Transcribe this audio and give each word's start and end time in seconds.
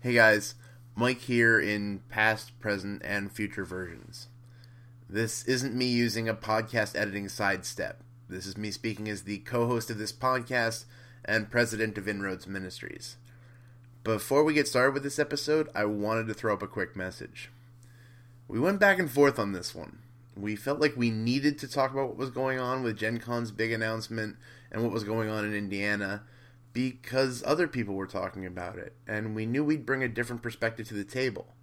Hey 0.00 0.14
guys, 0.14 0.54
Mike 0.94 1.22
here 1.22 1.58
in 1.58 2.02
past, 2.08 2.56
present, 2.60 3.02
and 3.04 3.32
future 3.32 3.64
versions. 3.64 4.28
This 5.10 5.44
isn't 5.46 5.74
me 5.74 5.86
using 5.86 6.28
a 6.28 6.34
podcast 6.34 6.94
editing 6.96 7.28
sidestep. 7.28 8.04
This 8.28 8.46
is 8.46 8.56
me 8.56 8.70
speaking 8.70 9.08
as 9.08 9.22
the 9.22 9.38
co 9.38 9.66
host 9.66 9.90
of 9.90 9.98
this 9.98 10.12
podcast 10.12 10.84
and 11.24 11.50
president 11.50 11.98
of 11.98 12.06
Inroads 12.06 12.46
Ministries. 12.46 13.16
Before 14.04 14.44
we 14.44 14.54
get 14.54 14.68
started 14.68 14.94
with 14.94 15.02
this 15.02 15.18
episode, 15.18 15.68
I 15.74 15.84
wanted 15.86 16.28
to 16.28 16.34
throw 16.34 16.54
up 16.54 16.62
a 16.62 16.68
quick 16.68 16.94
message. 16.94 17.50
We 18.46 18.60
went 18.60 18.78
back 18.78 19.00
and 19.00 19.10
forth 19.10 19.36
on 19.36 19.50
this 19.50 19.74
one. 19.74 19.98
We 20.36 20.54
felt 20.54 20.78
like 20.78 20.96
we 20.96 21.10
needed 21.10 21.58
to 21.58 21.66
talk 21.66 21.90
about 21.90 22.06
what 22.10 22.18
was 22.18 22.30
going 22.30 22.60
on 22.60 22.84
with 22.84 22.96
Gen 22.96 23.18
Con's 23.18 23.50
big 23.50 23.72
announcement 23.72 24.36
and 24.70 24.84
what 24.84 24.92
was 24.92 25.02
going 25.02 25.28
on 25.28 25.44
in 25.44 25.56
Indiana 25.56 26.22
because 26.78 27.42
other 27.44 27.66
people 27.66 27.96
were 27.96 28.06
talking 28.06 28.46
about 28.46 28.78
it, 28.78 28.92
and 29.04 29.34
we 29.34 29.46
knew 29.46 29.64
we'd 29.64 29.84
bring 29.84 30.04
a 30.04 30.08
different 30.08 30.42
perspective 30.42 30.86
to 30.86 30.94
the 30.94 31.02
table. 31.02 31.56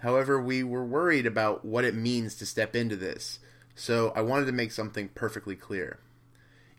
However, 0.00 0.42
we 0.42 0.64
were 0.64 0.84
worried 0.84 1.26
about 1.26 1.64
what 1.64 1.84
it 1.84 1.94
means 1.94 2.34
to 2.34 2.44
step 2.44 2.74
into 2.74 2.96
this, 2.96 3.38
so 3.76 4.12
I 4.16 4.22
wanted 4.22 4.46
to 4.46 4.52
make 4.52 4.72
something 4.72 5.10
perfectly 5.14 5.54
clear. 5.54 6.00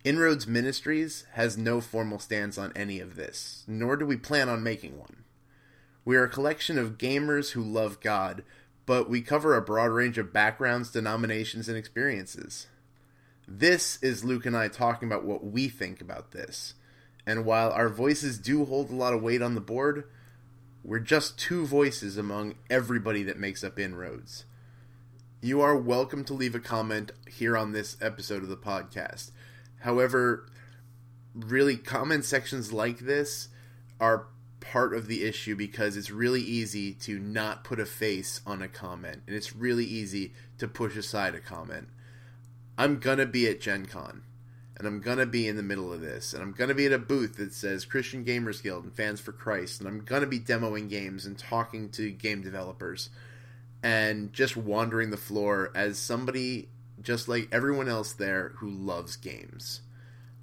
Inroads 0.04 0.46
Ministries 0.46 1.24
has 1.36 1.58
no 1.58 1.80
formal 1.80 2.20
stance 2.20 2.58
on 2.58 2.74
any 2.76 3.00
of 3.00 3.16
this, 3.16 3.64
nor 3.66 3.96
do 3.96 4.06
we 4.06 4.18
plan 4.18 4.50
on 4.50 4.62
making 4.62 5.00
one. 5.00 5.24
We 6.04 6.18
are 6.18 6.26
a 6.26 6.30
collection 6.30 6.78
of 6.78 6.98
gamers 6.98 7.52
who 7.52 7.64
love 7.64 8.02
God, 8.02 8.44
but 8.86 9.10
we 9.10 9.22
cover 9.22 9.56
a 9.56 9.62
broad 9.62 9.92
range 9.92 10.18
of 10.18 10.34
backgrounds, 10.34 10.92
denominations, 10.92 11.70
and 11.70 11.78
experiences. 11.78 12.68
This 13.48 14.04
is 14.04 14.26
Luke 14.26 14.46
and 14.46 14.58
I 14.58 14.68
talking 14.68 15.08
about 15.08 15.24
what 15.24 15.46
we 15.46 15.70
think 15.70 16.02
about 16.02 16.32
this 16.32 16.74
and 17.26 17.46
while 17.46 17.72
our 17.72 17.90
voices 17.90 18.38
do 18.38 18.66
hold 18.66 18.90
a 18.90 18.96
lot 18.96 19.14
of 19.14 19.22
weight 19.22 19.42
on 19.42 19.56
the 19.56 19.62
board, 19.62 20.04
we're 20.84 21.00
just 21.00 21.40
two 21.40 21.66
voices 21.66 22.18
among 22.18 22.56
everybody 22.70 23.24
that 23.24 23.40
makes 23.40 23.64
up 23.64 23.80
Inroads. 23.80 24.46
You 25.42 25.62
are 25.62 25.76
welcome 25.76 26.24
to 26.26 26.34
leave 26.34 26.56
a 26.56 26.60
comment 26.60 27.12
here 27.30 27.58
on 27.58 27.72
this 27.72 27.98
episode 28.02 28.44
of 28.44 28.50
the 28.50 28.58
podcast. 28.58 29.32
However, 29.80 30.46
really, 31.34 31.78
comment 31.78 32.26
sections 32.26 32.74
like 32.74 33.00
this 33.00 33.50
are 34.00 34.28
part 34.60 34.94
of 34.94 35.08
the 35.08 35.24
issue 35.24 35.56
because 35.56 35.98
it's 35.98 36.12
really 36.12 36.42
easy 36.42 36.94
to 36.94 37.20
not 37.20 37.64
put 37.64 37.80
a 37.80 37.86
face 37.86 38.42
on 38.46 38.62
a 38.62 38.68
comment, 38.68 39.24
and 39.28 39.36
it's 39.36 39.56
really 39.56 39.86
easy 39.86 40.34
to 40.58 40.68
push 40.68 40.96
aside 40.96 41.36
a 41.36 41.40
comment. 41.40 41.88
I'm 42.78 43.00
gonna 43.00 43.26
be 43.26 43.48
at 43.48 43.62
Gen 43.62 43.86
Con 43.86 44.24
and 44.78 44.88
I'm 44.88 45.02
gonna 45.02 45.26
be 45.26 45.48
in 45.48 45.56
the 45.56 45.64
middle 45.64 45.94
of 45.94 46.02
this, 46.02 46.34
and 46.34 46.42
I'm 46.42 46.52
gonna 46.52 46.74
be 46.74 46.86
at 46.86 46.94
a 46.94 46.98
booth 47.00 47.38
that 47.38 47.54
says 47.54 47.86
Christian 47.86 48.26
Gamers 48.26 48.62
Guild 48.62 48.84
and 48.84 48.94
Fans 48.94 49.20
for 49.20 49.32
Christ, 49.32 49.80
and 49.80 49.88
I'm 49.88 50.02
gonna 50.02 50.28
be 50.28 50.40
demoing 50.40 50.90
games 50.90 51.26
and 51.26 51.38
talking 51.38 51.90
to 51.92 52.12
game 52.12 52.42
developers, 52.42 53.10
and 53.82 54.34
just 54.34 54.58
wandering 54.58 55.10
the 55.10 55.18
floor 55.18 55.72
as 55.76 55.98
somebody 56.00 56.70
just 57.02 57.28
like 57.28 57.50
everyone 57.52 57.90
else 57.90 58.14
there 58.14 58.54
who 58.58 58.70
loves 58.70 59.16
games. 59.16 59.82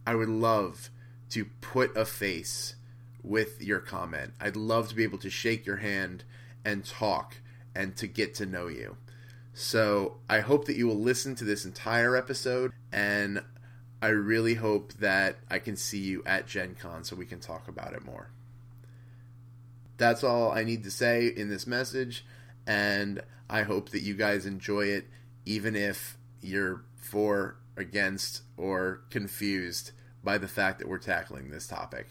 I 0.07 0.15
would 0.15 0.29
love 0.29 0.91
to 1.31 1.47
put 1.61 1.97
a 1.97 2.05
face 2.05 2.75
with 3.23 3.63
your 3.63 3.81
comment. 3.81 4.33
I'd 4.41 4.57
love 4.57 4.89
to 4.89 4.95
be 4.95 5.05
able 5.05 5.19
to 5.19 5.31
shake 5.31 5.67
your 5.67 5.77
hand 5.77 6.25
and 6.65 6.85
talk 6.85 7.37
and 7.75 7.97
to 7.97 8.07
get 8.07 8.35
to 8.35 8.47
know 8.47 8.67
you. 8.67 8.97
So 9.53 10.19
I 10.29 10.41
hope 10.41 10.67
that 10.67 10.77
you 10.77 10.87
will 10.87 10.99
listen 10.99 11.35
to 11.37 11.45
this 11.45 11.65
entire 11.65 12.17
episode 12.17 12.73
and 12.93 13.43
I 14.03 14.09
really 14.09 14.55
hope 14.55 14.95
that 14.95 15.37
I 15.51 15.59
can 15.59 15.77
see 15.77 15.99
you 15.99 16.23
at 16.25 16.47
Gen 16.47 16.75
Con 16.75 17.05
so 17.05 17.15
we 17.15 17.27
can 17.27 17.39
talk 17.39 17.69
about 17.69 17.93
it 17.93 18.03
more. 18.03 18.31
That's 19.99 20.25
all 20.25 20.51
I 20.53 20.65
need 20.65 20.85
to 20.85 20.91
say 20.91 21.27
in 21.27 21.51
this 21.51 21.67
message, 21.67 22.25
and 22.67 23.23
I 23.51 23.63
hope 23.63 23.91
that 23.91 24.01
you 24.01 24.15
guys 24.15 24.47
enjoy 24.47 24.87
it, 24.87 25.07
even 25.45 25.77
if 25.77 26.17
you're 26.41 26.83
for, 26.97 27.57
against, 27.77 28.41
or 28.57 29.03
confused 29.11 29.93
by 30.25 30.39
the 30.39 30.49
fact 30.49 30.79
that 30.79 30.89
we're 30.89 30.97
tackling 30.97 31.51
this 31.51 31.67
topic. 31.67 32.07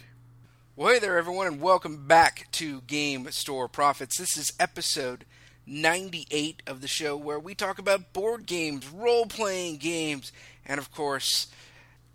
Well, 0.75 0.93
hey 0.93 0.99
there, 0.99 1.17
everyone, 1.17 1.47
and 1.47 1.59
welcome 1.59 2.05
back 2.05 2.47
to 2.53 2.81
Game 2.81 3.31
Store 3.31 3.67
Prophets. 3.67 4.19
This 4.19 4.37
is 4.37 4.53
episode 4.59 5.25
98 5.65 6.61
of 6.67 6.81
the 6.81 6.87
show 6.87 7.17
where 7.17 7.39
we 7.39 7.55
talk 7.55 7.79
about 7.79 8.13
board 8.13 8.45
games, 8.45 8.87
role 8.87 9.25
playing 9.25 9.77
games, 9.77 10.31
and 10.65 10.79
of 10.79 10.91
course, 10.91 11.47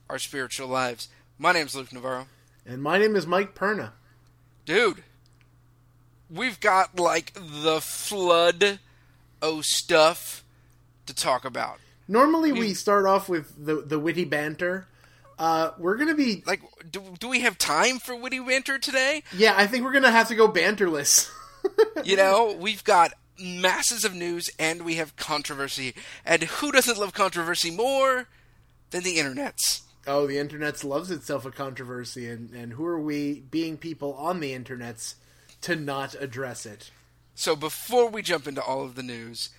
our 0.09 0.19
spiritual 0.19 0.69
lives. 0.69 1.09
My 1.39 1.53
name's 1.53 1.75
Luke 1.75 1.93
Navarro. 1.93 2.27
And 2.67 2.83
my 2.83 2.99
name 2.99 3.17
is 3.17 3.27
Mike 3.27 3.55
Perna. 3.55 3.93
Dude, 4.65 5.03
we've 6.31 6.59
got 6.61 6.99
like 6.99 7.33
the 7.35 7.81
flood 7.81 8.79
of 9.43 9.65
stuff 9.65 10.45
to 11.07 11.15
talk 11.15 11.45
about. 11.45 11.79
Normally 12.09 12.53
we 12.53 12.75
start 12.75 13.07
off 13.07 13.29
with 13.29 13.53
the 13.65 13.77
the 13.77 13.99
witty 13.99 14.25
banter. 14.25 14.87
Uh, 15.39 15.71
we're 15.79 15.97
gonna 15.97 16.15
be 16.15 16.43
like, 16.47 16.61
do, 16.91 17.03
do 17.19 17.29
we 17.29 17.41
have 17.41 17.59
time 17.59 17.99
for 17.99 18.15
witty 18.15 18.41
banter 18.41 18.79
today? 18.79 19.23
Yeah, 19.37 19.55
I 19.57 19.67
think 19.67 19.85
we're 19.85 19.93
gonna 19.93 20.11
have 20.11 20.29
to 20.29 20.35
go 20.35 20.49
banterless. 20.49 21.31
you 22.05 22.17
know, 22.17 22.57
we've 22.59 22.85
got 22.85 23.13
masses 23.39 24.05
of 24.05 24.15
news 24.15 24.49
and 24.59 24.85
we 24.85 24.95
have 24.97 25.17
controversy, 25.17 25.95
and 26.25 26.45
who 26.45 26.73
doesn't 26.73 26.99
love 26.99 27.13
controversy 27.15 27.71
more 27.71 28.29
than 28.91 29.03
the 29.03 29.19
internets? 29.19 29.81
Oh, 30.07 30.27
the 30.27 30.39
internet's 30.39 30.85
loves 30.85 31.11
itself 31.11 31.45
a 31.45 31.51
controversy, 31.51 32.29
and, 32.29 32.51
and 32.51 32.73
who 32.73 32.85
are 32.85 33.01
we, 33.01 33.41
being 33.41 33.77
people 33.77 34.15
on 34.15 34.41
the 34.41 34.53
internet's, 34.53 35.17
to 35.63 35.77
not 35.77 36.15
address 36.21 36.67
it? 36.67 36.91
So 37.35 37.57
before 37.57 38.09
we 38.09 38.23
jump 38.23 38.47
into 38.47 38.63
all 38.63 38.85
of 38.85 38.95
the 38.95 39.03
news, 39.03 39.51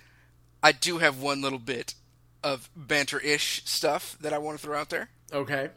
I 0.62 0.72
do 0.72 0.98
have 0.98 1.20
one 1.20 1.42
little 1.42 1.58
bit 1.58 1.94
of 2.42 2.70
banter-ish 2.74 3.64
stuff 3.64 4.16
that 4.20 4.32
I 4.32 4.38
want 4.38 4.58
to 4.58 4.64
throw 4.64 4.78
out 4.78 4.90
there. 4.90 5.10
Okay. 5.32 5.70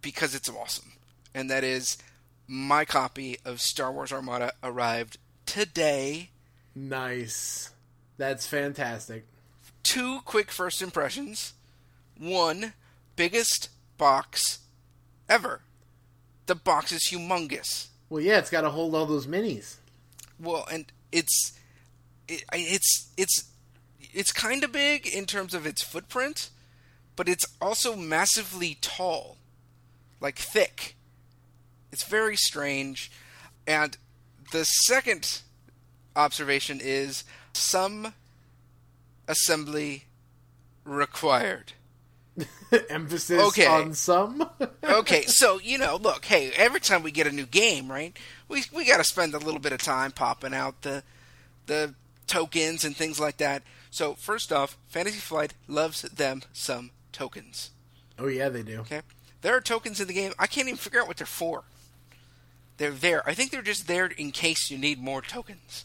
Because 0.00 0.34
it's 0.34 0.50
awesome. 0.50 0.92
And 1.34 1.50
that 1.50 1.64
is 1.64 1.98
my 2.46 2.84
copy 2.84 3.38
of 3.44 3.60
Star 3.60 3.90
Wars 3.90 4.12
Armada 4.12 4.52
arrived 4.62 5.18
today. 5.46 6.30
Nice. 6.74 7.70
That's 8.18 8.46
fantastic. 8.46 9.26
Two 9.82 10.20
quick 10.24 10.50
first 10.50 10.82
impressions. 10.82 11.54
One, 12.18 12.74
biggest 13.16 13.70
box 13.98 14.60
ever. 15.28 15.60
The 16.46 16.54
box 16.54 16.92
is 16.92 17.08
humongous. 17.10 17.88
Well, 18.08 18.20
yeah, 18.20 18.38
it's 18.38 18.50
got 18.50 18.62
to 18.62 18.70
hold 18.70 18.94
all 18.94 19.06
those 19.06 19.26
minis. 19.26 19.76
Well, 20.38 20.66
and 20.70 20.86
it's 21.10 21.52
it, 22.28 22.44
it's 22.52 23.08
it's 23.16 23.44
it's 24.12 24.32
kind 24.32 24.62
of 24.62 24.72
big 24.72 25.06
in 25.06 25.26
terms 25.26 25.54
of 25.54 25.66
its 25.66 25.82
footprint, 25.82 26.50
but 27.16 27.28
it's 27.28 27.46
also 27.60 27.96
massively 27.96 28.78
tall, 28.80 29.38
like 30.20 30.38
thick. 30.38 30.96
It's 31.92 32.04
very 32.04 32.36
strange. 32.36 33.10
And 33.66 33.96
the 34.52 34.64
second 34.64 35.40
observation 36.16 36.80
is 36.82 37.24
some 37.52 38.14
assembly 39.26 40.04
required. 40.84 41.72
Emphasis 42.90 43.40
okay. 43.48 43.66
on 43.66 43.94
some. 43.94 44.48
okay, 44.84 45.22
so 45.22 45.60
you 45.60 45.78
know, 45.78 45.96
look, 45.96 46.24
hey, 46.24 46.50
every 46.56 46.80
time 46.80 47.02
we 47.02 47.10
get 47.10 47.26
a 47.26 47.32
new 47.32 47.46
game, 47.46 47.90
right? 47.90 48.16
We 48.48 48.64
we 48.72 48.86
got 48.86 48.98
to 48.98 49.04
spend 49.04 49.34
a 49.34 49.38
little 49.38 49.60
bit 49.60 49.72
of 49.72 49.78
time 49.78 50.10
popping 50.12 50.54
out 50.54 50.82
the 50.82 51.02
the 51.66 51.94
tokens 52.26 52.84
and 52.84 52.96
things 52.96 53.20
like 53.20 53.36
that. 53.38 53.62
So 53.90 54.14
first 54.14 54.52
off, 54.52 54.76
Fantasy 54.88 55.18
Flight 55.18 55.54
loves 55.68 56.02
them 56.02 56.42
some 56.52 56.90
tokens. 57.12 57.70
Oh 58.18 58.26
yeah, 58.26 58.48
they 58.48 58.62
do. 58.62 58.80
Okay, 58.80 59.02
there 59.42 59.56
are 59.56 59.60
tokens 59.60 60.00
in 60.00 60.08
the 60.08 60.14
game. 60.14 60.32
I 60.38 60.46
can't 60.46 60.68
even 60.68 60.78
figure 60.78 61.00
out 61.00 61.06
what 61.06 61.16
they're 61.16 61.26
for. 61.26 61.64
They're 62.76 62.90
there. 62.90 63.26
I 63.28 63.34
think 63.34 63.52
they're 63.52 63.62
just 63.62 63.86
there 63.86 64.06
in 64.06 64.32
case 64.32 64.70
you 64.70 64.78
need 64.78 65.00
more 65.00 65.22
tokens. 65.22 65.84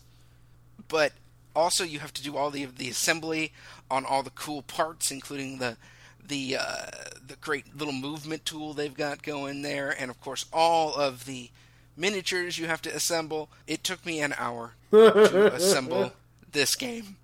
But 0.87 1.13
also, 1.55 1.83
you 1.83 1.99
have 1.99 2.13
to 2.13 2.23
do 2.23 2.35
all 2.35 2.49
the 2.49 2.65
the 2.65 2.89
assembly 2.89 3.51
on 3.91 4.05
all 4.05 4.23
the 4.23 4.31
cool 4.31 4.63
parts, 4.63 5.11
including 5.11 5.59
the 5.59 5.77
the 6.27 6.57
uh, 6.59 6.85
the 7.25 7.35
great 7.41 7.75
little 7.75 7.93
movement 7.93 8.45
tool 8.45 8.73
they've 8.73 8.93
got 8.93 9.23
going 9.23 9.61
there, 9.61 9.95
and 9.97 10.09
of 10.09 10.19
course 10.21 10.45
all 10.53 10.93
of 10.95 11.25
the 11.25 11.49
miniatures 11.97 12.57
you 12.57 12.67
have 12.67 12.81
to 12.83 12.95
assemble. 12.95 13.49
It 13.67 13.83
took 13.83 14.05
me 14.05 14.19
an 14.21 14.33
hour 14.37 14.73
to 14.91 15.53
assemble 15.53 16.13
this 16.51 16.75
game. 16.75 17.17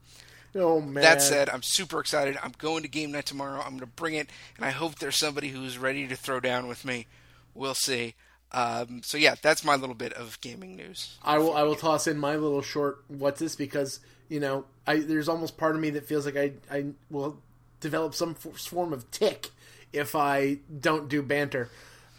Oh 0.55 0.79
man! 0.79 1.03
That 1.03 1.21
said, 1.21 1.49
I'm 1.49 1.63
super 1.63 1.99
excited. 1.99 2.37
I'm 2.41 2.53
going 2.57 2.83
to 2.83 2.89
game 2.89 3.11
night 3.11 3.25
tomorrow. 3.25 3.59
I'm 3.59 3.71
going 3.71 3.79
to 3.79 3.87
bring 3.87 4.13
it, 4.13 4.29
and 4.55 4.65
I 4.65 4.71
hope 4.71 4.95
there's 4.95 5.17
somebody 5.17 5.49
who's 5.49 5.77
ready 5.77 6.07
to 6.07 6.15
throw 6.15 6.39
down 6.39 6.67
with 6.67 6.85
me. 6.85 7.07
We'll 7.53 7.73
see. 7.73 8.15
Um, 8.51 9.01
so 9.03 9.17
yeah, 9.17 9.35
that's 9.41 9.65
my 9.65 9.75
little 9.75 9.95
bit 9.95 10.13
of 10.13 10.39
gaming 10.39 10.77
news. 10.77 11.17
I 11.23 11.39
will 11.39 11.53
I 11.53 11.63
will 11.63 11.75
toss 11.75 12.07
in 12.07 12.17
my 12.17 12.35
little 12.37 12.61
short 12.61 13.03
what's 13.09 13.39
this 13.39 13.55
because 13.55 13.99
you 14.29 14.39
know 14.39 14.65
I 14.87 14.99
there's 14.99 15.27
almost 15.27 15.57
part 15.57 15.75
of 15.75 15.81
me 15.81 15.89
that 15.91 16.07
feels 16.07 16.25
like 16.25 16.37
I 16.37 16.53
I 16.71 16.85
will 17.09 17.41
develop 17.85 18.15
some 18.15 18.33
form 18.33 18.91
of 18.91 19.09
tick 19.11 19.51
if 19.93 20.15
I 20.15 20.59
don't 20.79 21.07
do 21.07 21.21
banter. 21.21 21.69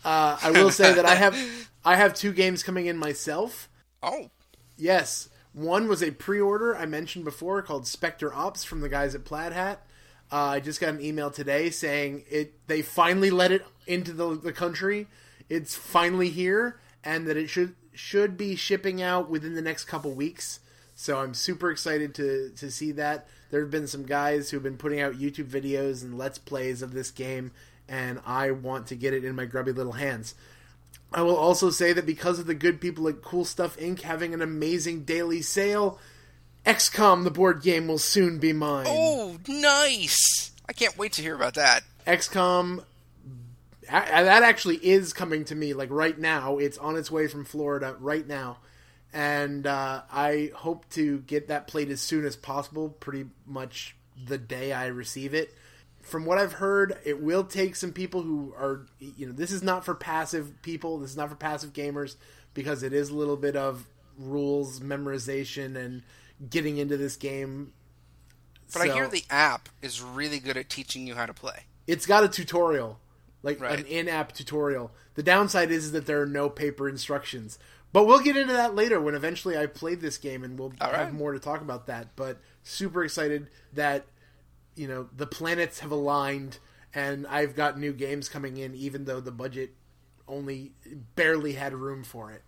Uh, 0.04 0.38
I 0.40 0.52
will 0.52 0.70
say 0.70 0.94
that 0.94 1.04
I 1.04 1.16
have 1.16 1.36
I 1.84 1.96
have 1.96 2.14
two 2.14 2.32
games 2.32 2.62
coming 2.62 2.86
in 2.86 2.96
myself. 2.96 3.68
Oh, 4.02 4.30
Yes, 4.78 5.28
one 5.52 5.88
was 5.88 6.02
a 6.02 6.10
pre-order 6.10 6.76
I 6.76 6.84
mentioned 6.86 7.24
before 7.24 7.62
called 7.62 7.86
Specter 7.86 8.32
Ops 8.34 8.62
from 8.62 8.80
the 8.80 8.90
guys 8.90 9.14
at 9.14 9.24
Plaid 9.24 9.52
Hat. 9.52 9.82
Uh, 10.30 10.36
I 10.36 10.60
just 10.60 10.80
got 10.80 10.90
an 10.90 11.00
email 11.00 11.30
today 11.30 11.70
saying 11.70 12.24
it. 12.28 12.66
They 12.66 12.82
finally 12.82 13.30
let 13.30 13.52
it 13.52 13.64
into 13.86 14.12
the, 14.12 14.34
the 14.36 14.52
country. 14.52 15.06
It's 15.48 15.74
finally 15.74 16.28
here, 16.30 16.78
and 17.02 17.26
that 17.26 17.36
it 17.36 17.48
should 17.48 17.74
should 17.94 18.36
be 18.36 18.54
shipping 18.54 19.00
out 19.00 19.30
within 19.30 19.54
the 19.54 19.62
next 19.62 19.84
couple 19.84 20.12
weeks. 20.12 20.60
So 20.94 21.18
I'm 21.20 21.32
super 21.32 21.70
excited 21.70 22.14
to 22.16 22.50
to 22.56 22.70
see 22.70 22.92
that. 22.92 23.26
There 23.50 23.60
have 23.60 23.70
been 23.70 23.86
some 23.86 24.04
guys 24.04 24.50
who've 24.50 24.62
been 24.62 24.76
putting 24.76 25.00
out 25.00 25.14
YouTube 25.14 25.48
videos 25.48 26.02
and 26.02 26.18
let's 26.18 26.38
plays 26.38 26.82
of 26.82 26.92
this 26.92 27.10
game, 27.10 27.52
and 27.88 28.20
I 28.26 28.50
want 28.50 28.88
to 28.88 28.96
get 28.96 29.14
it 29.14 29.24
in 29.24 29.36
my 29.36 29.44
grubby 29.44 29.72
little 29.72 29.92
hands. 29.92 30.34
I 31.12 31.22
will 31.22 31.36
also 31.36 31.70
say 31.70 31.92
that 31.92 32.06
because 32.06 32.38
of 32.38 32.46
the 32.46 32.54
good 32.54 32.80
people 32.80 33.06
at 33.08 33.22
Cool 33.22 33.44
Stuff 33.44 33.76
Inc. 33.76 34.02
having 34.02 34.34
an 34.34 34.42
amazing 34.42 35.04
daily 35.04 35.40
sale, 35.42 35.98
XCOM 36.64 37.24
the 37.24 37.30
board 37.30 37.62
game 37.62 37.86
will 37.86 37.98
soon 37.98 38.38
be 38.38 38.52
mine. 38.52 38.86
Oh, 38.88 39.38
nice! 39.46 40.50
I 40.68 40.72
can't 40.72 40.98
wait 40.98 41.12
to 41.12 41.22
hear 41.22 41.36
about 41.36 41.54
that. 41.54 41.84
XCOM 42.06 42.84
that 43.88 44.42
actually 44.42 44.84
is 44.84 45.12
coming 45.12 45.44
to 45.44 45.54
me 45.54 45.72
like 45.74 45.90
right 45.90 46.18
now. 46.18 46.58
It's 46.58 46.78
on 46.78 46.96
its 46.96 47.10
way 47.10 47.28
from 47.28 47.44
Florida 47.44 47.96
right 48.00 48.26
now, 48.26 48.58
and 49.16 49.66
uh, 49.66 50.02
I 50.12 50.50
hope 50.54 50.90
to 50.90 51.20
get 51.20 51.48
that 51.48 51.66
played 51.66 51.90
as 51.90 52.02
soon 52.02 52.26
as 52.26 52.36
possible. 52.36 52.90
Pretty 52.90 53.24
much 53.46 53.96
the 54.22 54.36
day 54.36 54.74
I 54.74 54.88
receive 54.88 55.32
it. 55.32 55.54
From 56.02 56.26
what 56.26 56.36
I've 56.36 56.52
heard, 56.52 56.98
it 57.02 57.22
will 57.22 57.42
take 57.42 57.76
some 57.76 57.92
people 57.92 58.20
who 58.20 58.52
are 58.58 58.86
you 59.00 59.26
know 59.26 59.32
this 59.32 59.50
is 59.50 59.62
not 59.62 59.86
for 59.86 59.94
passive 59.94 60.60
people. 60.60 60.98
This 60.98 61.10
is 61.12 61.16
not 61.16 61.30
for 61.30 61.34
passive 61.34 61.72
gamers 61.72 62.16
because 62.52 62.82
it 62.82 62.92
is 62.92 63.08
a 63.08 63.14
little 63.14 63.38
bit 63.38 63.56
of 63.56 63.86
rules 64.18 64.80
memorization 64.80 65.76
and 65.76 66.02
getting 66.50 66.76
into 66.76 66.98
this 66.98 67.16
game. 67.16 67.72
But 68.74 68.82
so, 68.82 68.90
I 68.90 68.94
hear 68.94 69.08
the 69.08 69.24
app 69.30 69.70
is 69.80 70.02
really 70.02 70.40
good 70.40 70.58
at 70.58 70.68
teaching 70.68 71.06
you 71.06 71.14
how 71.14 71.24
to 71.24 71.34
play. 71.34 71.64
It's 71.86 72.04
got 72.04 72.22
a 72.22 72.28
tutorial, 72.28 73.00
like 73.42 73.60
right. 73.60 73.78
an 73.78 73.86
in-app 73.86 74.32
tutorial. 74.32 74.90
The 75.14 75.22
downside 75.22 75.70
is, 75.70 75.86
is 75.86 75.92
that 75.92 76.04
there 76.04 76.20
are 76.20 76.26
no 76.26 76.50
paper 76.50 76.86
instructions. 76.86 77.58
But 77.96 78.06
we'll 78.06 78.20
get 78.20 78.36
into 78.36 78.52
that 78.52 78.74
later 78.74 79.00
when 79.00 79.14
eventually 79.14 79.56
I 79.56 79.64
played 79.64 80.02
this 80.02 80.18
game 80.18 80.44
and 80.44 80.58
we'll 80.58 80.74
All 80.82 80.90
have 80.90 81.14
more 81.14 81.32
to 81.32 81.38
talk 81.38 81.62
about 81.62 81.86
that. 81.86 82.14
But 82.14 82.42
super 82.62 83.02
excited 83.02 83.48
that 83.72 84.04
you 84.74 84.86
know 84.86 85.08
the 85.16 85.26
planets 85.26 85.78
have 85.78 85.92
aligned 85.92 86.58
and 86.92 87.26
I've 87.26 87.56
got 87.56 87.78
new 87.78 87.94
games 87.94 88.28
coming 88.28 88.58
in 88.58 88.74
even 88.74 89.06
though 89.06 89.20
the 89.20 89.32
budget 89.32 89.70
only 90.28 90.72
barely 91.14 91.54
had 91.54 91.72
room 91.72 92.04
for 92.04 92.30
it. 92.30 92.42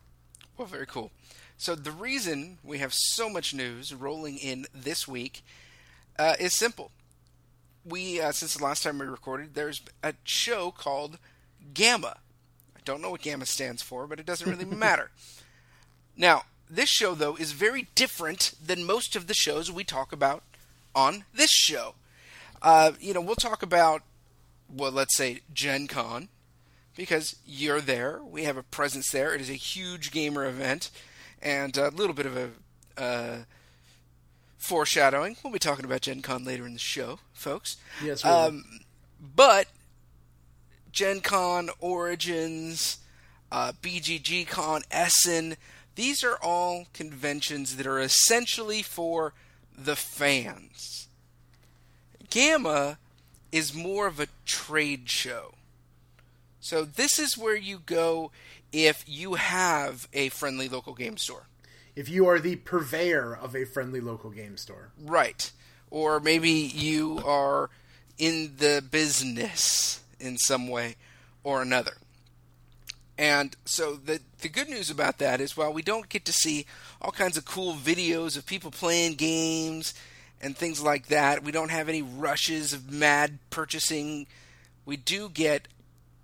Well, 0.58 0.68
very 0.68 0.84
cool. 0.84 1.12
So 1.56 1.74
the 1.74 1.92
reason 1.92 2.58
we 2.62 2.76
have 2.80 2.92
so 2.92 3.30
much 3.30 3.54
news 3.54 3.94
rolling 3.94 4.36
in 4.36 4.66
this 4.74 5.08
week 5.08 5.42
uh, 6.18 6.34
is 6.38 6.52
simple. 6.52 6.90
We 7.86 8.20
uh, 8.20 8.32
since 8.32 8.54
the 8.54 8.62
last 8.62 8.82
time 8.82 8.98
we 8.98 9.06
recorded, 9.06 9.54
there's 9.54 9.80
a 10.02 10.12
show 10.24 10.72
called 10.72 11.18
GAMA. 11.72 12.18
I 12.76 12.80
don't 12.84 13.00
know 13.00 13.10
what 13.10 13.22
GAMA 13.22 13.46
stands 13.46 13.82
for, 13.82 14.06
but 14.06 14.20
it 14.20 14.26
doesn't 14.26 14.46
really 14.46 14.64
matter. 14.76 15.10
Now, 16.18 16.42
this 16.68 16.90
show 16.90 17.14
though 17.14 17.36
is 17.36 17.52
very 17.52 17.88
different 17.94 18.52
than 18.62 18.84
most 18.84 19.16
of 19.16 19.28
the 19.28 19.34
shows 19.34 19.72
we 19.72 19.84
talk 19.84 20.12
about 20.12 20.42
on 20.94 21.24
this 21.32 21.50
show. 21.50 21.94
Uh, 22.60 22.92
you 23.00 23.14
know, 23.14 23.20
we'll 23.20 23.36
talk 23.36 23.62
about 23.62 24.02
well, 24.68 24.92
let's 24.92 25.16
say 25.16 25.40
Gen 25.54 25.86
Con 25.86 26.28
because 26.94 27.36
you're 27.46 27.80
there. 27.80 28.20
We 28.22 28.44
have 28.44 28.56
a 28.56 28.62
presence 28.62 29.10
there. 29.10 29.34
It 29.34 29.40
is 29.40 29.48
a 29.48 29.54
huge 29.54 30.10
gamer 30.10 30.44
event 30.44 30.90
and 31.40 31.76
a 31.78 31.88
little 31.88 32.14
bit 32.14 32.26
of 32.26 32.36
a 32.36 32.50
uh, 33.00 33.36
foreshadowing. 34.58 35.36
We'll 35.42 35.52
be 35.52 35.58
talking 35.58 35.84
about 35.84 36.02
Gen 36.02 36.20
Con 36.20 36.44
later 36.44 36.66
in 36.66 36.74
the 36.74 36.78
show, 36.78 37.20
folks. 37.32 37.76
Yes, 38.04 38.24
um, 38.24 38.64
but 39.34 39.68
Gen 40.92 41.20
Con, 41.20 41.70
Origins, 41.78 42.98
uh, 43.52 43.72
BGG 43.80 44.48
Con, 44.48 44.82
Essen, 44.90 45.56
these 45.98 46.22
are 46.22 46.38
all 46.40 46.86
conventions 46.92 47.74
that 47.74 47.84
are 47.84 47.98
essentially 47.98 48.82
for 48.82 49.32
the 49.76 49.96
fans. 49.96 51.08
GAMA 52.30 52.98
is 53.50 53.74
more 53.74 54.06
of 54.06 54.20
a 54.20 54.28
trade 54.46 55.10
show. 55.10 55.54
So 56.60 56.84
this 56.84 57.18
is 57.18 57.36
where 57.36 57.56
you 57.56 57.80
go 57.84 58.30
if 58.72 59.02
you 59.08 59.34
have 59.34 60.06
a 60.12 60.28
friendly 60.28 60.68
local 60.68 60.94
game 60.94 61.16
store. 61.16 61.48
If 61.96 62.08
you 62.08 62.28
are 62.28 62.38
the 62.38 62.54
purveyor 62.54 63.36
of 63.36 63.56
a 63.56 63.64
friendly 63.64 64.00
local 64.00 64.30
game 64.30 64.56
store. 64.56 64.92
Right. 65.04 65.50
Or 65.90 66.20
maybe 66.20 66.52
you 66.52 67.20
are 67.26 67.70
in 68.18 68.52
the 68.58 68.84
business 68.88 70.00
in 70.20 70.38
some 70.38 70.68
way 70.68 70.94
or 71.42 71.60
another. 71.60 71.94
And 73.18 73.56
so 73.64 73.96
the 73.96 74.20
the 74.40 74.48
good 74.48 74.68
news 74.68 74.90
about 74.90 75.18
that 75.18 75.40
is 75.40 75.56
while 75.56 75.72
we 75.72 75.82
don't 75.82 76.08
get 76.08 76.24
to 76.26 76.32
see 76.32 76.66
all 77.02 77.10
kinds 77.10 77.36
of 77.36 77.44
cool 77.44 77.74
videos 77.74 78.36
of 78.36 78.46
people 78.46 78.70
playing 78.70 79.14
games 79.14 79.92
and 80.40 80.56
things 80.56 80.80
like 80.80 81.08
that, 81.08 81.42
we 81.42 81.50
don't 81.50 81.72
have 81.72 81.88
any 81.88 82.00
rushes 82.00 82.72
of 82.72 82.92
mad 82.92 83.38
purchasing. 83.50 84.28
We 84.86 84.96
do 84.96 85.28
get 85.28 85.66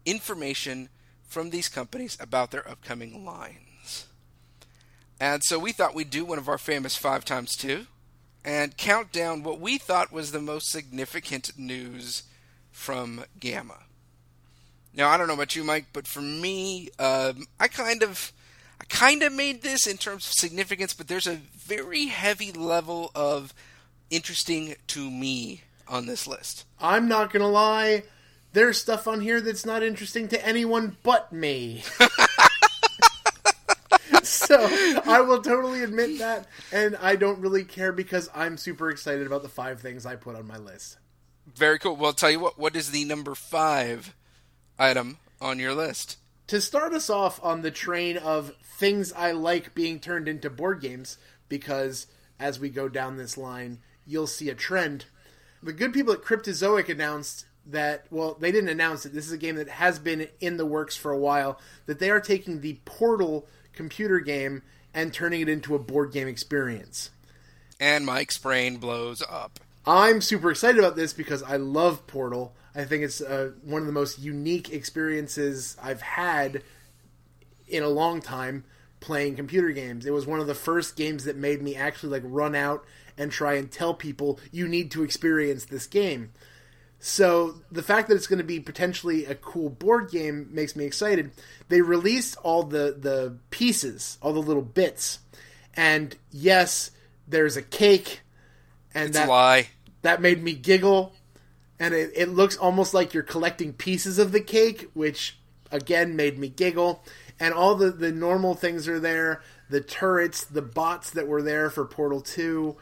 information 0.06 0.88
from 1.26 1.50
these 1.50 1.68
companies 1.68 2.16
about 2.20 2.52
their 2.52 2.68
upcoming 2.68 3.24
lines. 3.24 4.06
And 5.18 5.42
so 5.42 5.58
we 5.58 5.72
thought 5.72 5.94
we'd 5.94 6.10
do 6.10 6.24
one 6.24 6.38
of 6.38 6.48
our 6.48 6.58
famous 6.58 6.96
5 6.96 7.24
times 7.24 7.56
2 7.56 7.86
and 8.44 8.76
count 8.76 9.10
down 9.10 9.42
what 9.42 9.58
we 9.58 9.78
thought 9.78 10.12
was 10.12 10.30
the 10.30 10.40
most 10.40 10.70
significant 10.70 11.58
news 11.58 12.24
from 12.70 13.24
GAMA. 13.40 13.83
Now 14.96 15.08
I 15.08 15.16
don't 15.16 15.26
know 15.26 15.34
about 15.34 15.56
you, 15.56 15.64
Mike, 15.64 15.86
but 15.92 16.06
for 16.06 16.20
me, 16.20 16.88
um, 16.98 17.46
I 17.58 17.68
kind 17.68 18.02
of, 18.02 18.32
I 18.80 18.84
kind 18.84 19.22
of 19.22 19.32
made 19.32 19.62
this 19.62 19.86
in 19.86 19.96
terms 19.96 20.26
of 20.26 20.32
significance, 20.32 20.94
but 20.94 21.08
there's 21.08 21.26
a 21.26 21.40
very 21.56 22.06
heavy 22.06 22.52
level 22.52 23.10
of 23.14 23.52
interesting 24.10 24.76
to 24.88 25.10
me 25.10 25.62
on 25.88 26.06
this 26.06 26.26
list. 26.26 26.64
I'm 26.80 27.08
not 27.08 27.32
gonna 27.32 27.50
lie, 27.50 28.04
there's 28.52 28.80
stuff 28.80 29.08
on 29.08 29.20
here 29.20 29.40
that's 29.40 29.66
not 29.66 29.82
interesting 29.82 30.28
to 30.28 30.46
anyone 30.46 30.96
but 31.02 31.32
me. 31.32 31.82
so 34.22 34.56
I 35.06 35.20
will 35.20 35.42
totally 35.42 35.82
admit 35.82 36.20
that, 36.20 36.46
and 36.72 36.96
I 37.02 37.16
don't 37.16 37.40
really 37.40 37.64
care 37.64 37.90
because 37.90 38.30
I'm 38.32 38.56
super 38.56 38.90
excited 38.90 39.26
about 39.26 39.42
the 39.42 39.48
five 39.48 39.80
things 39.80 40.06
I 40.06 40.14
put 40.14 40.36
on 40.36 40.46
my 40.46 40.58
list. 40.58 40.98
Very 41.52 41.80
cool. 41.80 41.96
Well, 41.96 42.06
I'll 42.06 42.12
tell 42.12 42.30
you 42.30 42.40
what. 42.40 42.58
What 42.58 42.76
is 42.76 42.92
the 42.92 43.04
number 43.04 43.34
five 43.34 44.14
item 44.78 45.18
on 45.40 45.58
your 45.58 45.74
list? 45.74 46.18
To 46.48 46.60
start 46.60 46.92
us 46.92 47.08
off 47.08 47.42
on 47.42 47.62
the 47.62 47.70
train 47.70 48.16
of 48.16 48.52
things 48.62 49.12
I 49.12 49.32
like 49.32 49.74
being 49.74 49.98
turned 50.00 50.28
into 50.28 50.50
board 50.50 50.80
games, 50.80 51.16
because 51.48 52.06
as 52.38 52.60
we 52.60 52.68
go 52.68 52.88
down 52.88 53.16
this 53.16 53.38
line, 53.38 53.78
you'll 54.06 54.26
see 54.26 54.50
a 54.50 54.54
trend. 54.54 55.06
The 55.62 55.72
good 55.72 55.94
people 55.94 56.12
at 56.12 56.22
Cryptozoic 56.22 56.88
announced 56.88 57.46
that 57.66 58.04
well 58.10 58.36
they 58.38 58.52
didn't 58.52 58.68
announce 58.68 59.06
it 59.06 59.12
this 59.14 59.26
is 59.26 59.32
a 59.32 59.38
game 59.38 59.56
that 59.56 59.68
has 59.68 59.98
been 59.98 60.28
in 60.40 60.56
the 60.56 60.66
works 60.66 60.96
for 60.96 61.12
a 61.12 61.18
while 61.18 61.58
that 61.86 61.98
they 61.98 62.10
are 62.10 62.20
taking 62.20 62.60
the 62.60 62.78
portal 62.84 63.46
computer 63.72 64.20
game 64.20 64.62
and 64.92 65.12
turning 65.12 65.40
it 65.40 65.48
into 65.48 65.74
a 65.74 65.78
board 65.78 66.12
game 66.12 66.28
experience 66.28 67.10
and 67.80 68.04
mike's 68.04 68.36
brain 68.36 68.76
blows 68.76 69.22
up 69.30 69.60
i'm 69.86 70.20
super 70.20 70.50
excited 70.50 70.78
about 70.78 70.94
this 70.96 71.12
because 71.12 71.42
i 71.44 71.56
love 71.56 72.06
portal 72.06 72.54
i 72.74 72.84
think 72.84 73.02
it's 73.02 73.20
uh, 73.20 73.50
one 73.62 73.80
of 73.80 73.86
the 73.86 73.92
most 73.92 74.18
unique 74.18 74.72
experiences 74.72 75.76
i've 75.82 76.02
had 76.02 76.62
in 77.68 77.82
a 77.82 77.88
long 77.88 78.20
time 78.20 78.64
playing 79.00 79.36
computer 79.36 79.70
games 79.70 80.06
it 80.06 80.12
was 80.12 80.26
one 80.26 80.40
of 80.40 80.46
the 80.46 80.54
first 80.54 80.96
games 80.96 81.24
that 81.24 81.36
made 81.36 81.62
me 81.62 81.74
actually 81.74 82.10
like 82.10 82.22
run 82.24 82.54
out 82.54 82.84
and 83.16 83.30
try 83.30 83.54
and 83.54 83.70
tell 83.70 83.94
people 83.94 84.38
you 84.50 84.66
need 84.66 84.90
to 84.90 85.02
experience 85.02 85.66
this 85.66 85.86
game 85.86 86.30
so 87.06 87.56
the 87.70 87.82
fact 87.82 88.08
that 88.08 88.14
it's 88.14 88.26
going 88.26 88.38
to 88.38 88.44
be 88.44 88.60
potentially 88.60 89.26
a 89.26 89.34
cool 89.34 89.68
board 89.68 90.10
game 90.10 90.48
makes 90.52 90.74
me 90.74 90.86
excited. 90.86 91.32
They 91.68 91.82
released 91.82 92.38
all 92.42 92.62
the 92.62 92.96
the 92.98 93.36
pieces, 93.50 94.16
all 94.22 94.32
the 94.32 94.40
little 94.40 94.62
bits, 94.62 95.18
and 95.74 96.16
yes, 96.30 96.92
there's 97.28 97.58
a 97.58 97.62
cake, 97.62 98.22
and 98.94 99.08
it's 99.10 99.18
that 99.18 99.28
lie. 99.28 99.68
that 100.00 100.22
made 100.22 100.42
me 100.42 100.54
giggle, 100.54 101.12
and 101.84 101.92
it, 101.92 102.12
it 102.16 102.28
looks 102.30 102.56
almost 102.56 102.94
like 102.94 103.12
you're 103.12 103.22
collecting 103.22 103.74
pieces 103.74 104.18
of 104.18 104.32
the 104.32 104.40
cake, 104.40 104.88
which 104.94 105.36
again 105.70 106.16
made 106.16 106.38
me 106.38 106.48
giggle. 106.48 107.04
And 107.38 107.52
all 107.52 107.74
the 107.74 107.90
the 107.90 108.10
normal 108.10 108.54
things 108.54 108.88
are 108.88 108.98
there, 108.98 109.42
the 109.68 109.82
turrets, 109.82 110.44
the 110.44 110.62
bots 110.62 111.10
that 111.10 111.28
were 111.28 111.42
there 111.42 111.68
for 111.68 111.84
Portal 111.84 112.22
Two. 112.22 112.76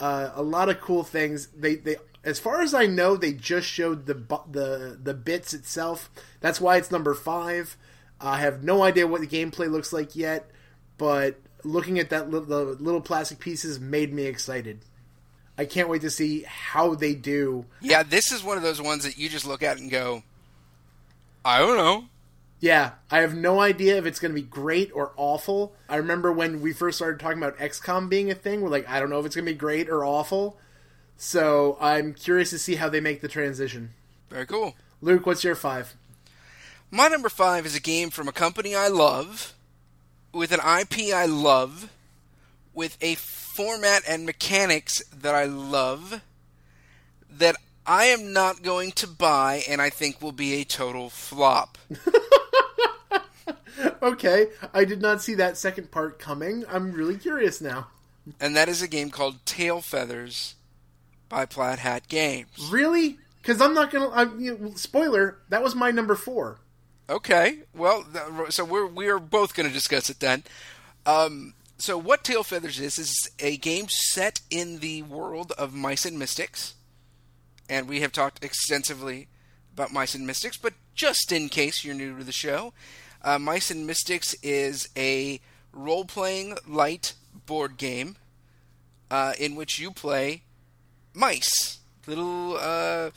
Uh, 0.00 0.30
a 0.34 0.42
lot 0.42 0.70
of 0.70 0.80
cool 0.80 1.04
things. 1.04 1.48
They 1.48 1.74
they 1.74 1.96
as 2.24 2.40
far 2.40 2.62
as 2.62 2.72
I 2.72 2.86
know, 2.86 3.14
they 3.14 3.34
just 3.34 3.68
showed 3.68 4.06
the 4.06 4.14
the 4.50 4.98
the 5.02 5.12
bits 5.12 5.52
itself. 5.52 6.08
That's 6.40 6.60
why 6.60 6.78
it's 6.78 6.90
number 6.90 7.12
five. 7.12 7.76
I 8.18 8.38
have 8.38 8.64
no 8.64 8.82
idea 8.82 9.06
what 9.06 9.20
the 9.20 9.26
gameplay 9.26 9.70
looks 9.70 9.92
like 9.92 10.16
yet, 10.16 10.50
but 10.96 11.38
looking 11.62 11.98
at 11.98 12.08
that 12.08 12.30
the 12.30 12.38
little 12.38 13.02
plastic 13.02 13.38
pieces 13.38 13.78
made 13.78 14.14
me 14.14 14.22
excited. 14.22 14.80
I 15.58 15.64
can't 15.64 15.88
wait 15.88 16.02
to 16.02 16.10
see 16.10 16.42
how 16.42 16.94
they 16.94 17.14
do. 17.14 17.64
Yeah, 17.80 18.02
this 18.02 18.30
is 18.30 18.44
one 18.44 18.56
of 18.56 18.62
those 18.62 18.80
ones 18.80 19.04
that 19.04 19.16
you 19.16 19.28
just 19.28 19.46
look 19.46 19.62
at 19.62 19.78
and 19.78 19.90
go, 19.90 20.22
I 21.44 21.58
don't 21.58 21.76
know. 21.76 22.04
Yeah, 22.58 22.92
I 23.10 23.20
have 23.20 23.34
no 23.34 23.60
idea 23.60 23.96
if 23.96 24.06
it's 24.06 24.18
going 24.18 24.34
to 24.34 24.40
be 24.40 24.46
great 24.46 24.90
or 24.94 25.12
awful. 25.16 25.74
I 25.88 25.96
remember 25.96 26.32
when 26.32 26.60
we 26.60 26.72
first 26.72 26.98
started 26.98 27.20
talking 27.20 27.38
about 27.38 27.58
XCOM 27.58 28.08
being 28.08 28.30
a 28.30 28.34
thing, 28.34 28.60
we're 28.60 28.70
like, 28.70 28.88
I 28.88 28.98
don't 28.98 29.10
know 29.10 29.20
if 29.20 29.26
it's 29.26 29.34
going 29.34 29.46
to 29.46 29.52
be 29.52 29.58
great 29.58 29.88
or 29.88 30.04
awful. 30.04 30.58
So 31.16 31.76
I'm 31.80 32.14
curious 32.14 32.50
to 32.50 32.58
see 32.58 32.76
how 32.76 32.88
they 32.88 33.00
make 33.00 33.20
the 33.20 33.28
transition. 33.28 33.90
Very 34.30 34.46
cool. 34.46 34.74
Luke, 35.00 35.26
what's 35.26 35.44
your 35.44 35.54
five? 35.54 35.94
My 36.90 37.08
number 37.08 37.28
five 37.28 37.66
is 37.66 37.76
a 37.76 37.80
game 37.80 38.10
from 38.10 38.28
a 38.28 38.32
company 38.32 38.74
I 38.74 38.88
love, 38.88 39.54
with 40.32 40.52
an 40.52 40.60
IP 40.60 41.14
I 41.14 41.26
love, 41.26 41.90
with 42.74 42.96
a 43.02 43.14
format 43.56 44.02
and 44.06 44.26
mechanics 44.26 45.02
that 45.06 45.34
I 45.34 45.44
love, 45.46 46.20
that 47.30 47.56
I 47.86 48.04
am 48.06 48.32
not 48.32 48.62
going 48.62 48.92
to 48.92 49.06
buy 49.06 49.62
and 49.68 49.80
I 49.80 49.88
think 49.90 50.20
will 50.20 50.32
be 50.32 50.60
a 50.60 50.64
total 50.64 51.08
flop. 51.10 51.78
Okay, 54.02 54.48
I 54.72 54.84
did 54.84 55.02
not 55.02 55.20
see 55.22 55.34
that 55.34 55.56
second 55.58 55.90
part 55.90 56.18
coming. 56.18 56.64
I'm 56.70 56.92
really 56.92 57.16
curious 57.16 57.60
now. 57.60 57.88
and 58.40 58.56
that 58.56 58.68
is 58.68 58.80
a 58.80 58.88
game 58.88 59.10
called 59.10 59.44
Tail 59.44 59.80
Feathers 59.82 60.54
by 61.28 61.44
Plaid 61.44 61.80
Hat 61.80 62.08
Games. 62.08 62.68
Really? 62.70 63.18
Because 63.42 63.60
I'm 63.60 63.74
not 63.74 63.90
gonna. 63.90 64.10
I'm, 64.10 64.40
you 64.40 64.56
know, 64.56 64.70
spoiler. 64.74 65.38
That 65.50 65.62
was 65.62 65.74
my 65.74 65.90
number 65.90 66.14
four. 66.14 66.58
Okay, 67.10 67.58
well, 67.74 68.04
th- 68.12 68.52
so 68.52 68.64
we're 68.64 68.86
we 68.86 69.08
are 69.08 69.18
both 69.18 69.54
going 69.54 69.68
to 69.68 69.74
discuss 69.74 70.08
it 70.08 70.20
then. 70.20 70.44
Um, 71.04 71.54
so, 71.78 71.98
what 71.98 72.24
Tail 72.24 72.42
Feathers 72.42 72.80
is 72.80 72.98
is 72.98 73.30
a 73.38 73.58
game 73.58 73.88
set 73.88 74.40
in 74.50 74.78
the 74.78 75.02
world 75.02 75.52
of 75.58 75.74
Mice 75.74 76.06
and 76.06 76.18
Mystics, 76.18 76.74
and 77.68 77.86
we 77.86 78.00
have 78.00 78.12
talked 78.12 78.42
extensively 78.42 79.28
about 79.74 79.92
Mice 79.92 80.14
and 80.14 80.26
Mystics. 80.26 80.56
But 80.56 80.72
just 80.94 81.32
in 81.32 81.50
case 81.50 81.84
you're 81.84 81.94
new 81.94 82.16
to 82.16 82.24
the 82.24 82.32
show, 82.32 82.72
uh, 83.22 83.38
Mice 83.38 83.70
and 83.70 83.86
Mystics 83.86 84.34
is 84.42 84.88
a 84.96 85.40
role-playing 85.72 86.56
light 86.66 87.12
board 87.44 87.76
game 87.76 88.16
uh, 89.10 89.34
in 89.38 89.54
which 89.54 89.78
you 89.78 89.90
play 89.90 90.42
mice, 91.12 91.78
little 92.06 92.56
uh, 92.58 93.10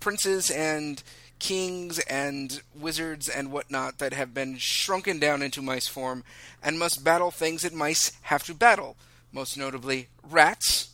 princes 0.00 0.50
and 0.50 1.02
kings 1.38 1.98
and 2.00 2.62
wizards 2.74 3.28
and 3.28 3.52
whatnot 3.52 3.98
that 3.98 4.12
have 4.12 4.32
been 4.32 4.56
shrunken 4.56 5.18
down 5.18 5.42
into 5.42 5.62
mice 5.62 5.88
form 5.88 6.24
and 6.62 6.78
must 6.78 7.04
battle 7.04 7.30
things 7.30 7.62
that 7.62 7.74
mice 7.74 8.12
have 8.22 8.44
to 8.44 8.54
battle, 8.54 8.96
most 9.32 9.56
notably 9.56 10.08
rats. 10.22 10.90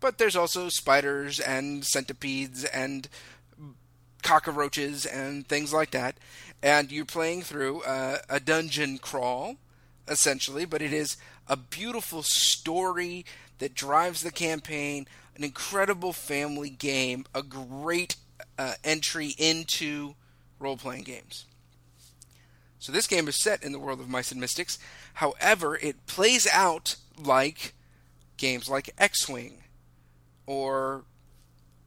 But 0.00 0.18
there's 0.18 0.36
also 0.36 0.68
spiders 0.68 1.40
and 1.40 1.84
centipedes 1.84 2.64
and 2.64 3.08
cockroaches 4.22 5.06
and 5.06 5.46
things 5.46 5.72
like 5.72 5.90
that. 5.92 6.16
And 6.62 6.92
you're 6.92 7.04
playing 7.04 7.42
through 7.42 7.82
uh, 7.82 8.18
a 8.28 8.40
dungeon 8.40 8.98
crawl, 8.98 9.56
essentially, 10.06 10.64
but 10.64 10.82
it 10.82 10.92
is 10.92 11.16
a 11.48 11.56
beautiful 11.56 12.22
story 12.22 13.24
that 13.58 13.74
drives 13.74 14.22
the 14.22 14.30
campaign, 14.30 15.06
an 15.36 15.44
incredible 15.44 16.12
family 16.12 16.70
game, 16.70 17.24
a 17.34 17.42
great 17.42 18.16
uh, 18.58 18.74
entry 18.84 19.34
into 19.38 20.14
role 20.58 20.76
playing 20.76 21.04
games. 21.04 21.46
So 22.78 22.92
this 22.92 23.06
game 23.06 23.28
is 23.28 23.36
set 23.36 23.62
in 23.62 23.72
the 23.72 23.78
world 23.78 24.00
of 24.00 24.08
Mice 24.08 24.30
and 24.30 24.40
Mystics. 24.40 24.78
However, 25.14 25.76
it 25.76 26.06
plays 26.06 26.46
out 26.52 26.96
like 27.18 27.74
games 28.36 28.68
like 28.68 28.90
X-wing 28.98 29.64
or 30.46 31.04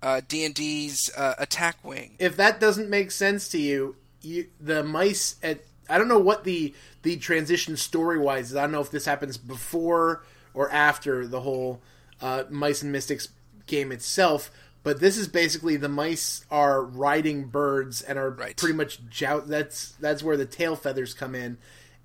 uh, 0.04 0.22
D&D's 0.28 1.10
uh, 1.16 1.36
Attack 1.38 1.78
Wing. 1.84 2.16
If 2.20 2.36
that 2.38 2.60
doesn't 2.60 2.90
make 2.90 3.12
sense 3.12 3.48
to 3.50 3.58
you, 3.58 3.96
you 4.22 4.48
the 4.60 4.84
mice 4.84 5.36
at 5.42 5.62
I 5.90 5.98
don't 5.98 6.08
know 6.08 6.20
what 6.20 6.44
the 6.44 6.74
the 7.02 7.18
transition 7.18 7.76
story 7.76 8.20
wise 8.20 8.52
is. 8.52 8.56
I 8.56 8.62
don't 8.62 8.72
know 8.72 8.82
if 8.82 8.92
this 8.92 9.06
happens 9.06 9.38
before 9.38 10.24
or 10.54 10.70
after 10.72 11.26
the 11.26 11.42
whole 11.42 11.82
uh, 12.22 12.44
mice 12.50 12.82
and 12.82 12.92
mystics 12.92 13.30
game 13.68 13.92
itself. 13.92 14.52
But 14.84 15.00
this 15.00 15.18
is 15.18 15.28
basically 15.28 15.78
the 15.78 15.90
mice 15.90 16.44
are 16.50 16.84
riding 16.84 17.46
birds 17.46 18.02
and 18.02 18.18
are 18.18 18.32
Right. 18.32 18.58
pretty 18.58 18.74
much 18.76 19.00
joust. 19.10 19.48
That's 19.48 19.92
that's 20.00 20.24
where 20.24 20.38
the 20.38 20.46
tail 20.46 20.76
feathers 20.76 21.14
come 21.14 21.36
in, 21.36 21.58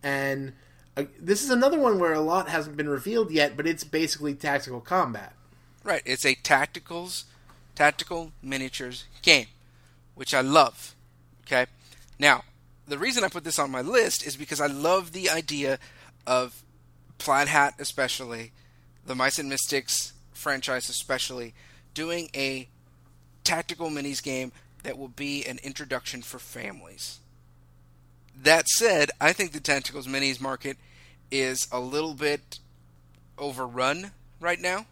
and 0.03 0.53
uh, 0.97 1.05
this 1.19 1.43
is 1.43 1.49
another 1.51 1.79
one 1.79 1.99
where 1.99 2.13
a 2.13 2.21
lot 2.21 2.49
hasn't 2.49 2.77
been 2.77 2.89
revealed 2.89 3.31
yet. 3.31 3.57
But 3.57 3.67
it's 3.67 3.83
basically 3.85 4.35
tactical 4.35 4.81
combat. 4.81 5.33
Right, 5.85 6.03
it's 6.05 6.27
a 6.27 6.35
tacticals, 6.35 7.25
tactical 7.75 8.33
miniatures 8.43 9.05
game, 9.23 9.47
which 10.15 10.35
I 10.35 10.43
love. 10.43 10.95
Okay, 11.47 11.67
now 12.19 12.43
the 12.87 12.99
reason 12.99 13.25
I 13.25 13.29
put 13.29 13.45
this 13.45 13.59
on 13.59 13.71
my 13.71 13.81
list 13.81 14.27
is 14.27 14.37
because 14.37 14.61
I 14.61 14.67
love 14.67 15.13
the 15.13 15.31
idea 15.31 15.79
of 16.27 16.63
Plaid 17.19 17.49
Hat, 17.49 17.75
especially 17.79 18.53
the 19.07 19.15
Mice 19.15 19.39
and 19.39 19.49
Mystics 19.49 20.13
franchise, 20.35 20.91
especially 20.91 21.55
doing 21.97 22.29
a 22.37 22.69
tactical 23.43 23.89
minis 23.89 24.23
game 24.23 24.53
that 24.83 24.99
will 24.99 25.09
be 25.09 25.45
an 25.47 25.59
introduction 25.65 26.21
for 26.21 26.39
families. 26.39 27.19
That 28.41 28.69
said, 28.69 29.11
I 29.19 29.33
think 29.33 29.53
the 29.53 29.61
tacticals 29.61 30.07
minis 30.07 30.41
market 30.41 30.77
is 31.31 31.67
a 31.73 31.81
little 31.81 32.13
bit 32.13 32.61
overrun 33.39 34.13
right 34.41 34.61
now 34.61 34.87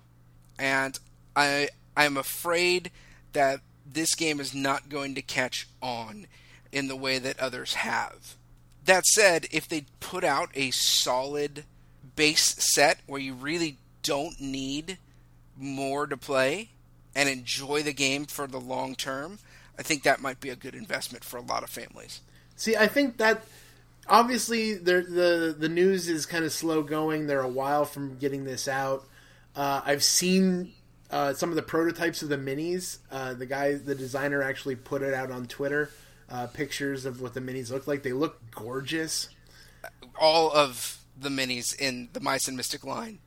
and 0.59 0.99
I 1.37 1.69
I'm 1.97 2.17
afraid 2.17 2.91
that 3.35 3.61
this 3.87 4.15
game 4.15 4.41
is 4.41 4.55
not 4.55 4.89
going 4.89 5.15
to 5.15 5.23
catch 5.23 5.69
on 5.83 6.27
in 6.73 6.89
the 6.89 6.97
way 6.97 7.19
that 7.19 7.39
others 7.39 7.75
have. 7.75 8.35
That 8.85 9.05
said, 9.05 9.47
if 9.53 9.69
they 9.69 9.85
put 10.01 10.25
out 10.25 10.51
a 10.55 10.71
solid 10.71 11.65
base 12.17 12.57
set 12.59 12.99
where 13.07 13.21
you 13.21 13.35
really 13.35 13.79
don't 14.03 14.41
need 14.41 14.99
more 15.57 16.07
to 16.07 16.17
play 16.17 16.71
and 17.15 17.29
enjoy 17.29 17.83
the 17.83 17.93
game 17.93 18.25
for 18.27 18.47
the 18.47 18.61
long 18.61 18.95
term, 18.95 19.39
I 19.79 19.83
think 19.83 20.03
that 20.03 20.21
might 20.21 20.41
be 20.41 20.51
a 20.51 20.57
good 20.57 20.75
investment 20.75 21.25
for 21.25 21.37
a 21.37 21.43
lot 21.43 21.63
of 21.63 21.71
families. 21.71 22.21
See, 22.57 22.77
I 22.77 22.87
think 22.87 23.19
that 23.19 23.43
obviously 24.09 24.75
the 24.75 25.03
the 25.03 25.57
the 25.59 25.69
news 25.69 26.09
is 26.09 26.27
kind 26.27 26.45
of 26.45 26.53
slow 26.53 26.83
going. 26.83 27.27
They're 27.27 27.41
a 27.41 27.49
while 27.49 27.85
from 27.85 28.19
getting 28.19 28.45
this 28.45 28.69
out. 28.69 29.07
Uh, 29.57 29.81
I've 29.85 30.03
seen 30.03 30.73
uh, 31.11 31.33
some 31.35 31.51
of 31.51 31.57
the 31.57 31.63
prototypes 31.63 32.23
of 32.23 32.29
the 32.29 32.39
minis. 32.39 32.99
Uh, 33.11 33.35
the 33.35 33.47
guy, 33.47 33.75
the 33.75 33.95
designer, 33.95 34.43
actually 34.43 34.77
put 34.77 35.03
it 35.03 35.15
out 35.15 35.31
on 35.31 35.47
Twitter. 35.47 35.91
Uh, 36.31 36.47
pictures 36.47 37.05
of 37.05 37.21
what 37.21 37.35
the 37.35 37.41
minis 37.41 37.71
look 37.71 37.87
like. 37.87 38.03
They 38.03 38.13
look 38.13 38.41
gorgeous. 38.51 39.29
All 40.19 40.51
of 40.51 40.99
the 41.21 41.29
minis 41.29 41.79
in 41.79 42.09
the 42.13 42.21
Mice 42.21 42.49
and 42.49 42.57
Mystic 42.57 42.83
line 42.85 43.19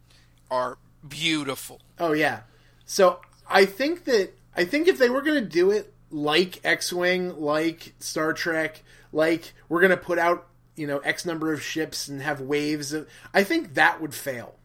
are 0.49 0.77
beautiful. 1.07 1.79
Oh 1.99 2.13
yeah. 2.13 2.41
So 2.85 3.19
I 3.49 3.65
think 3.65 4.05
that 4.05 4.31
I 4.55 4.65
think 4.65 4.87
if 4.87 4.97
they 4.97 5.09
were 5.09 5.21
going 5.21 5.41
to 5.41 5.49
do 5.49 5.71
it 5.71 5.93
like 6.09 6.59
X-wing, 6.63 7.39
like 7.39 7.93
Star 7.99 8.33
Trek, 8.33 8.81
like 9.11 9.53
we're 9.69 9.81
going 9.81 9.91
to 9.91 9.97
put 9.97 10.19
out 10.19 10.47
you 10.75 10.87
know 10.87 10.99
X 10.99 11.25
number 11.25 11.53
of 11.53 11.61
ships 11.61 12.07
and 12.07 12.21
have 12.21 12.41
waves 12.41 12.93
of, 12.93 13.07
I 13.33 13.43
think 13.43 13.73
that 13.75 14.01
would 14.01 14.13
fail. 14.13 14.55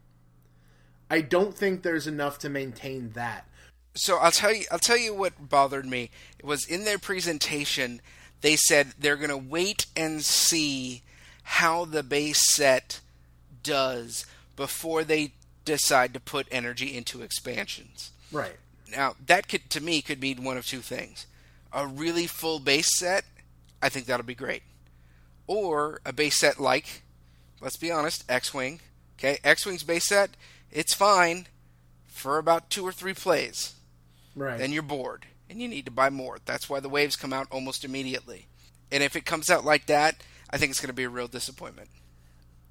I 1.11 1.21
don't 1.21 1.55
think 1.55 1.83
there's 1.83 2.07
enough 2.07 2.39
to 2.41 2.49
maintain 2.49 3.11
that. 3.11 3.47
So 3.95 4.17
I'll 4.17 4.31
tell 4.31 4.55
you 4.55 4.65
I'll 4.71 4.79
tell 4.79 4.97
you 4.97 5.15
what 5.15 5.49
bothered 5.49 5.87
me. 5.87 6.11
It 6.39 6.45
was 6.45 6.67
in 6.67 6.85
their 6.85 6.99
presentation 6.99 8.01
they 8.43 8.57
said 8.57 8.95
they're 8.99 9.17
going 9.17 9.31
to 9.31 9.37
wait 9.37 9.87
and 9.97 10.23
see 10.23 11.03
how 11.45 11.85
the 11.85 12.03
base 12.03 12.55
set 12.55 13.01
does 13.63 14.27
before 14.57 15.05
they 15.05 15.33
decide 15.65 16.13
to 16.15 16.21
put 16.21 16.47
energy 16.51 16.97
into 16.97 17.23
expansions. 17.23 18.11
Right. 18.31 18.57
Now, 18.95 19.17
that 19.27 19.49
could 19.49 19.71
to 19.71 19.81
me 19.81 20.03
could 20.03 20.21
mean 20.21 20.45
one 20.45 20.57
of 20.57 20.67
two 20.67 20.81
things. 20.81 21.27
A 21.73 21.87
really 21.87 22.27
full 22.27 22.59
base 22.59 22.97
set, 22.97 23.25
I 23.81 23.89
think 23.89 24.07
that'll 24.07 24.27
be 24.27 24.35
great. 24.35 24.63
Or 25.47 26.01
a 26.05 26.13
base 26.13 26.39
set 26.39 26.61
like, 26.61 27.03
let's 27.61 27.77
be 27.77 27.91
honest, 27.91 28.25
X-Wing. 28.29 28.81
Okay, 29.19 29.39
X-Wing's 29.43 29.83
base 29.83 30.07
set, 30.07 30.31
it's 30.71 30.95
fine 30.95 31.47
for 32.07 32.39
about 32.39 32.71
2 32.71 32.85
or 32.85 32.93
3 32.93 33.15
plays. 33.15 33.75
Right. 34.35 34.59
Then 34.59 34.73
you're 34.73 34.83
bored 34.83 35.27
and 35.49 35.61
you 35.61 35.69
need 35.69 35.85
to 35.85 35.91
buy 35.91 36.11
more. 36.11 36.39
That's 36.45 36.69
why 36.69 36.81
the 36.81 36.89
waves 36.89 37.17
come 37.17 37.33
out 37.33 37.47
almost 37.51 37.85
immediately. 37.85 38.47
And 38.91 39.03
if 39.03 39.17
it 39.17 39.25
comes 39.25 39.51
out 39.51 39.65
like 39.65 39.87
that, 39.87 40.17
I 40.51 40.59
think 40.59 40.71
it's 40.71 40.81
going 40.81 40.89
to 40.89 40.95
be 40.95 41.05
a 41.05 41.09
real 41.09 41.29
disappointment. 41.29 41.89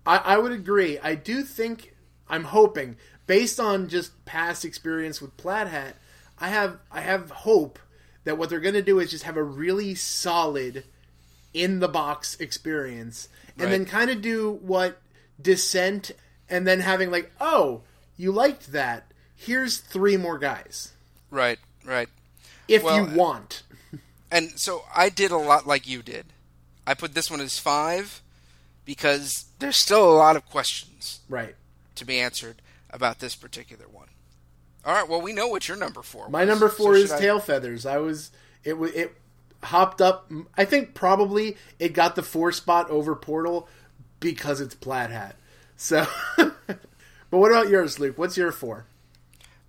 I, 0.06 0.18
I 0.18 0.38
would 0.38 0.52
agree. 0.52 1.00
I 1.00 1.16
do 1.16 1.44
think 1.44 1.96
I'm 2.28 2.46
hoping, 2.46 2.98
based 3.28 3.60
on 3.60 3.88
just 3.88 4.26
past 4.26 4.66
experience 4.66 5.22
with 5.22 5.36
Plaid 5.38 5.68
Hat, 5.68 5.96
I 6.42 6.50
have 6.50 6.78
I 6.92 7.02
have 7.02 7.30
hope 7.32 7.80
that 8.26 8.38
what 8.38 8.50
they're 8.50 8.60
going 8.60 8.74
to 8.76 8.82
do 8.82 9.00
is 9.00 9.12
just 9.12 9.24
have 9.24 9.38
a 9.38 9.44
really 9.44 9.96
solid 9.96 10.84
in 11.54 11.80
the 11.80 11.88
box 11.88 12.36
experience, 12.40 13.30
and 13.58 13.66
Right. 13.66 13.70
then 13.72 13.86
kind 13.86 14.10
of 14.10 14.22
do 14.22 14.52
what 14.62 15.02
Descent 15.42 16.12
and 16.50 16.68
then 16.68 16.82
having 16.82 17.10
like, 17.12 17.32
oh, 17.40 17.82
you 18.18 18.32
liked 18.32 18.72
that. 18.74 19.12
Here's 19.36 19.78
three 19.78 20.18
more 20.18 20.38
guys 20.38 20.92
Right, 21.30 21.60
right. 21.86 22.10
if 22.68 22.84
Well, 22.84 22.96
you 23.10 23.16
want. 23.18 23.64
And 24.32 24.52
so 24.60 24.86
I 24.96 25.10
did 25.10 25.32
a 25.32 25.38
lot 25.38 25.66
like 25.68 25.88
you 25.88 26.02
did. 26.02 26.28
I 26.88 26.94
put 26.94 27.14
this 27.14 27.30
one 27.30 27.42
as 27.42 27.58
five 27.60 28.22
because 28.86 29.46
there's 29.60 29.78
still 29.82 30.10
a 30.10 30.16
lot 30.16 30.36
of 30.36 30.46
questions 30.46 31.20
Right. 31.28 31.56
to 31.96 32.06
be 32.06 32.20
answered 32.20 32.62
about 32.90 33.20
this 33.20 33.36
particular 33.36 33.88
one. 33.88 34.08
All 34.86 34.94
right, 34.94 35.08
well 35.08 35.22
we 35.22 35.34
know 35.34 35.48
what 35.48 35.68
your 35.68 35.78
number 35.78 36.02
four. 36.02 36.30
My 36.30 36.42
was, 36.42 36.50
number 36.50 36.70
so 36.70 36.76
four 36.76 36.96
is 36.96 37.10
should 37.10 37.18
I- 37.18 37.20
tail 37.20 37.40
feathers. 37.40 37.86
I 37.86 37.98
was 37.98 38.32
it 38.64 38.74
it 38.76 39.16
hopped 39.64 40.02
up. 40.02 40.32
I 40.58 40.66
think 40.66 40.94
probably 40.94 41.58
it 41.80 41.94
got 41.94 42.16
the 42.16 42.24
four 42.24 42.52
spot 42.52 42.90
over 42.90 43.16
Portal 43.16 43.68
because 44.20 44.62
it's 44.62 44.76
Plaid 44.76 45.12
Hat. 45.12 45.36
So, 45.78 46.06
but 46.38 46.58
what 47.30 47.52
about 47.52 47.70
yours, 47.70 48.00
Luke? 48.00 48.18
What's 48.18 48.38
your 48.38 48.52
four? 48.52 48.86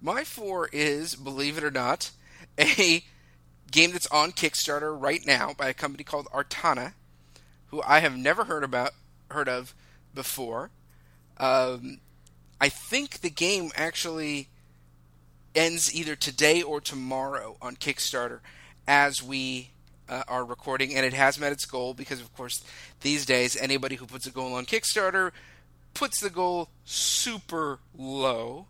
My 0.01 0.25
four 0.25 0.69
is, 0.73 1.15
believe 1.15 1.57
it 1.57 1.65
or 1.65 1.71
not, 1.71 2.11
a 2.59 3.05
game 3.71 3.93
that's 3.93 4.09
on 4.09 4.33
Kickstarter 4.33 4.99
right 5.01 5.25
now 5.25 5.55
by 5.57 5.69
a 5.69 5.75
company 5.75 6.05
called 6.05 6.27
Artana, 6.35 6.95
who 7.67 7.81
I 7.87 8.01
have 8.01 8.17
never 8.17 8.45
heard 8.45 8.65
about 8.65 8.93
heard 9.31 9.49
of 9.49 9.75
before. 10.15 10.71
Um, 11.39 12.01
I 12.61 12.69
think 12.69 13.21
the 13.21 13.31
game 13.31 13.71
actually 13.75 14.49
ends 15.55 15.95
either 15.95 16.17
today 16.17 16.63
or 16.63 16.81
tomorrow 16.81 17.57
on 17.61 17.77
Kickstarter 17.77 18.41
as 18.87 19.23
we 19.23 19.71
uh, 20.09 20.25
are 20.29 20.45
recording, 20.45 20.95
and 20.95 21.07
it 21.07 21.13
has 21.13 21.39
met 21.39 21.53
its 21.53 21.65
goal 21.65 21.95
because, 21.95 22.21
of 22.21 22.35
course, 22.37 22.65
these 23.01 23.25
days 23.25 23.57
anybody 23.57 23.97
who 23.97 24.07
puts 24.07 24.27
a 24.27 24.31
goal 24.31 24.55
on 24.55 24.67
Kickstarter 24.67 25.31
puts 25.95 26.21
the 26.21 26.31
goal 26.31 26.71
super 26.85 27.79
low 27.97 28.67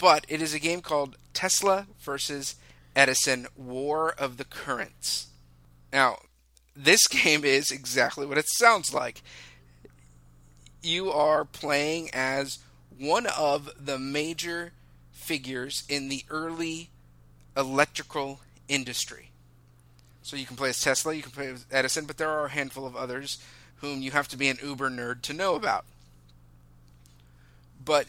but 0.00 0.24
it 0.28 0.40
is 0.40 0.54
a 0.54 0.58
game 0.58 0.80
called 0.80 1.16
Tesla 1.34 1.86
versus 2.00 2.56
Edison 2.96 3.46
War 3.54 4.14
of 4.18 4.38
the 4.38 4.44
Currents. 4.44 5.28
Now, 5.92 6.20
this 6.74 7.06
game 7.10 7.44
is 7.44 7.70
exactly 7.70 8.24
what 8.24 8.38
it 8.38 8.48
sounds 8.48 8.94
like. 8.94 9.22
You 10.82 11.12
are 11.12 11.44
playing 11.44 12.08
as 12.14 12.58
one 12.98 13.26
of 13.26 13.70
the 13.78 13.98
major 13.98 14.72
figures 15.30 15.84
in 15.88 16.08
the 16.08 16.24
early 16.28 16.90
electrical 17.56 18.40
industry. 18.66 19.30
So 20.22 20.34
you 20.34 20.44
can 20.44 20.56
play 20.56 20.70
as 20.70 20.80
Tesla, 20.80 21.14
you 21.14 21.22
can 21.22 21.30
play 21.30 21.46
as 21.46 21.64
Edison, 21.70 22.04
but 22.04 22.18
there 22.18 22.28
are 22.28 22.46
a 22.46 22.50
handful 22.50 22.84
of 22.84 22.96
others 22.96 23.38
whom 23.76 24.02
you 24.02 24.10
have 24.10 24.26
to 24.26 24.36
be 24.36 24.48
an 24.48 24.58
uber 24.60 24.90
nerd 24.90 25.22
to 25.22 25.32
know 25.32 25.54
about. 25.54 25.84
But 27.84 28.06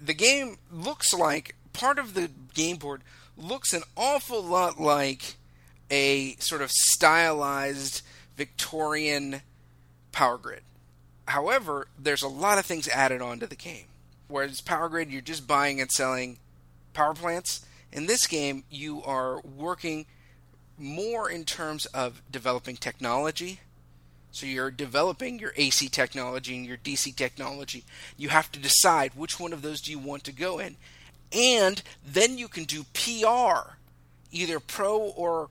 the 0.00 0.14
game 0.14 0.56
looks 0.72 1.12
like 1.12 1.56
part 1.74 1.98
of 1.98 2.14
the 2.14 2.30
game 2.54 2.78
board 2.78 3.02
looks 3.36 3.74
an 3.74 3.82
awful 3.94 4.42
lot 4.42 4.80
like 4.80 5.34
a 5.90 6.36
sort 6.36 6.62
of 6.62 6.70
stylized 6.70 8.00
Victorian 8.34 9.42
power 10.10 10.38
grid. 10.38 10.62
However, 11.28 11.88
there's 11.98 12.22
a 12.22 12.28
lot 12.28 12.56
of 12.56 12.64
things 12.64 12.88
added 12.88 13.20
onto 13.20 13.44
the 13.44 13.56
game. 13.56 13.88
Whereas 14.28 14.62
power 14.62 14.88
grid, 14.88 15.10
you're 15.10 15.20
just 15.20 15.46
buying 15.46 15.82
and 15.82 15.92
selling 15.92 16.38
power 16.96 17.14
plants. 17.14 17.64
In 17.92 18.06
this 18.06 18.26
game, 18.26 18.64
you 18.70 19.02
are 19.04 19.40
working 19.40 20.06
more 20.78 21.30
in 21.30 21.44
terms 21.44 21.86
of 21.86 22.22
developing 22.30 22.76
technology. 22.76 23.60
So 24.32 24.46
you're 24.46 24.70
developing 24.70 25.38
your 25.38 25.52
AC 25.56 25.88
technology 25.88 26.56
and 26.56 26.66
your 26.66 26.78
DC 26.78 27.14
technology. 27.14 27.84
You 28.16 28.30
have 28.30 28.50
to 28.52 28.58
decide 28.58 29.12
which 29.14 29.38
one 29.38 29.52
of 29.52 29.62
those 29.62 29.80
do 29.80 29.90
you 29.90 29.98
want 29.98 30.24
to 30.24 30.32
go 30.32 30.58
in. 30.58 30.76
And 31.32 31.82
then 32.04 32.38
you 32.38 32.48
can 32.48 32.64
do 32.64 32.84
PR, 32.94 33.76
either 34.32 34.58
pro 34.58 34.98
or 34.98 35.50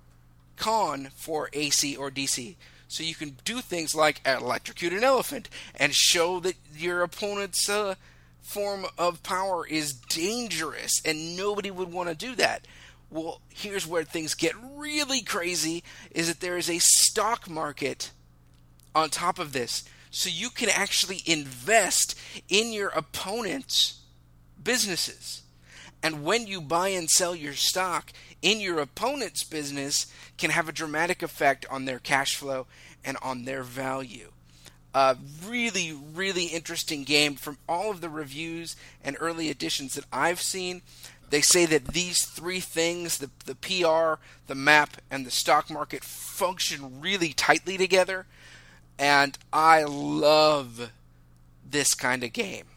con 0.58 1.10
for 1.15 1.50
AC 1.54 1.96
or 1.96 2.10
DC. 2.10 2.56
So 2.88 3.04
you 3.04 3.15
can 3.15 3.38
do 3.43 3.62
things 3.62 3.93
like 3.93 4.22
electrocute 4.26 4.93
an 4.93 5.04
elephant 5.04 5.50
and 5.76 5.93
show 5.93 6.39
that 6.39 6.56
your 6.76 7.02
opponent's 7.02 7.69
uh, 7.69 7.96
form 8.45 8.86
of 8.97 9.23
power 9.23 9.65
is 9.65 9.93
dangerous 9.93 11.01
and 11.03 11.36
nobody 11.36 11.71
would 11.71 11.91
want 11.91 12.10
to 12.10 12.15
do 12.15 12.36
that. 12.36 12.65
Well, 13.10 13.41
here's 13.49 13.88
where 13.88 14.03
things 14.03 14.36
get 14.36 14.53
really 14.75 15.21
crazy 15.21 15.84
is 16.12 16.27
that 16.27 16.41
there 16.41 16.58
is 16.58 16.69
a 16.69 16.79
stock 16.79 17.49
market 17.49 18.12
on 18.93 19.10
top 19.10 19.39
of 19.39 19.51
this. 19.51 19.84
So 20.12 20.29
you 20.29 20.49
can 20.49 20.69
actually 20.69 21.21
invest 21.25 22.17
in 22.47 22.71
your 22.71 22.89
opponent's 22.89 24.01
businesses. 24.63 25.41
And 26.03 26.23
when 26.23 26.45
you 26.45 26.62
buy 26.62 26.89
and 26.89 27.10
sell 27.10 27.36
your 27.36 27.53
stock 27.53 28.13
in 28.43 28.62
your 28.62 28.79
opponent's 28.79 29.43
business 29.43 30.05
can 30.38 30.51
have 30.51 30.69
a 30.69 30.73
dramatic 30.73 31.23
effect 31.23 31.65
on 31.69 31.86
their 31.86 31.99
cash 31.99 32.36
flow 32.36 32.67
and 33.03 33.17
on 33.23 33.45
their 33.45 33.63
value. 33.63 34.31
A 34.95 35.17
really, 35.45 35.91
really 35.91 36.45
interesting 36.45 37.03
game 37.03 37.36
from 37.36 37.58
all 37.67 37.91
of 37.91 37.99
the 37.99 38.10
reviews 38.10 38.77
and 39.03 39.17
early 39.19 39.49
editions 39.49 39.95
that 39.95 40.05
I've 40.10 40.39
seen. 40.39 40.84
They 41.31 41.41
say 41.41 41.65
that 41.65 41.88
these 41.88 42.23
three 42.23 42.62
things 42.62 43.17
the, 43.17 43.29
the 43.45 43.55
PR, 43.55 44.21
the 44.47 44.55
map, 44.55 45.01
and 45.12 45.25
the 45.25 45.31
stock 45.31 45.69
market 45.69 46.01
function 46.01 47.01
really 47.01 47.34
tightly 47.34 47.77
together. 47.77 48.25
And 48.97 49.38
I 49.51 49.84
love 49.84 50.91
this 51.69 51.93
kind 51.93 52.23
of 52.23 52.31
game. 52.31 52.67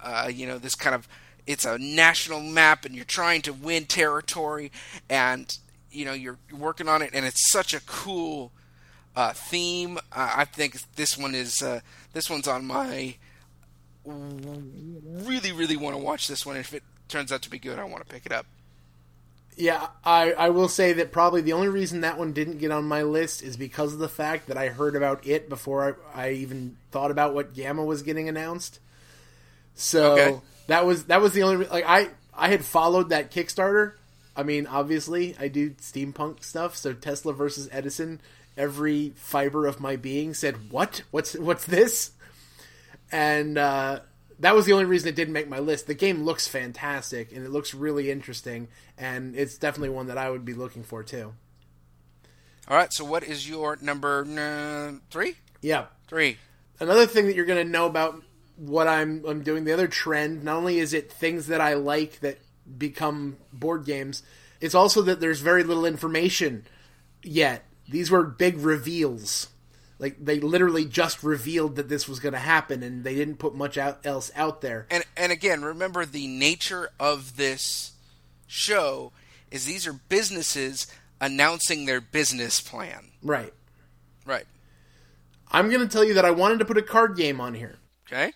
Uh, 0.00 0.28
you 0.32 0.48
know, 0.48 0.58
this 0.58 0.74
kind 0.74 0.96
of 0.96 1.06
it's 1.46 1.64
a 1.64 1.78
national 1.78 2.40
map 2.40 2.84
and 2.84 2.96
you're 2.96 3.04
trying 3.04 3.42
to 3.42 3.52
win 3.52 3.84
territory 3.84 4.72
and 5.08 5.56
you 5.92 6.04
know 6.04 6.12
you're 6.12 6.38
working 6.52 6.88
on 6.88 7.00
it 7.00 7.10
and 7.12 7.24
it's 7.24 7.50
such 7.50 7.74
a 7.74 7.80
cool 7.86 8.50
uh, 9.16 9.32
theme 9.32 9.98
uh, 10.12 10.32
i 10.36 10.44
think 10.44 10.76
this 10.96 11.16
one 11.18 11.34
is 11.34 11.62
uh, 11.62 11.80
this 12.12 12.30
one's 12.30 12.48
on 12.48 12.64
my 12.66 13.16
really 14.04 15.52
really 15.52 15.76
want 15.76 15.94
to 15.94 16.02
watch 16.02 16.26
this 16.28 16.44
one 16.46 16.56
if 16.56 16.72
it 16.74 16.82
turns 17.08 17.30
out 17.32 17.42
to 17.42 17.50
be 17.50 17.58
good 17.58 17.78
i 17.78 17.84
want 17.84 18.06
to 18.06 18.12
pick 18.12 18.24
it 18.26 18.32
up 18.32 18.46
Yeah, 19.56 19.88
I, 20.04 20.32
I 20.32 20.48
will 20.50 20.68
say 20.68 20.94
that 20.94 21.12
probably 21.12 21.42
the 21.42 21.52
only 21.52 21.68
reason 21.68 22.00
that 22.00 22.16
one 22.18 22.32
didn't 22.32 22.58
get 22.58 22.70
on 22.70 22.84
my 22.84 23.02
list 23.02 23.42
is 23.42 23.56
because 23.56 23.92
of 23.92 23.98
the 23.98 24.08
fact 24.08 24.46
that 24.46 24.56
I 24.56 24.68
heard 24.68 24.96
about 24.96 25.26
it 25.26 25.48
before 25.50 25.98
I, 26.14 26.28
I 26.28 26.30
even 26.32 26.76
thought 26.92 27.10
about 27.10 27.34
what 27.34 27.52
GAMA 27.52 27.84
was 27.84 28.02
getting 28.02 28.28
announced. 28.28 28.78
So 29.74 30.06
Okay. 30.12 30.40
that 30.66 30.86
was 30.86 31.04
that 31.06 31.20
was 31.20 31.32
the 31.32 31.42
only 31.42 31.66
like 31.66 31.84
I 31.86 32.08
I 32.34 32.48
had 32.48 32.64
followed 32.64 33.10
that 33.10 33.30
Kickstarter. 33.30 33.94
I 34.36 34.44
mean, 34.44 34.66
obviously, 34.66 35.36
I 35.38 35.48
do 35.48 35.70
steampunk 35.72 36.44
stuff. 36.44 36.76
So 36.76 36.92
Tesla 36.94 37.32
versus 37.34 37.68
Edison, 37.72 38.20
every 38.60 39.10
fiber 39.16 39.66
of 39.66 39.80
my 39.80 39.96
being 39.96 40.34
said, 40.34 40.70
"What? 40.70 41.02
What's 41.10 41.34
what's 41.34 41.64
this?" 41.64 42.12
And 43.12 43.58
uh, 43.58 44.00
that 44.38 44.54
was 44.54 44.66
the 44.66 44.72
only 44.72 44.84
reason 44.84 45.08
it 45.08 45.16
didn't 45.16 45.32
make 45.34 45.48
my 45.48 45.58
list. 45.58 45.86
The 45.86 45.94
game 45.94 46.22
looks 46.24 46.46
fantastic 46.46 47.32
and 47.32 47.44
it 47.44 47.50
looks 47.50 47.74
really 47.74 48.10
interesting, 48.10 48.68
and 48.96 49.34
it's 49.34 49.58
definitely 49.58 49.88
one 49.90 50.06
that 50.06 50.18
I 50.18 50.30
would 50.30 50.44
be 50.44 50.54
looking 50.54 50.84
for 50.84 51.02
too. 51.02 51.32
all 52.68 52.76
right 52.76 52.92
so 52.92 53.04
what 53.04 53.24
is 53.24 53.48
your 53.48 53.76
number 53.82 54.24
uh, 54.38 54.98
three 55.10 55.34
Yeah. 55.60 55.86
three 56.06 56.36
Another 56.78 57.06
thing 57.06 57.26
that 57.26 57.34
you're 57.34 57.44
going 57.44 57.64
to 57.66 57.70
know 57.70 57.84
about 57.86 58.22
what 58.56 58.86
I'm 58.88 59.24
I'm 59.26 59.42
doing. 59.42 59.64
The 59.64 59.72
other 59.72 59.88
trend, 59.88 60.44
not 60.44 60.56
only 60.56 60.78
is 60.78 60.94
it 60.94 61.10
things 61.12 61.46
that 61.48 61.60
I 61.60 61.74
like 61.74 62.20
that 62.20 62.38
become 62.78 63.36
board 63.52 63.84
games, 63.84 64.22
it's 64.60 64.74
also 64.74 65.02
that 65.02 65.20
there's 65.20 65.40
very 65.40 65.62
little 65.64 65.84
information 65.84 66.64
yet. 67.22 67.64
These 67.90 68.10
were 68.10 68.22
big 68.24 68.56
reveals. 68.58 69.48
Like 69.98 70.16
they 70.24 70.40
literally 70.40 70.84
just 70.86 71.22
revealed 71.22 71.76
that 71.76 71.88
this 71.90 72.08
was 72.08 72.20
going 72.20 72.32
to 72.32 72.38
happen, 72.38 72.82
and 72.82 73.04
they 73.04 73.14
didn't 73.14 73.36
put 73.36 73.54
much 73.54 73.76
out, 73.76 74.00
else 74.06 74.30
out 74.34 74.60
there. 74.62 74.86
and 74.90 75.04
and 75.16 75.30
again 75.32 75.62
remember 75.62 76.06
the 76.06 76.26
nature 76.26 76.90
of 76.98 77.36
this 77.36 77.92
show 78.46 79.12
is 79.50 79.66
these 79.66 79.86
are 79.86 79.92
businesses 80.08 80.86
announcing 81.20 81.84
their 81.84 82.00
business 82.00 82.60
plan 82.60 83.08
Right. 83.22 83.52
right 84.24 84.46
I'm 85.52 85.68
going 85.68 85.80
to 85.86 85.88
tell 85.88 86.04
you 86.04 86.14
that 86.14 86.24
I 86.24 86.30
wanted 86.30 86.60
to 86.60 86.64
put 86.64 86.78
a 86.78 86.82
card 86.82 87.16
game 87.16 87.40
on 87.40 87.54
here. 87.54 87.76
okay 88.08 88.32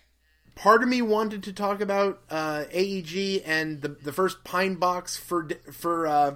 Part 0.55 0.83
of 0.83 0.89
me 0.89 1.01
wanted 1.01 1.43
to 1.43 1.53
talk 1.53 1.81
about 1.81 2.21
uh, 2.29 2.65
AEG 2.71 3.41
and 3.45 3.81
the 3.81 3.89
the 3.89 4.13
first 4.13 4.43
Pine 4.43 4.75
Box 4.75 5.17
for 5.17 5.49
for 5.71 6.05
uh, 6.07 6.35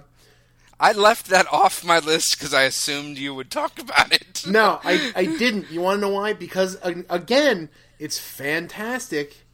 I 0.82 0.92
left 0.92 1.26
that 1.26 1.46
off 1.52 1.84
my 1.84 1.98
list 1.98 2.36
because 2.38 2.54
I 2.54 2.62
assumed 2.62 3.18
you 3.18 3.34
would 3.34 3.50
talk 3.50 3.78
about 3.78 4.12
it. 4.12 4.42
No, 4.46 4.80
I, 4.82 5.12
I 5.14 5.24
didn't. 5.26 5.70
You 5.70 5.82
want 5.82 5.98
to 5.98 6.00
know 6.00 6.14
why? 6.14 6.32
Because 6.32 6.78
again, 6.82 7.68
it's 7.98 8.18
fantastic, 8.18 9.44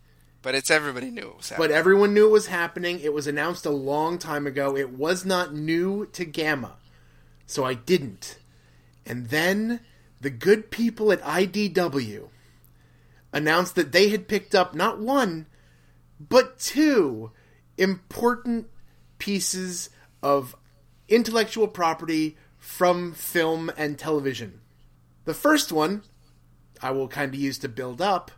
But 0.42 0.54
it's 0.54 0.70
everybody 0.70 1.10
knew 1.10 1.22
it 1.30 1.36
was 1.36 1.48
happening. 1.48 1.68
but 1.68 1.74
everyone 1.76 2.14
knew 2.14 2.26
it 2.26 2.30
was 2.30 2.46
happening. 2.46 3.00
It 3.00 3.12
was 3.12 3.26
announced 3.26 3.66
a 3.66 3.70
long 3.70 4.18
time 4.18 4.46
ago. 4.46 4.76
It 4.76 4.90
was 4.90 5.24
not 5.24 5.52
new 5.52 6.06
to 6.12 6.24
GAMA, 6.24 6.76
so 7.46 7.64
I 7.64 7.74
didn't. 7.74 8.38
And 9.04 9.28
then 9.30 9.80
the 10.20 10.30
good 10.30 10.70
people 10.70 11.10
at 11.10 11.20
IDW 11.22 12.28
announced 13.32 13.74
that 13.74 13.90
they 13.90 14.08
had 14.10 14.28
picked 14.28 14.54
up 14.54 14.72
not 14.74 15.00
one, 15.00 15.46
but 16.20 16.60
two 16.60 17.32
important 17.76 18.68
pieces 19.18 19.90
of 20.22 20.54
intellectual 21.08 21.68
property 21.68 22.36
from 22.58 23.12
film 23.12 23.70
and 23.76 23.98
television. 23.98 24.60
The 25.24 25.34
first 25.34 25.72
one, 25.72 26.02
I 26.82 26.90
will 26.90 27.08
kind 27.08 27.32
of 27.34 27.40
use 27.40 27.58
to 27.58 27.68
build 27.68 28.00
up, 28.00 28.30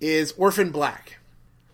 is 0.00 0.32
Orphan 0.36 0.70
Black, 0.70 1.18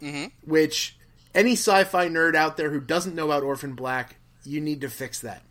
Mhm. 0.03 0.33
which 0.45 0.97
any 1.35 1.53
sci 1.53 1.85
fi 1.85 2.09
nerd 2.09 2.35
out 2.35 2.57
there 2.57 2.71
who 2.71 2.81
doesn't 2.81 3.15
know 3.15 3.27
about 3.27 3.43
Orphan 3.43 3.75
Black, 3.75 4.17
you 4.45 4.61
need 4.61 4.81
to 4.81 4.89
fix 4.89 5.21
that. 5.21 5.43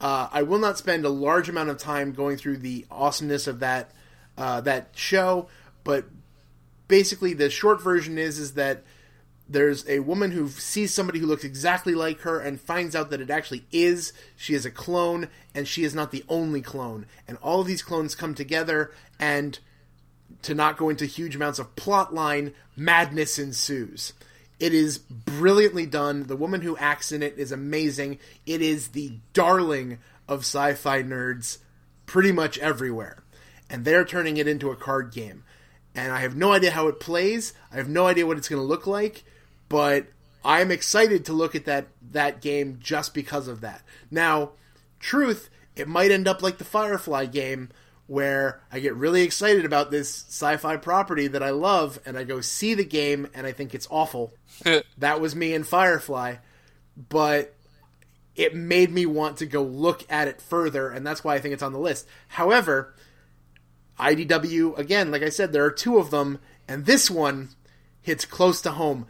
Uh, 0.00 0.28
I 0.32 0.42
will 0.42 0.58
not 0.58 0.78
spend 0.78 1.04
a 1.04 1.10
large 1.10 1.48
amount 1.48 1.68
of 1.68 1.76
time 1.78 2.12
going 2.12 2.36
through 2.38 2.58
the 2.58 2.86
awesomeness 2.90 3.46
of 3.46 3.60
that 3.60 3.90
uh, 4.38 4.60
that 4.62 4.90
show, 4.94 5.48
but 5.84 6.06
basically 6.88 7.34
the 7.34 7.50
short 7.50 7.82
version 7.82 8.16
is 8.16 8.38
is 8.38 8.54
that 8.54 8.82
there's 9.50 9.86
a 9.88 9.98
woman 9.98 10.30
who 10.30 10.48
sees 10.48 10.94
somebody 10.94 11.18
who 11.18 11.26
looks 11.26 11.42
exactly 11.42 11.94
like 11.94 12.20
her 12.20 12.38
and 12.38 12.60
finds 12.60 12.94
out 12.94 13.10
that 13.10 13.20
it 13.20 13.30
actually 13.30 13.64
is. 13.72 14.12
She 14.36 14.54
is 14.54 14.64
a 14.64 14.70
clone 14.70 15.28
and 15.54 15.66
she 15.66 15.82
is 15.82 15.92
not 15.92 16.12
the 16.12 16.24
only 16.28 16.62
clone. 16.62 17.06
And 17.26 17.36
all 17.42 17.60
of 17.60 17.66
these 17.66 17.82
clones 17.82 18.14
come 18.14 18.34
together 18.34 18.92
and 19.18 19.58
to 20.42 20.54
not 20.54 20.76
go 20.76 20.88
into 20.88 21.04
huge 21.04 21.34
amounts 21.34 21.58
of 21.58 21.74
plot 21.74 22.14
line 22.14 22.54
madness 22.76 23.40
ensues. 23.40 24.12
It 24.60 24.72
is 24.72 24.98
brilliantly 24.98 25.86
done. 25.86 26.28
The 26.28 26.36
woman 26.36 26.60
who 26.60 26.76
acts 26.76 27.10
in 27.10 27.22
it 27.22 27.36
is 27.36 27.50
amazing. 27.50 28.18
It 28.46 28.62
is 28.62 28.88
the 28.88 29.14
darling 29.32 29.98
of 30.28 30.40
sci-fi 30.40 31.02
nerds 31.02 31.58
pretty 32.06 32.30
much 32.30 32.56
everywhere. 32.58 33.24
And 33.68 33.84
they're 33.84 34.04
turning 34.04 34.36
it 34.36 34.46
into 34.46 34.70
a 34.70 34.76
card 34.76 35.12
game. 35.12 35.42
And 35.94 36.12
I 36.12 36.20
have 36.20 36.36
no 36.36 36.52
idea 36.52 36.70
how 36.70 36.86
it 36.86 37.00
plays. 37.00 37.52
I 37.72 37.76
have 37.76 37.88
no 37.88 38.06
idea 38.06 38.26
what 38.26 38.36
it's 38.36 38.48
going 38.48 38.62
to 38.62 38.66
look 38.66 38.86
like, 38.86 39.24
but 39.70 40.08
I'm 40.44 40.70
excited 40.70 41.24
to 41.24 41.32
look 41.32 41.54
at 41.54 41.64
that 41.64 41.86
that 42.10 42.42
game 42.42 42.76
just 42.78 43.14
because 43.14 43.48
of 43.48 43.62
that. 43.62 43.80
Now, 44.10 44.50
truth, 44.98 45.48
it 45.74 45.88
might 45.88 46.10
end 46.10 46.28
up 46.28 46.42
like 46.42 46.58
the 46.58 46.64
Firefly 46.64 47.24
game 47.26 47.70
where 48.06 48.60
I 48.72 48.80
get 48.80 48.96
really 48.96 49.22
excited 49.22 49.64
about 49.64 49.90
this 49.90 50.24
sci-fi 50.28 50.76
property 50.76 51.28
that 51.28 51.42
I 51.42 51.50
love 51.50 52.00
and 52.04 52.18
I 52.18 52.24
go 52.24 52.40
see 52.40 52.74
the 52.74 52.84
game 52.84 53.28
and 53.32 53.46
I 53.46 53.52
think 53.52 53.72
it's 53.72 53.86
awful. 53.88 54.34
that 54.98 55.20
was 55.20 55.36
me 55.36 55.54
in 55.54 55.62
Firefly, 55.62 56.36
but 57.08 57.54
it 58.34 58.54
made 58.54 58.90
me 58.90 59.06
want 59.06 59.36
to 59.36 59.46
go 59.46 59.62
look 59.62 60.04
at 60.10 60.26
it 60.26 60.42
further 60.42 60.90
and 60.90 61.06
that's 61.06 61.22
why 61.22 61.36
I 61.36 61.38
think 61.38 61.54
it's 61.54 61.62
on 61.62 61.72
the 61.72 61.78
list. 61.78 62.08
However, 62.26 62.94
IDW, 64.00 64.76
again, 64.76 65.10
like 65.10 65.22
I 65.22 65.28
said, 65.28 65.52
there 65.52 65.64
are 65.64 65.70
two 65.70 65.98
of 65.98 66.10
them, 66.10 66.40
and 66.66 66.86
this 66.86 67.10
one 67.10 67.50
hits 68.00 68.24
close 68.24 68.60
to 68.62 68.72
home. 68.72 69.06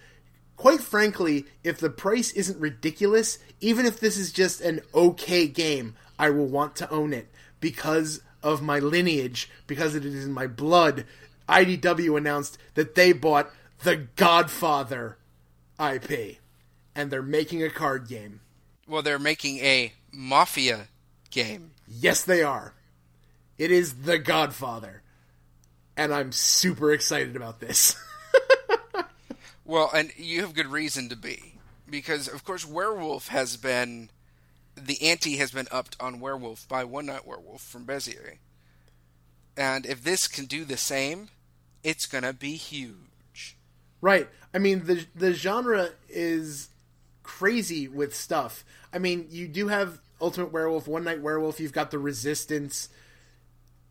Quite 0.60 0.82
frankly, 0.82 1.46
if 1.64 1.78
the 1.78 1.88
price 1.88 2.32
isn't 2.32 2.60
ridiculous, 2.60 3.38
even 3.62 3.86
if 3.86 3.98
this 3.98 4.18
is 4.18 4.30
just 4.30 4.60
an 4.60 4.82
okay 4.94 5.46
game, 5.46 5.96
I 6.18 6.28
will 6.28 6.48
want 6.48 6.76
to 6.76 6.90
own 6.90 7.14
it 7.14 7.28
because 7.60 8.20
of 8.42 8.60
my 8.60 8.78
lineage, 8.78 9.48
because 9.66 9.94
it 9.94 10.04
is 10.04 10.26
in 10.26 10.34
my 10.34 10.46
blood. 10.46 11.06
IDW 11.48 12.14
announced 12.18 12.58
that 12.74 12.94
they 12.94 13.14
bought 13.14 13.50
the 13.84 14.06
Godfather 14.16 15.16
IP, 15.82 16.36
and 16.94 17.10
they're 17.10 17.22
making 17.22 17.62
a 17.62 17.70
card 17.70 18.06
game. 18.06 18.40
Well, 18.86 19.00
they're 19.00 19.18
making 19.18 19.60
a 19.60 19.94
mafia 20.12 20.88
game. 21.30 21.70
Yes, 21.88 22.22
they 22.22 22.42
are. 22.42 22.74
It 23.56 23.70
is 23.70 24.02
The 24.02 24.18
Godfather. 24.18 25.00
And 25.96 26.12
I'm 26.12 26.32
super 26.32 26.92
excited 26.92 27.34
about 27.34 27.60
this. 27.60 27.96
Well, 29.70 29.88
and 29.94 30.10
you 30.16 30.40
have 30.40 30.52
good 30.52 30.66
reason 30.66 31.08
to 31.10 31.16
be. 31.16 31.54
Because, 31.88 32.26
of 32.26 32.44
course, 32.44 32.66
Werewolf 32.66 33.28
has 33.28 33.56
been. 33.56 34.10
The 34.74 35.00
ante 35.08 35.36
has 35.36 35.52
been 35.52 35.68
upped 35.70 35.96
on 36.00 36.18
Werewolf 36.18 36.66
by 36.66 36.82
One 36.82 37.06
Night 37.06 37.24
Werewolf 37.24 37.62
from 37.62 37.86
Bezier. 37.86 38.38
And 39.56 39.86
if 39.86 40.02
this 40.02 40.26
can 40.26 40.46
do 40.46 40.64
the 40.64 40.76
same, 40.76 41.28
it's 41.84 42.06
going 42.06 42.24
to 42.24 42.32
be 42.32 42.56
huge. 42.56 43.56
right. 44.00 44.28
I 44.52 44.58
mean, 44.58 44.86
the, 44.86 45.06
the 45.14 45.32
genre 45.32 45.90
is 46.08 46.70
crazy 47.22 47.86
with 47.86 48.12
stuff. 48.12 48.64
I 48.92 48.98
mean, 48.98 49.28
you 49.30 49.46
do 49.46 49.68
have 49.68 50.00
Ultimate 50.20 50.52
Werewolf, 50.52 50.88
One 50.88 51.04
Night 51.04 51.20
Werewolf, 51.20 51.60
you've 51.60 51.72
got 51.72 51.92
The 51.92 51.98
Resistance. 52.00 52.88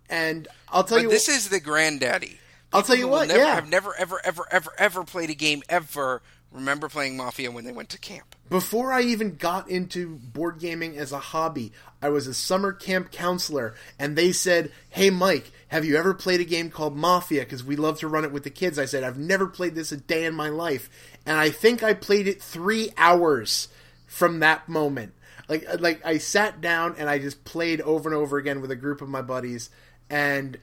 And 0.10 0.50
I'll 0.68 0.84
tell 0.84 0.98
But 0.98 1.04
you 1.04 1.10
this 1.10 1.30
what, 1.30 1.38
is 1.38 1.48
the 1.50 1.62
granddaddy. 1.62 2.40
I'll 2.72 2.84
tell 2.84 2.96
you 2.96 3.08
what, 3.08 3.28
never, 3.28 3.40
yeah. 3.40 3.56
have 3.56 3.70
never, 3.70 3.96
ever, 3.96 4.22
ever, 4.24 4.46
ever, 4.52 4.72
ever 4.78 5.04
played 5.04 5.30
a 5.30 5.36
game 5.36 5.64
ever. 5.70 6.22
Remember 6.52 6.90
playing 6.90 7.16
Mafia 7.16 7.52
when 7.52 7.64
they 7.64 7.72
went 7.72 7.90
to 7.90 8.00
camp. 8.00 8.36
Before 8.50 8.92
I 8.92 9.02
even 9.02 9.36
got 9.36 9.70
into 9.70 10.16
board 10.16 10.60
gaming 10.60 10.98
as 10.98 11.12
a 11.12 11.20
hobby, 11.20 11.72
I 12.02 12.10
was 12.10 12.26
a 12.26 12.34
summer 12.34 12.74
camp 12.74 13.12
counselor, 13.12 13.76
and 14.00 14.16
they 14.16 14.32
said, 14.32 14.72
Hey, 14.90 15.12
Mike, 15.12 15.52
have 15.68 15.86
you 15.86 15.96
ever 15.96 16.16
played 16.16 16.40
a 16.40 16.46
game 16.46 16.72
called 16.72 16.98
Mafia? 16.98 17.42
Because 17.42 17.64
we 17.64 17.76
love 17.76 18.00
to 18.00 18.08
run 18.08 18.26
it 18.26 18.32
with 18.32 18.44
the 18.44 18.50
kids. 18.50 18.80
I 18.80 18.86
said, 18.86 19.04
I've 19.04 19.20
never 19.20 19.46
played 19.46 19.76
this 19.76 19.92
a 19.92 19.98
day 19.98 20.26
in 20.26 20.34
my 20.34 20.50
life. 20.50 20.90
And 21.26 21.38
I 21.38 21.52
think 21.52 21.84
I 21.84 21.94
played 21.94 22.28
it 22.28 22.42
three 22.42 22.92
hours 22.98 23.68
from 24.08 24.40
that 24.40 24.68
moment. 24.68 25.14
Like, 25.48 25.80
like 25.80 26.04
I 26.06 26.18
sat 26.18 26.62
down 26.62 26.96
and 26.98 27.10
I 27.10 27.20
just 27.20 27.44
played 27.44 27.82
over 27.82 28.10
and 28.10 28.16
over 28.16 28.38
again 28.38 28.62
with 28.62 28.72
a 28.72 28.76
group 28.76 29.02
of 29.02 29.10
my 29.10 29.22
buddies, 29.22 29.70
and 30.10 30.58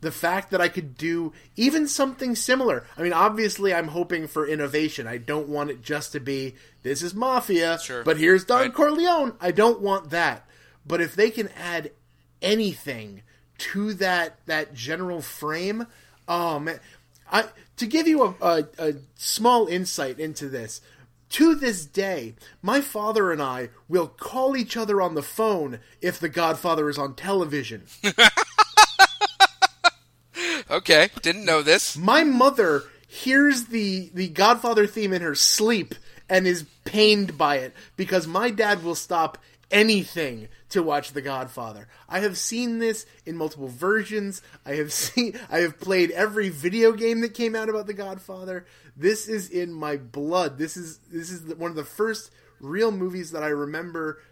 the 0.00 0.12
fact 0.12 0.50
that 0.52 0.60
I 0.60 0.68
could 0.68 0.96
do 0.96 1.32
even 1.56 1.88
something 1.88 2.34
similar. 2.36 2.84
I 2.96 3.02
mean, 3.02 3.12
obviously, 3.12 3.74
I'm 3.74 3.88
hoping 3.88 4.28
for 4.28 4.46
innovation. 4.46 5.06
I 5.06 5.18
don't 5.18 5.48
want 5.48 5.70
it 5.70 5.82
just 5.82 6.12
to 6.12 6.20
be 6.20 6.54
this 6.84 7.02
is 7.02 7.14
Mafia, 7.14 7.78
Sure. 7.80 8.04
but 8.04 8.16
here's 8.18 8.44
Don 8.44 8.60
Right. 8.60 8.74
Corleone. 8.74 9.34
I 9.40 9.50
don't 9.50 9.80
want 9.80 10.10
that. 10.10 10.46
But 10.86 11.00
if 11.00 11.14
they 11.16 11.30
can 11.30 11.48
add 11.48 11.90
anything 12.40 13.22
to 13.58 13.92
that 13.94 14.38
that 14.46 14.72
general 14.74 15.20
frame, 15.20 15.86
oh 16.28 16.58
man! 16.60 16.78
I 17.30 17.46
to 17.76 17.86
give 17.86 18.06
you 18.06 18.22
a, 18.24 18.34
a, 18.40 18.64
a 18.78 18.94
small 19.16 19.66
insight 19.66 20.18
into 20.20 20.48
this. 20.48 20.80
To 21.32 21.54
this 21.54 21.84
day, 21.84 22.36
my 22.62 22.80
father 22.80 23.30
and 23.30 23.42
I 23.42 23.68
will 23.86 24.06
call 24.08 24.56
each 24.56 24.78
other 24.78 25.02
on 25.02 25.14
the 25.14 25.22
phone 25.22 25.78
if 26.00 26.18
The 26.18 26.30
Godfather 26.30 26.88
is 26.88 26.96
on 26.96 27.16
television. 27.16 27.82
Okay, 30.78 31.08
didn't 31.22 31.44
know 31.44 31.60
this. 31.60 31.96
My 31.96 32.22
mother 32.22 32.84
hears 33.08 33.64
the 33.64 34.10
the 34.14 34.28
Godfather 34.28 34.86
theme 34.86 35.12
in 35.12 35.22
her 35.22 35.34
sleep 35.34 35.96
and 36.28 36.46
is 36.46 36.66
pained 36.84 37.36
by 37.36 37.56
it 37.56 37.74
because 37.96 38.28
my 38.28 38.50
dad 38.50 38.84
will 38.84 38.94
stop 38.94 39.38
anything 39.72 40.46
to 40.68 40.80
watch 40.80 41.10
The 41.10 41.20
Godfather. 41.20 41.88
I 42.08 42.20
have 42.20 42.38
seen 42.38 42.78
this 42.78 43.06
in 43.26 43.36
multiple 43.36 43.66
versions. 43.66 44.40
I 44.64 44.74
have 44.74 44.92
seen 45.04 45.36
I 45.50 45.58
have 45.58 45.80
played 45.80 46.12
every 46.12 46.48
video 46.48 46.92
game 46.92 47.22
that 47.22 47.34
came 47.34 47.56
out 47.56 47.68
about 47.68 47.88
The 47.88 47.92
Godfather. 47.92 48.64
This 48.96 49.26
is 49.26 49.50
in 49.50 49.72
my 49.72 49.96
blood. 49.96 50.58
This 50.58 50.76
is 50.76 50.98
this 51.10 51.32
is 51.32 51.56
one 51.56 51.70
of 51.72 51.76
the 51.76 51.82
first 51.82 52.30
real 52.60 52.92
movies 52.92 53.32
that 53.32 53.42
I 53.42 53.48
remember 53.48 54.22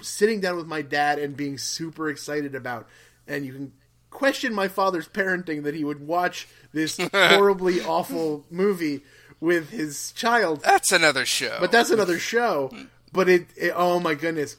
sitting 0.00 0.40
down 0.40 0.54
with 0.54 0.68
my 0.68 0.82
dad 0.82 1.18
and 1.18 1.36
being 1.36 1.58
super 1.58 2.08
excited 2.08 2.54
about. 2.54 2.86
And 3.26 3.44
you 3.44 3.52
can 3.52 3.72
question 4.12 4.54
my 4.54 4.68
father's 4.68 5.08
parenting 5.08 5.64
that 5.64 5.74
he 5.74 5.84
would 5.84 6.06
watch 6.06 6.46
this 6.72 6.98
horribly 7.12 7.82
awful 7.82 8.44
movie 8.50 9.00
with 9.40 9.70
his 9.70 10.12
child. 10.12 10.62
That's 10.62 10.92
another 10.92 11.26
show. 11.26 11.56
But 11.58 11.72
that's 11.72 11.90
another 11.90 12.18
show. 12.18 12.70
But 13.12 13.28
it, 13.28 13.46
it 13.56 13.72
oh 13.74 13.98
my 13.98 14.14
goodness. 14.14 14.56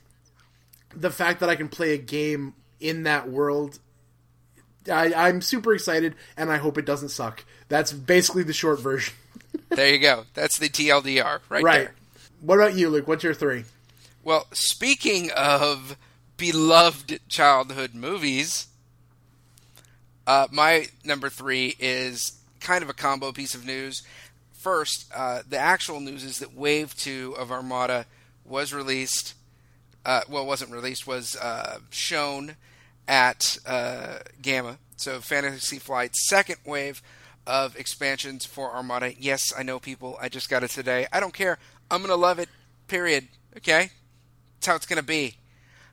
The 0.96 1.10
fact 1.10 1.40
that 1.40 1.50
I 1.50 1.56
can 1.56 1.70
play 1.70 1.94
a 1.94 1.98
game 1.98 2.54
in 2.80 3.04
that 3.04 3.30
world 3.30 3.80
I, 4.92 5.14
I'm 5.14 5.42
super 5.42 5.74
excited 5.74 6.16
and 6.38 6.52
I 6.52 6.58
hope 6.58 6.78
it 6.78 6.86
doesn't 6.86 7.10
suck. 7.10 7.44
That's 7.70 7.92
basically 7.92 8.44
the 8.44 8.54
short 8.54 8.80
version. 8.80 9.14
there 9.70 9.90
you 9.90 10.00
go. 10.00 10.26
That's 10.34 10.58
the 10.58 10.70
TLDR 10.70 11.40
right, 11.50 11.64
right. 11.64 11.64
there. 11.64 11.94
What 12.42 12.56
about 12.56 12.76
you, 12.76 12.90
Luke? 12.90 13.08
What's 13.08 13.24
your 13.24 13.34
three? 13.34 13.66
Well, 14.24 14.48
speaking 14.52 15.32
of 15.32 15.98
beloved 16.38 17.20
childhood 17.30 17.94
movies, 17.94 18.68
uh, 20.26 20.48
my 20.52 20.88
number 21.04 21.30
three 21.30 21.76
is 21.80 22.40
kind 22.60 22.84
of 22.84 22.90
a 22.90 22.94
combo 22.94 23.32
piece 23.32 23.56
of 23.56 23.66
news. 23.66 24.04
First, 24.54 25.12
uh, 25.14 25.42
the 25.48 25.58
actual 25.58 26.00
news 26.00 26.24
is 26.24 26.40
that 26.40 26.56
Wave 26.56 26.96
2 26.96 27.36
of 27.38 27.52
Armada 27.52 28.06
was 28.46 28.74
released. 28.74 29.34
Uh, 30.06 30.22
well, 30.30 30.46
wasn't 30.46 30.72
released, 30.72 31.06
was 31.06 31.36
uh, 31.36 31.80
shown 31.90 32.56
at 33.08 33.58
uh, 33.66 34.20
GAMA. 34.42 34.78
So, 34.96 35.20
Fantasy 35.20 35.80
Flight's 35.80 36.28
second 36.30 36.58
wave 36.66 37.02
of 37.46 37.76
expansions 37.76 38.46
for 38.46 38.72
Armada. 38.72 39.14
Yes, 39.20 39.54
I 39.58 39.64
know 39.64 39.80
people. 39.80 40.18
I 40.22 40.30
just 40.30 40.50
got 40.50 40.64
it 40.64 40.72
today. 40.72 41.08
I 41.12 41.20
don't 41.20 41.34
care. 41.34 41.58
I'm 41.92 42.00
going 42.00 42.10
to 42.10 42.16
love 42.16 42.40
it, 42.40 42.50
period. 42.88 43.28
Okay? 43.58 43.90
That's 44.56 44.68
how 44.68 44.76
it's 44.76 44.86
going 44.86 45.02
to 45.02 45.06
be. 45.06 45.38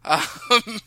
Um, 0.03 0.81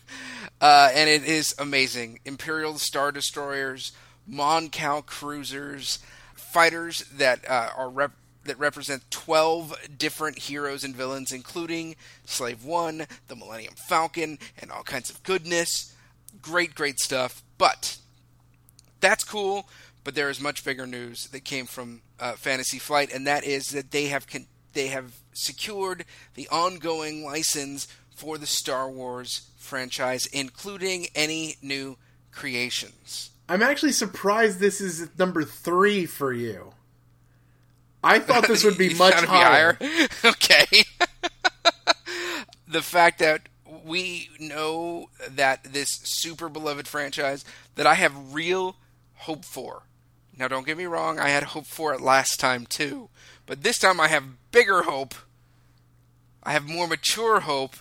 uh, 0.64 0.90
and 0.94 1.10
it 1.10 1.26
is 1.26 1.54
amazing. 1.60 2.22
Imperial 2.24 2.78
Star 2.78 3.12
Destroyers, 3.12 3.92
Mon 4.26 4.70
Cal 4.70 5.02
cruisers, 5.02 6.00
fighters 6.36 7.04
that 7.18 7.44
uh, 7.50 7.72
are 7.76 7.90
rep- 7.90 8.16
that 8.46 8.58
represent 8.58 9.04
12 9.12 9.98
different 9.98 10.40
heroes 10.40 10.86
and 10.86 10.96
villains, 10.96 11.34
including 11.34 11.98
Slave 12.26 12.64
One, 12.64 13.08
the 13.28 13.36
Millennium 13.36 13.74
Falcon, 13.90 14.40
and 14.58 14.72
all 14.72 14.84
kinds 14.84 15.10
of 15.10 15.22
goodness. 15.24 15.94
Great, 16.42 16.76
great 16.76 16.98
stuff. 16.98 17.44
But 17.58 17.98
that's 19.02 19.26
cool. 19.26 19.68
But 20.06 20.16
there 20.16 20.30
is 20.30 20.40
much 20.40 20.64
bigger 20.64 20.88
news 20.88 21.28
that 21.28 21.44
came 21.44 21.66
from 21.66 22.04
uh, 22.22 22.34
Fantasy 22.34 22.80
Flight, 22.80 23.14
and 23.14 23.28
that 23.28 23.44
is 23.44 23.68
that 23.72 23.92
they 23.92 24.06
have 24.06 24.28
con- 24.28 24.48
they 24.72 24.88
have 24.88 25.16
secured 25.34 26.06
the 26.36 26.48
ongoing 26.48 27.26
license 27.26 27.86
for 28.16 28.38
the 28.38 28.46
Star 28.46 28.90
Wars 28.90 29.50
franchise, 29.64 30.26
including 30.28 31.08
any 31.16 31.56
new 31.62 31.98
creations. 32.32 33.32
I'm 33.50 33.62
actually 33.62 33.92
surprised 33.92 34.60
this 34.60 34.82
is 34.82 35.10
number 35.18 35.44
three 35.44 36.06
for 36.06 36.32
you. 36.34 36.74
I 38.04 38.20
thought 38.20 38.48
this 38.48 38.64
would 38.64 38.78
be 38.78 38.94
much 38.98 39.14
higher. 39.14 39.78
higher? 39.80 40.08
okay. 40.26 40.66
the 42.68 42.82
fact 42.82 43.20
that 43.20 43.50
we 43.86 44.30
know 44.40 45.10
that 45.30 45.64
this 45.64 45.90
super 46.04 46.50
beloved 46.50 46.88
franchise 46.88 47.44
that 47.76 47.88
I 47.88 47.96
have 47.96 48.34
real 48.34 48.76
hope 49.16 49.46
for. 49.46 49.84
Now, 50.38 50.48
don't 50.48 50.66
get 50.66 50.78
me 50.78 50.86
wrong, 50.86 51.20
I 51.20 51.30
had 51.30 51.44
hope 51.44 51.66
for 51.66 51.94
it 51.94 52.02
last 52.02 52.40
time 52.40 52.66
too. 52.66 53.10
But 53.46 53.64
this 53.64 53.78
time 53.78 54.00
I 54.00 54.08
have 54.08 54.52
bigger 54.52 54.84
hope. 54.84 55.16
I 56.42 56.54
have 56.54 56.68
more 56.68 56.88
mature 56.88 57.42
hope. 57.42 57.76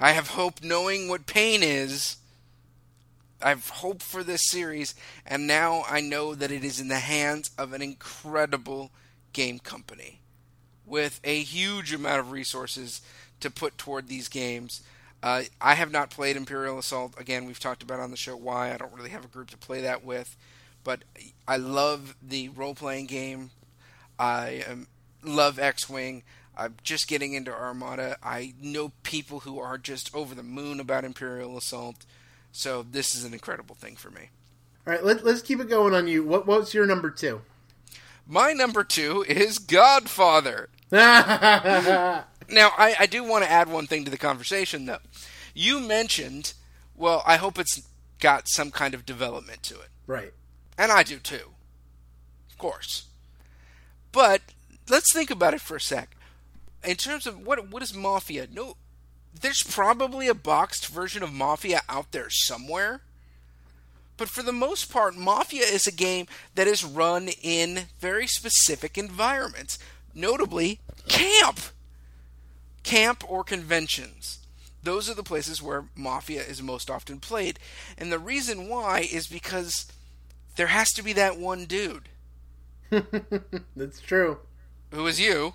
I 0.00 0.12
have 0.12 0.28
hope 0.28 0.62
knowing 0.62 1.08
what 1.08 1.26
pain 1.26 1.62
is. 1.62 2.16
I 3.42 3.50
have 3.50 3.68
hope 3.68 4.00
for 4.00 4.24
this 4.24 4.48
series, 4.48 4.94
and 5.26 5.46
now 5.46 5.84
I 5.88 6.00
know 6.00 6.34
that 6.34 6.50
it 6.50 6.64
is 6.64 6.80
in 6.80 6.88
the 6.88 6.98
hands 6.98 7.50
of 7.58 7.72
an 7.74 7.82
incredible 7.82 8.90
game 9.34 9.58
company 9.58 10.20
with 10.86 11.20
a 11.22 11.42
huge 11.42 11.92
amount 11.92 12.20
of 12.20 12.32
resources 12.32 13.02
to 13.40 13.50
put 13.50 13.76
toward 13.76 14.08
these 14.08 14.28
games. 14.28 14.82
Uh, 15.22 15.42
I 15.60 15.74
have 15.74 15.92
not 15.92 16.10
played 16.10 16.36
Imperial 16.36 16.78
Assault. 16.78 17.14
Again, 17.18 17.44
we've 17.44 17.60
talked 17.60 17.82
about 17.82 18.00
on 18.00 18.10
the 18.10 18.16
show 18.16 18.36
why 18.36 18.72
I 18.72 18.78
don't 18.78 18.94
really 18.94 19.10
have 19.10 19.24
a 19.24 19.28
group 19.28 19.50
to 19.50 19.58
play 19.58 19.82
that 19.82 20.02
with, 20.02 20.34
but 20.82 21.02
I 21.46 21.58
love 21.58 22.16
the 22.22 22.48
role 22.48 22.74
playing 22.74 23.06
game. 23.06 23.50
I 24.18 24.64
um, 24.68 24.86
love 25.22 25.58
X 25.58 25.90
Wing. 25.90 26.22
I'm 26.56 26.74
just 26.82 27.08
getting 27.08 27.32
into 27.32 27.52
Armada. 27.52 28.16
I 28.22 28.54
know 28.60 28.92
people 29.02 29.40
who 29.40 29.58
are 29.58 29.78
just 29.78 30.14
over 30.14 30.34
the 30.34 30.42
moon 30.42 30.80
about 30.80 31.04
Imperial 31.04 31.56
Assault. 31.56 32.04
So 32.52 32.82
this 32.82 33.14
is 33.14 33.24
an 33.24 33.32
incredible 33.32 33.74
thing 33.74 33.96
for 33.96 34.10
me. 34.10 34.30
All 34.86 34.92
right, 34.92 35.04
let, 35.04 35.24
let's 35.24 35.42
keep 35.42 35.60
it 35.60 35.68
going 35.68 35.94
on 35.94 36.08
you. 36.08 36.24
What 36.24 36.46
what's 36.46 36.74
your 36.74 36.86
number 36.86 37.10
two? 37.10 37.42
My 38.26 38.52
number 38.52 38.84
two 38.84 39.24
is 39.28 39.58
Godfather. 39.58 40.68
Now, 42.50 42.72
I, 42.76 42.96
I 43.00 43.06
do 43.06 43.22
want 43.22 43.44
to 43.44 43.50
add 43.50 43.70
one 43.70 43.86
thing 43.86 44.04
to 44.04 44.10
the 44.10 44.18
conversation, 44.18 44.86
though. 44.86 44.98
You 45.54 45.80
mentioned, 45.80 46.54
well, 46.96 47.22
I 47.26 47.36
hope 47.36 47.58
it's 47.58 47.82
got 48.18 48.48
some 48.48 48.70
kind 48.70 48.94
of 48.94 49.06
development 49.06 49.62
to 49.64 49.74
it. 49.74 49.88
Right. 50.06 50.32
And 50.76 50.90
I 50.90 51.02
do 51.02 51.18
too. 51.18 51.52
Of 52.50 52.58
course. 52.58 53.06
But 54.12 54.42
let's 54.88 55.12
think 55.12 55.30
about 55.30 55.54
it 55.54 55.60
for 55.60 55.76
a 55.76 55.80
sec. 55.80 56.16
In 56.84 56.96
terms 56.96 57.26
of 57.26 57.44
what 57.46 57.68
what 57.68 57.82
is 57.82 57.94
Mafia? 57.94 58.46
No 58.50 58.76
there's 59.32 59.62
probably 59.62 60.28
a 60.28 60.34
boxed 60.34 60.88
version 60.88 61.22
of 61.22 61.32
Mafia 61.32 61.82
out 61.88 62.12
there 62.12 62.30
somewhere. 62.30 63.02
But 64.16 64.28
for 64.28 64.42
the 64.42 64.52
most 64.52 64.92
part, 64.92 65.16
Mafia 65.16 65.62
is 65.62 65.86
a 65.86 65.92
game 65.92 66.26
that 66.54 66.66
is 66.66 66.84
run 66.84 67.28
in 67.42 67.86
very 68.00 68.26
specific 68.26 68.98
environments, 68.98 69.78
notably 70.14 70.80
camp. 71.08 71.60
Camp 72.82 73.24
or 73.26 73.44
conventions. 73.44 74.40
Those 74.82 75.08
are 75.08 75.14
the 75.14 75.22
places 75.22 75.62
where 75.62 75.86
Mafia 75.94 76.42
is 76.42 76.62
most 76.62 76.90
often 76.90 77.18
played. 77.18 77.58
And 77.96 78.10
the 78.10 78.18
reason 78.18 78.68
why 78.68 79.06
is 79.10 79.26
because 79.26 79.86
there 80.56 80.68
has 80.68 80.90
to 80.92 81.02
be 81.02 81.12
that 81.14 81.38
one 81.38 81.64
dude 81.66 82.08
That's 83.76 84.00
true. 84.00 84.38
who 84.90 85.06
is 85.06 85.20
you 85.20 85.54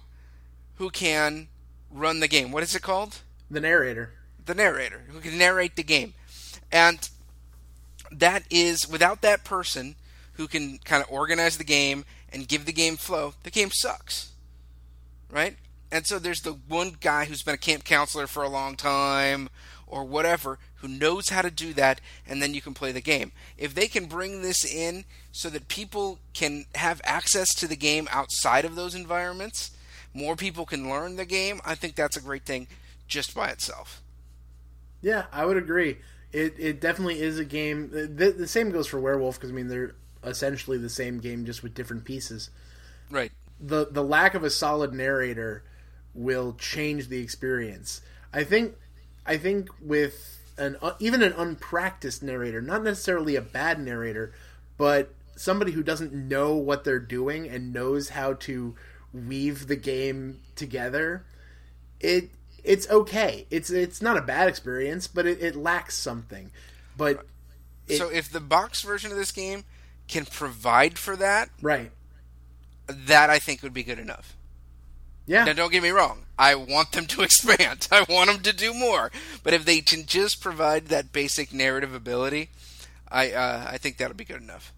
who 0.75 0.89
can 0.89 1.47
run 1.91 2.19
the 2.19 2.27
game. 2.27 2.51
What 2.51 2.63
is 2.63 2.75
it 2.75 2.81
called? 2.81 3.21
The 3.49 3.61
narrator. 3.61 4.13
the 4.45 4.55
narrator 4.55 5.03
who 5.09 5.19
can 5.19 5.37
narrate 5.37 5.75
the 5.75 5.83
game. 5.83 6.13
And 6.71 7.09
that 8.11 8.43
is 8.49 8.87
without 8.87 9.21
that 9.21 9.43
person 9.43 9.95
who 10.33 10.47
can 10.47 10.79
kind 10.79 11.03
of 11.03 11.11
organize 11.11 11.57
the 11.57 11.63
game 11.63 12.05
and 12.31 12.47
give 12.47 12.65
the 12.65 12.73
game 12.73 12.97
flow, 12.97 13.33
the 13.43 13.51
game 13.51 13.71
sucks. 13.71 14.31
Right? 15.31 15.57
And 15.91 16.05
so 16.05 16.19
there's 16.19 16.41
the 16.41 16.53
one 16.53 16.97
guy 16.99 17.25
who's 17.25 17.43
been 17.43 17.55
a 17.55 17.59
camp 17.59 17.83
counselor 17.83 18.27
for 18.27 18.43
a 18.43 18.49
long 18.49 18.75
time 18.75 19.49
or 19.87 20.03
whatever 20.03 20.59
who 20.75 20.87
knows 20.87 21.29
how 21.29 21.41
to 21.41 21.51
do 21.51 21.73
that 21.73 22.01
and 22.27 22.41
then 22.41 22.53
you 22.53 22.61
can 22.61 22.73
play 22.73 22.91
the 22.91 23.01
game. 23.01 23.31
If 23.57 23.73
they 23.73 23.87
can 23.87 24.05
bring 24.05 24.41
this 24.41 24.65
in 24.65 25.05
so 25.31 25.49
that 25.49 25.67
people 25.67 26.19
can 26.33 26.65
have 26.75 27.01
access 27.03 27.53
to 27.55 27.67
the 27.67 27.75
game 27.75 28.07
outside 28.11 28.65
of 28.65 28.75
those 28.75 28.95
environments, 28.95 29.71
more 30.15 30.35
people 30.35 30.65
can 30.65 30.89
learn 30.89 31.17
the 31.17 31.25
game, 31.25 31.61
I 31.65 31.75
think 31.75 31.95
that's 31.95 32.17
a 32.17 32.21
great 32.21 32.45
thing 32.45 32.67
just 33.07 33.35
by 33.35 33.49
itself. 33.49 34.01
Yeah, 35.01 35.25
I 35.31 35.45
would 35.45 35.57
agree. 35.57 35.97
It 36.31 36.55
it 36.57 36.81
definitely 36.81 37.21
is 37.21 37.37
a 37.37 37.45
game. 37.45 37.89
The, 37.91 38.31
the 38.31 38.47
same 38.47 38.71
goes 38.71 38.87
for 38.87 38.99
Werewolf 38.99 39.35
because 39.35 39.51
I 39.51 39.53
mean 39.53 39.67
they're 39.67 39.93
essentially 40.23 40.77
the 40.79 40.89
same 40.89 41.19
game 41.19 41.45
just 41.45 41.61
with 41.61 41.75
different 41.75 42.05
pieces. 42.05 42.49
Right. 43.11 43.31
the 43.59 43.87
the 43.91 44.03
lack 44.03 44.33
of 44.33 44.43
a 44.43 44.49
solid 44.49 44.93
narrator 44.93 45.63
will 46.13 46.53
change 46.53 47.09
the 47.09 47.19
experience. 47.21 48.01
I 48.33 48.43
think 48.43 48.75
I 49.25 49.37
think 49.37 49.69
with 49.81 50.41
an 50.57 50.77
uh, 50.81 50.93
even 50.99 51.21
an 51.21 51.33
unpracticed 51.33 52.23
narrator, 52.23 52.61
not 52.61 52.83
necessarily 52.83 53.35
a 53.35 53.41
bad 53.41 53.79
narrator, 53.79 54.33
but 54.77 55.13
somebody 55.35 55.73
who 55.73 55.83
doesn't 55.83 56.13
know 56.13 56.55
what 56.55 56.83
they're 56.83 56.99
doing 56.99 57.47
and 57.47 57.73
knows 57.73 58.09
how 58.09 58.33
to 58.33 58.75
weave 59.27 59.67
the 59.67 59.75
game 59.75 60.41
together, 60.55 61.25
it 61.99 62.29
it's 62.63 62.89
okay. 62.89 63.45
It's 63.49 63.69
it's 63.69 64.01
not 64.01 64.17
a 64.17 64.21
bad 64.21 64.47
experience, 64.47 65.07
but 65.07 65.25
it, 65.25 65.41
it 65.41 65.55
lacks 65.55 65.95
something. 65.95 66.51
But 66.97 67.25
It- 67.87 67.97
so 67.97 68.09
if 68.09 68.29
the 68.31 68.39
box 68.39 68.81
version 68.81 69.11
of 69.11 69.17
this 69.17 69.31
game 69.31 69.63
can 70.07 70.25
provide 70.25 70.97
for 70.97 71.15
that, 71.15 71.49
right, 71.61 71.91
that 72.87 73.29
I 73.29 73.39
think 73.39 73.61
would 73.63 73.73
be 73.73 73.83
good 73.83 73.99
enough. 73.99 74.35
yeah, 75.25 75.43
Now, 75.45 75.53
don't 75.53 75.71
get 75.71 75.81
me 75.83 75.89
wrong. 75.89 76.25
I 76.37 76.55
want 76.55 76.91
them 76.91 77.05
to 77.07 77.21
expand. 77.27 77.87
I 77.91 78.05
want 78.09 78.29
them 78.31 78.41
to 78.43 78.53
do 78.53 78.73
more. 78.73 79.11
But 79.43 79.53
if 79.53 79.65
they 79.65 79.81
can 79.81 80.05
just 80.05 80.41
provide 80.41 80.87
that 80.87 81.11
basic 81.13 81.53
narrative 81.53 81.93
ability, 81.93 82.49
I 83.09 83.31
uh, 83.31 83.67
I 83.71 83.77
think 83.77 83.97
that'll 83.97 84.15
be 84.17 84.25
good 84.25 84.41
enough. 84.41 84.73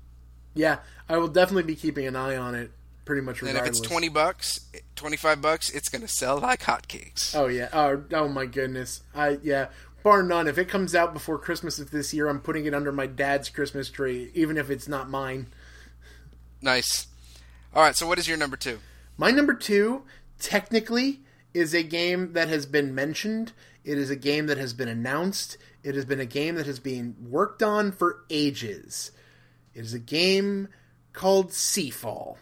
yeah. 0.53 0.79
I 1.09 1.15
will 1.19 1.29
definitely 1.29 1.63
be 1.63 1.75
keeping 1.77 2.05
an 2.05 2.17
eye 2.17 2.35
on 2.35 2.53
it. 2.53 2.69
Pretty 3.07 3.21
much 3.21 3.41
regardless. 3.41 3.61
And 3.61 3.75
if 3.75 3.79
it's 3.79 3.87
twenty 3.87 4.09
bucks, 4.09 4.59
twenty 4.95 5.15
five 5.15 5.41
bucks, 5.41 5.69
it's 5.69 5.87
going 5.87 6.01
to 6.01 6.09
sell 6.09 6.37
like 6.39 6.61
hotcakes. 6.61 7.33
Oh 7.33 7.47
yeah. 7.47 7.69
Oh, 7.71 8.03
oh 8.11 8.27
my 8.27 8.45
goodness. 8.45 9.01
I 9.15 9.39
yeah. 9.41 9.69
Bar 10.03 10.23
none. 10.23 10.47
If 10.47 10.57
it 10.57 10.67
comes 10.67 10.93
out 10.93 11.13
before 11.13 11.39
Christmas 11.39 11.79
of 11.79 11.89
this 11.89 12.13
year, 12.13 12.27
I'm 12.27 12.41
putting 12.41 12.65
it 12.65 12.73
under 12.73 12.91
my 12.91 13.07
dad's 13.07 13.49
Christmas 13.49 13.89
tree, 13.89 14.29
even 14.33 14.57
if 14.57 14.69
it's 14.69 14.89
not 14.89 15.09
mine. 15.09 15.47
Nice. 16.61 17.07
All 17.73 17.81
right. 17.81 17.95
So 17.95 18.05
what 18.05 18.19
is 18.19 18.27
your 18.27 18.37
number 18.37 18.57
two? 18.57 18.79
My 19.17 19.31
number 19.31 19.53
two, 19.53 20.03
technically, 20.37 21.21
is 21.53 21.73
a 21.73 21.83
game 21.83 22.33
that 22.33 22.49
has 22.49 22.65
been 22.65 22.93
mentioned. 22.93 23.53
It 23.85 23.97
is 23.97 24.09
a 24.09 24.17
game 24.17 24.47
that 24.47 24.57
has 24.57 24.73
been 24.73 24.89
announced. 24.89 25.57
It 25.81 25.95
has 25.95 26.03
been 26.03 26.19
a 26.19 26.25
game 26.25 26.55
that 26.55 26.65
has 26.65 26.79
been 26.79 27.15
worked 27.29 27.63
on 27.63 27.93
for 27.93 28.25
ages. 28.29 29.11
It 29.73 29.85
is 29.85 29.93
a 29.93 29.99
game 29.99 30.67
called 31.13 31.51
Seafall. 31.51 32.35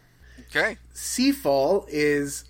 Okay. 0.50 0.78
Seafall 0.94 1.86
is. 1.90 2.46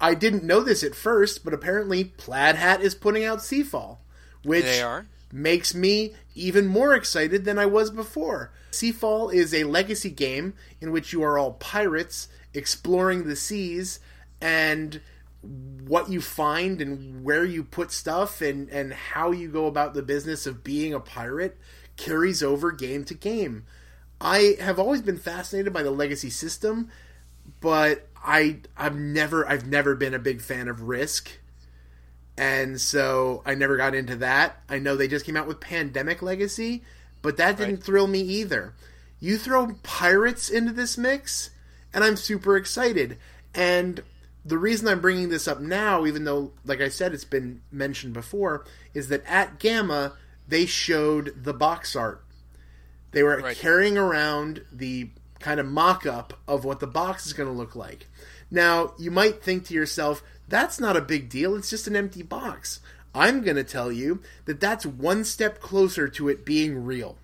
I 0.00 0.14
didn't 0.14 0.42
know 0.44 0.60
this 0.62 0.82
at 0.82 0.94
first, 0.96 1.44
but 1.44 1.54
apparently 1.54 2.04
Plaid 2.04 2.56
Hat 2.56 2.80
is 2.80 2.94
putting 2.94 3.24
out 3.24 3.38
Seafall, 3.38 3.98
which 4.42 4.64
They 4.64 4.82
are. 4.82 5.06
makes 5.32 5.74
me 5.76 6.14
even 6.34 6.66
more 6.66 6.94
excited 6.94 7.44
than 7.44 7.56
I 7.58 7.66
was 7.66 7.90
before. 7.90 8.50
Seafall 8.72 9.32
is 9.32 9.54
a 9.54 9.62
legacy 9.64 10.10
game 10.10 10.54
in 10.80 10.90
which 10.90 11.12
you 11.12 11.22
are 11.22 11.38
all 11.38 11.52
pirates 11.52 12.26
exploring 12.52 13.28
the 13.28 13.36
seas 13.36 14.00
and 14.40 15.00
what 15.86 16.10
you 16.10 16.20
find 16.20 16.80
and 16.80 17.22
where 17.22 17.44
you 17.44 17.62
put 17.62 17.92
stuff 17.92 18.40
and, 18.40 18.68
and 18.70 18.92
how 18.92 19.30
you 19.30 19.48
go 19.48 19.66
about 19.66 19.94
the 19.94 20.02
business 20.02 20.46
of 20.46 20.64
being 20.64 20.92
a 20.92 21.00
pirate 21.00 21.58
carries 21.96 22.42
over 22.42 22.72
game 22.72 23.04
to 23.04 23.14
game. 23.14 23.64
I 24.20 24.56
have 24.60 24.78
always 24.80 25.02
been 25.02 25.18
fascinated 25.18 25.72
by 25.72 25.82
the 25.82 25.90
legacy 25.90 26.30
system, 26.30 26.88
but 27.62 28.06
I 28.22 28.58
I've 28.76 28.96
never 28.96 29.48
I've 29.48 29.66
never 29.66 29.94
been 29.94 30.12
a 30.12 30.18
big 30.18 30.42
fan 30.42 30.68
of 30.68 30.82
Risk 30.82 31.30
and 32.36 32.80
so 32.80 33.42
I 33.44 33.54
never 33.54 33.76
got 33.76 33.94
into 33.94 34.16
that. 34.16 34.62
I 34.68 34.78
know 34.78 34.96
they 34.96 35.08
just 35.08 35.24
came 35.26 35.36
out 35.36 35.46
with 35.46 35.60
Pandemic 35.60 36.22
Legacy, 36.22 36.82
but 37.20 37.36
that 37.36 37.56
didn't 37.56 37.76
Right. 37.76 37.84
thrill 37.84 38.06
me 38.06 38.20
either. 38.20 38.74
You 39.20 39.36
throw 39.38 39.74
pirates 39.82 40.48
into 40.50 40.72
this 40.72 40.96
mix, 40.98 41.50
and 41.92 42.02
I'm 42.02 42.16
super 42.16 42.56
excited. 42.56 43.18
And 43.54 44.02
the 44.44 44.58
reason 44.58 44.88
I'm 44.88 45.00
bringing 45.00 45.28
this 45.28 45.46
up 45.46 45.60
now, 45.60 46.06
even 46.06 46.24
though, 46.24 46.52
like 46.64 46.80
I 46.80 46.88
said, 46.88 47.12
it's 47.12 47.24
been 47.24 47.60
mentioned 47.70 48.14
before, 48.14 48.64
is 48.94 49.08
that 49.08 49.22
at 49.26 49.58
GAMA 49.58 50.14
they 50.48 50.66
showed 50.66 51.44
the 51.44 51.52
box 51.54 51.94
art. 51.94 52.24
They 53.12 53.22
were 53.22 53.38
Right. 53.38 53.56
carrying 53.56 53.98
around 53.98 54.64
the 54.72 55.10
kind 55.42 55.60
of 55.60 55.66
mock 55.66 56.06
up 56.06 56.34
of 56.48 56.64
what 56.64 56.80
the 56.80 56.86
box 56.86 57.26
is 57.26 57.32
going 57.32 57.48
to 57.48 57.54
look 57.54 57.76
like. 57.76 58.06
Now, 58.50 58.94
you 58.98 59.10
might 59.10 59.42
think 59.42 59.66
to 59.66 59.74
yourself, 59.74 60.22
that's 60.48 60.78
not 60.78 60.96
a 60.96 61.00
big 61.00 61.28
deal, 61.28 61.56
it's 61.56 61.70
just 61.70 61.86
an 61.86 61.96
empty 61.96 62.22
box. 62.22 62.80
I'm 63.14 63.42
going 63.42 63.56
to 63.56 63.64
tell 63.64 63.92
you 63.92 64.20
that 64.46 64.60
that's 64.60 64.86
one 64.86 65.24
step 65.24 65.60
closer 65.60 66.08
to 66.08 66.28
it 66.28 66.44
being 66.44 66.84
real. 66.84 67.16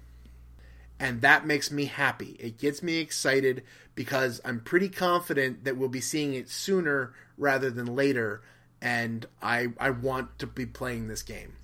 And 1.00 1.20
that 1.20 1.46
makes 1.46 1.70
me 1.70 1.84
happy. 1.86 2.36
It 2.40 2.58
gets 2.58 2.82
me 2.82 2.98
excited 2.98 3.62
because 3.94 4.40
I'm 4.44 4.60
pretty 4.60 4.88
confident 4.88 5.64
that 5.64 5.76
we'll 5.76 5.88
be 5.88 6.00
seeing 6.00 6.34
it 6.34 6.50
sooner 6.50 7.14
rather 7.36 7.70
than 7.70 7.94
later. 7.94 8.42
And 8.82 9.26
I, 9.40 9.68
I 9.78 9.90
want 9.90 10.38
to 10.40 10.46
be 10.46 10.66
playing 10.66 11.08
this 11.08 11.22
game. 11.22 11.54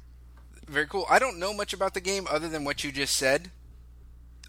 Very 0.69 0.87
cool. 0.87 1.07
I 1.11 1.19
don't 1.19 1.39
know 1.39 1.53
much 1.53 1.73
about 1.73 1.95
the 1.95 2.01
game 2.01 2.27
other 2.31 2.49
than 2.49 2.65
what 2.65 2.85
you 2.85 2.93
just 2.93 3.17
said. 3.17 3.51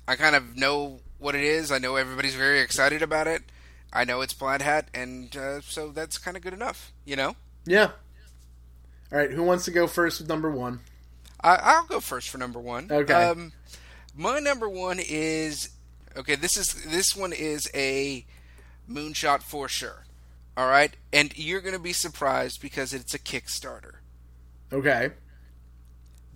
I 0.07 0.15
kind 0.15 0.35
of 0.35 0.55
know 0.55 0.99
what 1.19 1.35
it 1.35 1.43
is. 1.43 1.71
I 1.71 1.77
know 1.77 1.95
everybody's 1.95 2.35
very 2.35 2.59
excited 2.59 3.01
about 3.01 3.27
it. 3.27 3.43
I 3.93 4.03
know 4.03 4.21
it's 4.21 4.33
Plaid 4.33 4.61
Hat, 4.61 4.89
and 4.93 5.35
uh, 5.35 5.61
so 5.61 5.89
that's 5.89 6.17
kind 6.17 6.35
of 6.35 6.43
good 6.43 6.53
enough, 6.53 6.91
you 7.05 7.15
know. 7.15 7.35
Yeah. 7.65 7.91
All 9.11 9.19
right, 9.19 9.31
who 9.31 9.43
wants 9.43 9.65
to 9.65 9.71
go 9.71 9.87
first 9.87 10.19
with 10.19 10.27
number 10.27 10.51
one? 10.51 10.81
I, 11.41 11.55
I'll 11.55 11.85
go 11.85 11.99
first 11.99 12.29
for 12.29 12.37
number 12.37 12.59
one. 12.59 12.89
Okay. 12.91 13.13
Um, 13.13 13.53
my 14.15 14.39
number 14.39 14.67
one 14.67 14.99
is 14.99 15.69
okay. 16.17 16.35
This 16.35 16.57
is 16.57 16.73
this 16.85 17.15
one 17.15 17.31
is 17.31 17.69
a 17.73 18.25
moonshot 18.89 19.41
for 19.41 19.67
sure. 19.69 20.05
All 20.57 20.67
right, 20.67 20.95
and 21.13 21.37
you're 21.37 21.61
going 21.61 21.73
to 21.75 21.79
be 21.79 21.93
surprised 21.93 22.61
because 22.61 22.93
it's 22.93 23.13
a 23.13 23.19
Kickstarter. 23.19 23.95
Okay. 24.71 25.11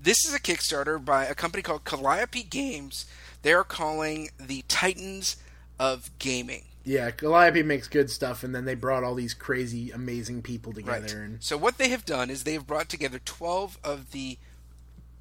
This 0.01 0.25
is 0.25 0.33
a 0.33 0.39
Kickstarter 0.39 1.03
by 1.03 1.25
a 1.25 1.35
company 1.35 1.61
called 1.61 1.83
Calliope 1.83 2.43
Games. 2.43 3.05
They're 3.41 3.63
calling 3.63 4.29
the 4.39 4.63
Titans 4.67 5.37
of 5.79 6.11
Gaming. 6.19 6.65
Yeah, 6.83 7.11
Calliope 7.11 7.63
makes 7.63 7.87
good 7.87 8.09
stuff, 8.09 8.43
and 8.43 8.55
then 8.55 8.65
they 8.65 8.75
brought 8.75 9.03
all 9.03 9.15
these 9.15 9.33
crazy, 9.33 9.91
amazing 9.91 10.41
people 10.41 10.73
together. 10.73 11.01
Right. 11.01 11.11
And 11.11 11.43
So 11.43 11.57
what 11.57 11.77
they 11.77 11.89
have 11.89 12.05
done 12.05 12.29
is 12.29 12.43
they've 12.43 12.65
brought 12.65 12.89
together 12.89 13.19
12 13.23 13.77
of 13.83 14.11
the 14.11 14.37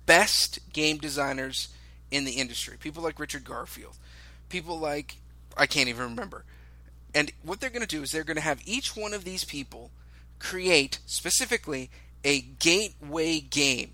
best 0.07 0.73
game 0.73 0.97
designers 0.97 1.69
in 2.11 2.25
the 2.25 2.33
industry. 2.33 2.77
People 2.79 3.03
like 3.03 3.21
Richard 3.21 3.45
Garfield. 3.45 3.99
People 4.49 4.79
like 4.79 5.17
I 5.57 5.67
can't 5.67 5.89
even 5.89 6.05
remember. 6.05 6.45
And 7.15 7.33
what 7.43 7.61
they're 7.61 7.71
going 7.71 7.83
to 7.83 7.89
do 7.89 8.03
is 8.03 8.13
they're 8.13 8.25
going 8.25 8.37
to 8.37 8.43
have 8.43 8.61
each 8.65 8.97
one 8.97 9.13
of 9.13 9.25
these 9.25 9.45
people 9.45 9.91
create 10.39 11.01
specifically 11.07 11.91
a 12.25 12.41
gateway 12.41 13.41
game. 13.41 13.93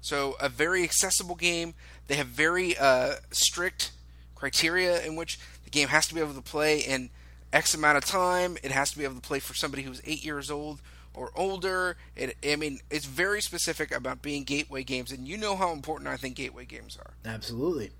So 0.00 0.36
a 0.40 0.48
very 0.48 0.84
accessible 0.84 1.34
game. 1.34 1.74
They 2.06 2.16
have 2.16 2.26
very 2.26 2.76
uh, 2.76 3.14
strict 3.30 3.92
criteria 4.34 5.02
in 5.04 5.16
which 5.16 5.38
the 5.64 5.70
game 5.70 5.88
has 5.88 6.06
to 6.08 6.14
be 6.14 6.20
able 6.20 6.34
to 6.34 6.42
play 6.42 6.80
in 6.80 7.10
X 7.52 7.74
amount 7.74 7.98
of 7.98 8.04
time. 8.04 8.58
It 8.62 8.70
has 8.72 8.90
to 8.90 8.98
be 8.98 9.04
able 9.04 9.14
to 9.14 9.20
play 9.20 9.38
for 9.38 9.54
somebody 9.54 9.82
who's 9.82 10.02
eight 10.04 10.24
years 10.24 10.50
old 10.50 10.82
or 11.14 11.30
older. 11.34 11.96
It, 12.16 12.36
I 12.44 12.56
mean, 12.56 12.80
it's 12.90 13.06
very 13.06 13.40
specific 13.40 13.94
about 13.94 14.20
being 14.20 14.44
gateway 14.44 14.82
games, 14.82 15.12
and 15.12 15.26
you 15.26 15.38
know 15.38 15.56
how 15.56 15.72
important 15.72 16.08
I 16.08 16.16
think 16.16 16.36
gateway 16.36 16.64
games 16.64 16.98
are. 16.98 17.14
absolutely. 17.24 17.90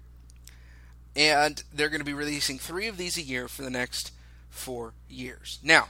And 1.16 1.62
they're 1.72 1.90
going 1.90 2.00
to 2.00 2.04
be 2.04 2.12
releasing 2.12 2.58
three 2.58 2.88
of 2.88 2.96
these 2.96 3.16
a 3.16 3.22
year 3.22 3.46
for 3.46 3.62
the 3.62 3.70
next 3.70 4.10
four 4.50 4.94
years. 5.08 5.60
Now, 5.62 5.88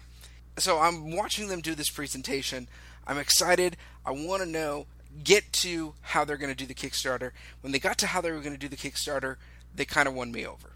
so 0.58 0.78
I'm 0.78 1.16
watching 1.16 1.48
them 1.48 1.60
do 1.62 1.74
this 1.74 1.88
presentation. 1.88 2.68
I'm 3.06 3.18
excited. 3.18 3.78
I 4.04 4.10
want 4.10 4.42
to 4.42 4.48
know, 4.48 4.86
get 5.22 5.52
to 5.52 5.94
how 6.00 6.24
they're 6.24 6.36
going 6.36 6.54
to 6.54 6.56
do 6.56 6.66
the 6.66 6.74
Kickstarter. 6.74 7.30
When 7.60 7.72
they 7.72 7.78
got 7.78 7.98
to 7.98 8.06
how 8.08 8.20
they 8.20 8.32
were 8.32 8.40
going 8.40 8.52
to 8.54 8.58
do 8.58 8.68
the 8.68 8.76
Kickstarter, 8.76 9.36
they 9.74 9.84
kind 9.84 10.08
of 10.08 10.14
won 10.14 10.32
me 10.32 10.46
over. 10.46 10.70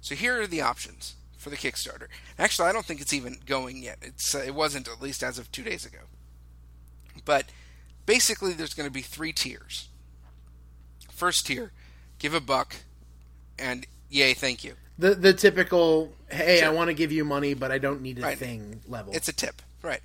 So 0.00 0.14
here 0.14 0.40
are 0.40 0.46
the 0.46 0.60
options 0.62 1.14
for 1.36 1.50
the 1.50 1.56
Kickstarter. 1.56 2.06
Actually, 2.38 2.68
I 2.68 2.72
don't 2.72 2.84
think 2.84 3.00
it's 3.00 3.12
even 3.12 3.38
going 3.46 3.82
yet. 3.82 3.98
It's 4.02 4.34
uh, 4.34 4.38
it 4.38 4.54
wasn't 4.54 4.88
at 4.88 5.00
least 5.00 5.22
as 5.22 5.38
of 5.38 5.50
two 5.52 5.62
days 5.62 5.84
ago. 5.86 5.98
But 7.24 7.46
basically, 8.06 8.52
there's 8.52 8.74
going 8.74 8.88
to 8.88 8.92
be 8.92 9.02
three 9.02 9.32
tiers. 9.32 9.88
First 11.12 11.46
tier, 11.46 11.72
give 12.18 12.32
a 12.34 12.40
buck, 12.40 12.76
and 13.58 13.86
yay, 14.08 14.32
thank 14.32 14.64
you. 14.64 14.74
The 14.98 15.14
the 15.14 15.32
typical, 15.32 16.12
hey, 16.30 16.62
I 16.62 16.70
want 16.70 16.88
to 16.88 16.94
give 16.94 17.12
you 17.12 17.24
money, 17.24 17.54
but 17.54 17.70
I 17.70 17.78
don't 17.78 18.00
need 18.02 18.18
a 18.18 18.22
Right. 18.22 18.38
thing 18.38 18.80
level. 18.88 19.14
It's 19.14 19.28
a 19.28 19.32
tip, 19.32 19.60
right? 19.82 20.00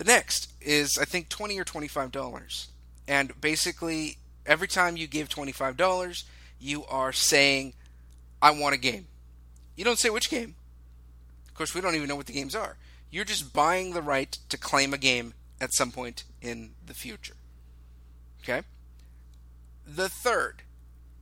The 0.00 0.06
next 0.06 0.50
is 0.62 0.96
I 0.96 1.04
think 1.04 1.28
twenty 1.28 1.60
or 1.60 1.64
twenty-five 1.64 2.10
dollars, 2.10 2.68
and 3.06 3.38
basically 3.38 4.16
every 4.46 4.66
time 4.66 4.96
you 4.96 5.06
give 5.06 5.28
twenty-five 5.28 5.76
dollars, 5.76 6.24
you 6.58 6.86
are 6.86 7.12
saying, 7.12 7.74
"I 8.40 8.52
want 8.52 8.74
a 8.74 8.78
game." 8.78 9.08
You 9.76 9.84
don't 9.84 9.98
say 9.98 10.08
which 10.08 10.30
game. 10.30 10.54
Of 11.48 11.52
course, 11.52 11.74
we 11.74 11.82
don't 11.82 11.96
even 11.96 12.08
know 12.08 12.16
what 12.16 12.24
the 12.24 12.32
games 12.32 12.54
are. 12.54 12.78
You're 13.10 13.26
just 13.26 13.52
buying 13.52 13.92
the 13.92 14.00
right 14.00 14.38
to 14.48 14.56
claim 14.56 14.94
a 14.94 14.98
game 14.98 15.34
at 15.60 15.74
some 15.74 15.92
point 15.92 16.24
in 16.40 16.70
the 16.86 16.94
future. 16.94 17.36
Okay. 18.42 18.62
The 19.86 20.08
third 20.08 20.62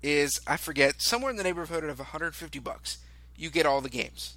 is 0.04 0.40
I 0.46 0.56
forget 0.56 1.02
somewhere 1.02 1.32
in 1.32 1.36
the 1.36 1.42
neighborhood 1.42 1.82
of 1.82 1.98
150 1.98 2.60
bucks. 2.60 2.98
You 3.34 3.50
get 3.50 3.66
all 3.66 3.80
the 3.80 3.90
games. 3.90 4.34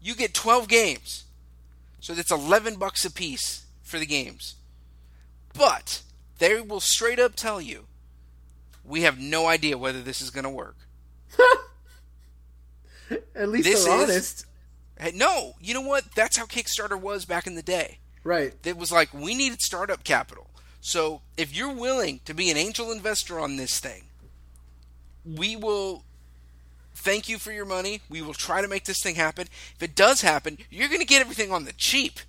You 0.00 0.14
get 0.14 0.32
12 0.32 0.66
games. 0.66 1.23
So 2.04 2.12
that's 2.12 2.30
11 2.30 2.74
bucks 2.74 3.06
a 3.06 3.10
piece 3.10 3.64
for 3.82 3.98
the 3.98 4.04
games. 4.04 4.56
But 5.54 6.02
they 6.38 6.60
will 6.60 6.80
straight 6.80 7.18
up 7.18 7.34
tell 7.34 7.62
you 7.62 7.86
we 8.84 9.00
have 9.04 9.18
no 9.18 9.46
idea 9.46 9.78
whether 9.78 10.02
this 10.02 10.20
is 10.20 10.28
going 10.28 10.44
to 10.44 10.50
work. 10.50 10.76
At 13.34 13.48
least 13.48 13.64
this 13.64 13.84
they're 13.86 13.94
is- 14.02 14.10
honest, 14.10 14.46
Hey, 15.00 15.12
no, 15.14 15.54
you 15.62 15.72
know 15.72 15.80
what? 15.80 16.04
That's 16.14 16.36
how 16.36 16.44
Kickstarter 16.44 17.00
was 17.00 17.24
back 17.24 17.46
in 17.46 17.54
the 17.54 17.62
day. 17.62 18.00
right? 18.22 18.52
It 18.64 18.76
was 18.76 18.92
like 18.92 19.14
we 19.14 19.34
needed 19.34 19.62
startup 19.62 20.04
capital. 20.04 20.50
So 20.82 21.22
if 21.38 21.56
you're 21.56 21.72
willing 21.72 22.20
to 22.26 22.34
be 22.34 22.50
an 22.50 22.58
angel 22.58 22.92
investor 22.92 23.40
on 23.40 23.56
this 23.56 23.80
thing, 23.80 24.02
we 25.24 25.56
will 25.56 26.04
thank 26.94 27.28
you 27.28 27.38
for 27.38 27.52
your 27.52 27.64
money. 27.64 28.00
We 28.08 28.22
will 28.22 28.34
try 28.34 28.62
to 28.62 28.68
make 28.68 28.84
this 28.84 29.02
thing 29.02 29.14
happen. 29.16 29.46
If 29.76 29.82
it 29.82 29.94
does 29.94 30.22
happen, 30.22 30.58
you're 30.70 30.88
going 30.88 31.00
to 31.00 31.06
get 31.06 31.20
everything 31.20 31.52
on 31.52 31.64
the 31.64 31.72
cheap. 31.72 32.20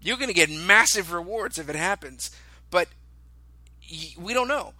You're 0.00 0.16
going 0.16 0.28
to 0.28 0.34
get 0.34 0.50
massive 0.50 1.12
rewards 1.12 1.58
if 1.58 1.68
it 1.68 1.76
happens. 1.76 2.30
But 2.70 2.88
we 4.18 4.34
don't 4.34 4.48
know. 4.48 4.74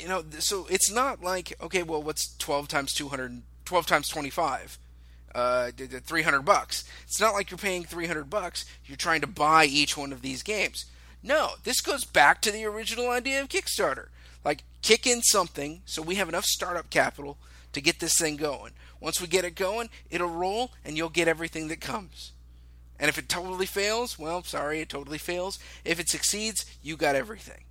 You 0.00 0.08
know, 0.08 0.24
so 0.38 0.66
it's 0.68 0.90
not 0.90 1.22
like 1.22 1.54
okay, 1.62 1.82
well, 1.82 2.02
what's 2.02 2.36
12 2.38 2.68
times 2.68 2.92
200 2.92 3.42
12 3.64 3.86
times 3.86 4.08
25? 4.08 4.78
uh, 5.34 5.70
d- 5.74 5.86
d- 5.86 5.98
300 5.98 6.42
bucks. 6.42 6.84
It's 7.04 7.20
not 7.20 7.34
like 7.34 7.50
you're 7.50 7.58
paying 7.58 7.84
300 7.84 8.28
bucks. 8.28 8.64
You're 8.84 8.96
trying 8.96 9.20
to 9.22 9.26
buy 9.26 9.64
each 9.64 9.96
one 9.96 10.12
of 10.12 10.22
these 10.22 10.42
games. 10.42 10.84
No, 11.22 11.52
this 11.64 11.80
goes 11.80 12.04
back 12.04 12.40
to 12.42 12.50
the 12.50 12.64
original 12.64 13.10
idea 13.10 13.40
of 13.40 13.48
Kickstarter. 13.48 14.08
Like, 14.44 14.64
kick 14.82 15.06
in 15.06 15.22
something 15.22 15.82
so 15.84 16.02
we 16.02 16.16
have 16.16 16.28
enough 16.28 16.44
startup 16.44 16.90
capital 16.90 17.38
to 17.72 17.80
get 17.80 18.00
this 18.00 18.18
thing 18.18 18.36
going. 18.36 18.72
Once 19.00 19.20
we 19.20 19.26
get 19.26 19.44
it 19.44 19.54
going, 19.54 19.88
it'll 20.10 20.28
roll 20.28 20.70
and 20.84 20.96
you'll 20.96 21.08
get 21.08 21.28
everything 21.28 21.68
that 21.68 21.80
comes. 21.80 22.32
And 22.98 23.08
if 23.08 23.18
it 23.18 23.28
totally 23.28 23.66
fails, 23.66 24.18
well, 24.18 24.44
sorry, 24.44 24.80
it 24.80 24.88
totally 24.88 25.18
fails. 25.18 25.58
If 25.84 25.98
it 25.98 26.08
succeeds, 26.08 26.64
you 26.82 26.96
got 26.96 27.16
everything. 27.16 27.64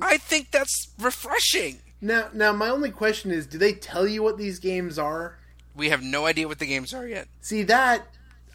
I 0.00 0.16
think 0.16 0.50
that's 0.50 0.88
refreshing. 0.98 1.80
Now, 2.00 2.28
now 2.32 2.52
my 2.52 2.70
only 2.70 2.90
question 2.90 3.30
is, 3.30 3.46
do 3.46 3.58
they 3.58 3.74
tell 3.74 4.06
you 4.06 4.22
what 4.22 4.38
these 4.38 4.58
games 4.58 4.98
are? 4.98 5.38
We 5.76 5.90
have 5.90 6.02
no 6.02 6.26
idea 6.26 6.48
what 6.48 6.58
the 6.58 6.66
games 6.66 6.94
are 6.94 7.06
yet. 7.06 7.28
See 7.40 7.62
that 7.64 8.06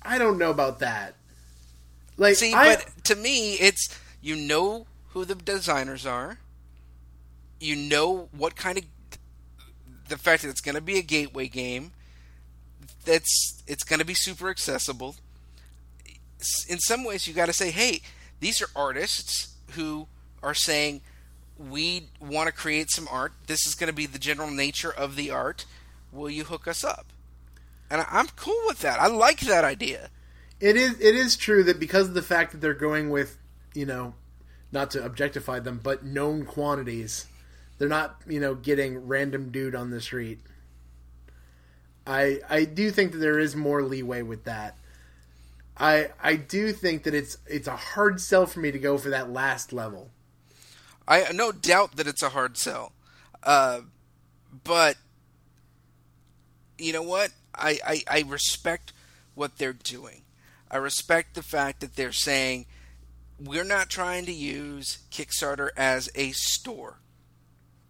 I 0.08 0.18
don't 0.18 0.38
know 0.38 0.52
about 0.52 0.80
that. 0.80 1.16
Like, 2.16 2.36
See, 2.36 2.54
I, 2.54 2.76
but 2.76 3.04
to 3.06 3.16
me, 3.16 3.56
it's 3.56 3.90
you 4.22 4.36
know 4.36 4.88
who 5.10 5.26
the 5.26 5.36
designers 5.36 6.06
are. 6.06 6.40
You 7.60 7.76
know 7.76 8.30
what 8.32 8.56
kind 8.56 8.78
of 8.78 8.86
the 10.10 10.18
fact 10.18 10.44
that 10.44 10.50
it's 10.50 10.62
going 10.62 10.76
to 10.76 10.82
be 10.82 10.98
a 10.98 11.02
gateway 11.02 11.48
game. 11.48 11.92
That's 13.06 13.64
it's 13.68 13.84
going 13.84 14.00
to 14.00 14.06
be 14.06 14.14
super 14.14 14.50
accessible. 14.50 15.16
In 16.70 16.80
some 16.80 17.04
ways, 17.04 17.28
you 17.28 17.34
got 17.34 17.48
to 17.48 17.54
say, 17.54 17.72
"Hey, 17.72 18.02
these 18.40 18.62
are 18.62 18.70
artists 18.76 19.56
who 19.72 20.08
are 20.44 20.54
saying 20.54 21.02
we 21.58 22.10
want 22.20 22.48
to 22.48 22.54
create 22.54 22.92
some 22.92 23.08
art. 23.10 23.34
This 23.48 23.66
is 23.66 23.76
going 23.76 23.88
to 23.88 23.96
be 23.96 24.06
the 24.06 24.20
general 24.20 24.52
nature 24.52 24.92
of 24.92 25.16
the 25.16 25.32
art. 25.32 25.66
Will 26.12 26.30
you 26.30 26.44
hook 26.44 26.68
us 26.68 26.84
up?" 26.84 27.08
And 27.90 28.06
I'm 28.10 28.28
cool 28.36 28.62
with 28.66 28.80
that. 28.80 29.00
I 29.00 29.08
like 29.08 29.40
that 29.42 29.64
idea. 29.64 30.10
it 30.60 30.76
is 30.76 31.00
it 31.00 31.16
is 31.16 31.38
true 31.38 31.64
that 31.64 31.80
because 31.80 32.10
of 32.10 32.14
the 32.14 32.22
fact 32.22 32.52
that 32.52 32.62
they're 32.62 32.74
going 32.74 33.10
with, 33.10 33.38
you 33.74 33.86
know, 33.86 34.14
not 34.72 34.92
to 34.92 35.04
objectify 35.04 35.60
them, 35.60 35.80
but 35.82 36.04
known 36.04 36.46
quantities, 36.46 37.26
They're 37.78 37.88
not, 37.88 38.22
you 38.28 38.40
know, 38.40 38.56
getting 38.56 39.08
random 39.08 39.52
dude 39.52 39.76
on 39.76 39.92
the 39.92 40.02
street. 40.02 40.40
I 42.06 42.40
I 42.50 42.64
do 42.64 42.90
think 42.92 43.12
that 43.12 43.20
there 43.20 43.40
is 43.40 43.56
more 43.56 43.84
leeway 43.84 44.22
with 44.22 44.46
that. 44.46 44.78
I 45.78 46.10
I 46.22 46.36
do 46.36 46.72
think 46.72 47.04
that 47.04 47.14
it's 47.14 47.38
it's 47.46 47.68
a 47.68 47.76
hard 47.76 48.20
sell 48.22 48.46
for 48.46 48.60
me 48.60 48.72
to 48.72 48.80
go 48.80 48.98
for 48.98 49.10
that 49.10 49.32
last 49.32 49.74
level. 49.74 50.10
I 51.08 51.32
no 51.34 51.52
doubt 51.52 51.98
that 51.98 52.08
it's 52.08 52.24
a 52.24 52.30
hard 52.30 52.58
sell, 52.58 52.94
uh, 53.44 53.82
but 54.64 54.98
you 56.78 56.94
know 56.94 57.04
what? 57.04 57.32
I, 57.54 57.80
I 57.86 58.04
I 58.10 58.24
respect 58.28 58.94
what 59.36 59.58
they're 59.58 59.74
doing. 59.74 60.24
I 60.70 60.78
respect 60.78 61.36
the 61.36 61.44
fact 61.44 61.82
that 61.82 61.96
they're 61.96 62.12
saying 62.12 62.66
we're 63.40 63.64
not 63.64 63.90
trying 63.90 64.26
to 64.26 64.34
use 64.34 65.00
Kickstarter 65.12 65.70
as 65.78 66.10
a 66.16 66.32
store. 66.32 67.00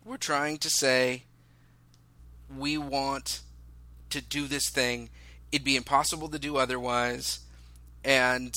We're 0.08 0.16
trying 0.16 0.60
to 0.60 0.70
say 0.70 1.24
we 2.56 2.78
want 2.78 3.42
to 4.10 4.22
do 4.22 4.48
this 4.48 4.70
thing. 4.70 5.10
It'd 5.52 5.66
be 5.66 5.76
impossible 5.76 6.30
to 6.30 6.40
do 6.40 6.56
otherwise, 6.56 7.40
and 8.06 8.56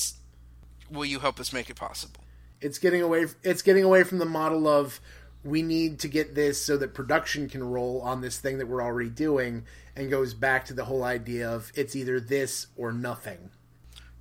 will 0.89 1.03
you 1.03 1.19
help 1.19 1.41
us 1.41 1.51
make 1.51 1.69
it 1.69 1.75
possible? 1.75 2.21
It's 2.61 2.77
getting 2.77 3.01
away. 3.01 3.25
It's 3.43 3.61
getting 3.63 3.83
away 3.83 4.03
from 4.03 4.19
the 4.19 4.25
model 4.25 4.65
of 4.65 5.01
we 5.43 5.61
need 5.61 5.99
to 5.99 6.07
get 6.07 6.35
this 6.35 6.65
so 6.65 6.77
that 6.77 6.93
production 6.93 7.49
can 7.49 7.61
roll 7.61 7.99
on 8.01 8.21
this 8.21 8.37
thing 8.37 8.57
that 8.59 8.69
we're 8.69 8.81
already 8.81 9.09
doing, 9.09 9.65
and 9.93 10.09
goes 10.09 10.33
back 10.33 10.63
to 10.67 10.73
the 10.73 10.85
whole 10.85 11.03
idea 11.03 11.51
of 11.51 11.69
it's 11.75 11.97
either 11.97 12.21
this 12.21 12.67
or 12.77 12.93
nothing. 12.93 13.49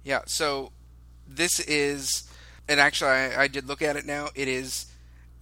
Yeah. 0.03 0.23
So 0.27 0.73
this 1.29 1.61
is, 1.61 2.29
and 2.67 2.81
actually, 2.81 3.11
I, 3.11 3.43
I 3.43 3.47
did 3.47 3.69
look 3.69 3.83
at 3.83 3.95
it 3.95 4.05
now. 4.05 4.31
It 4.35 4.49
is 4.49 4.87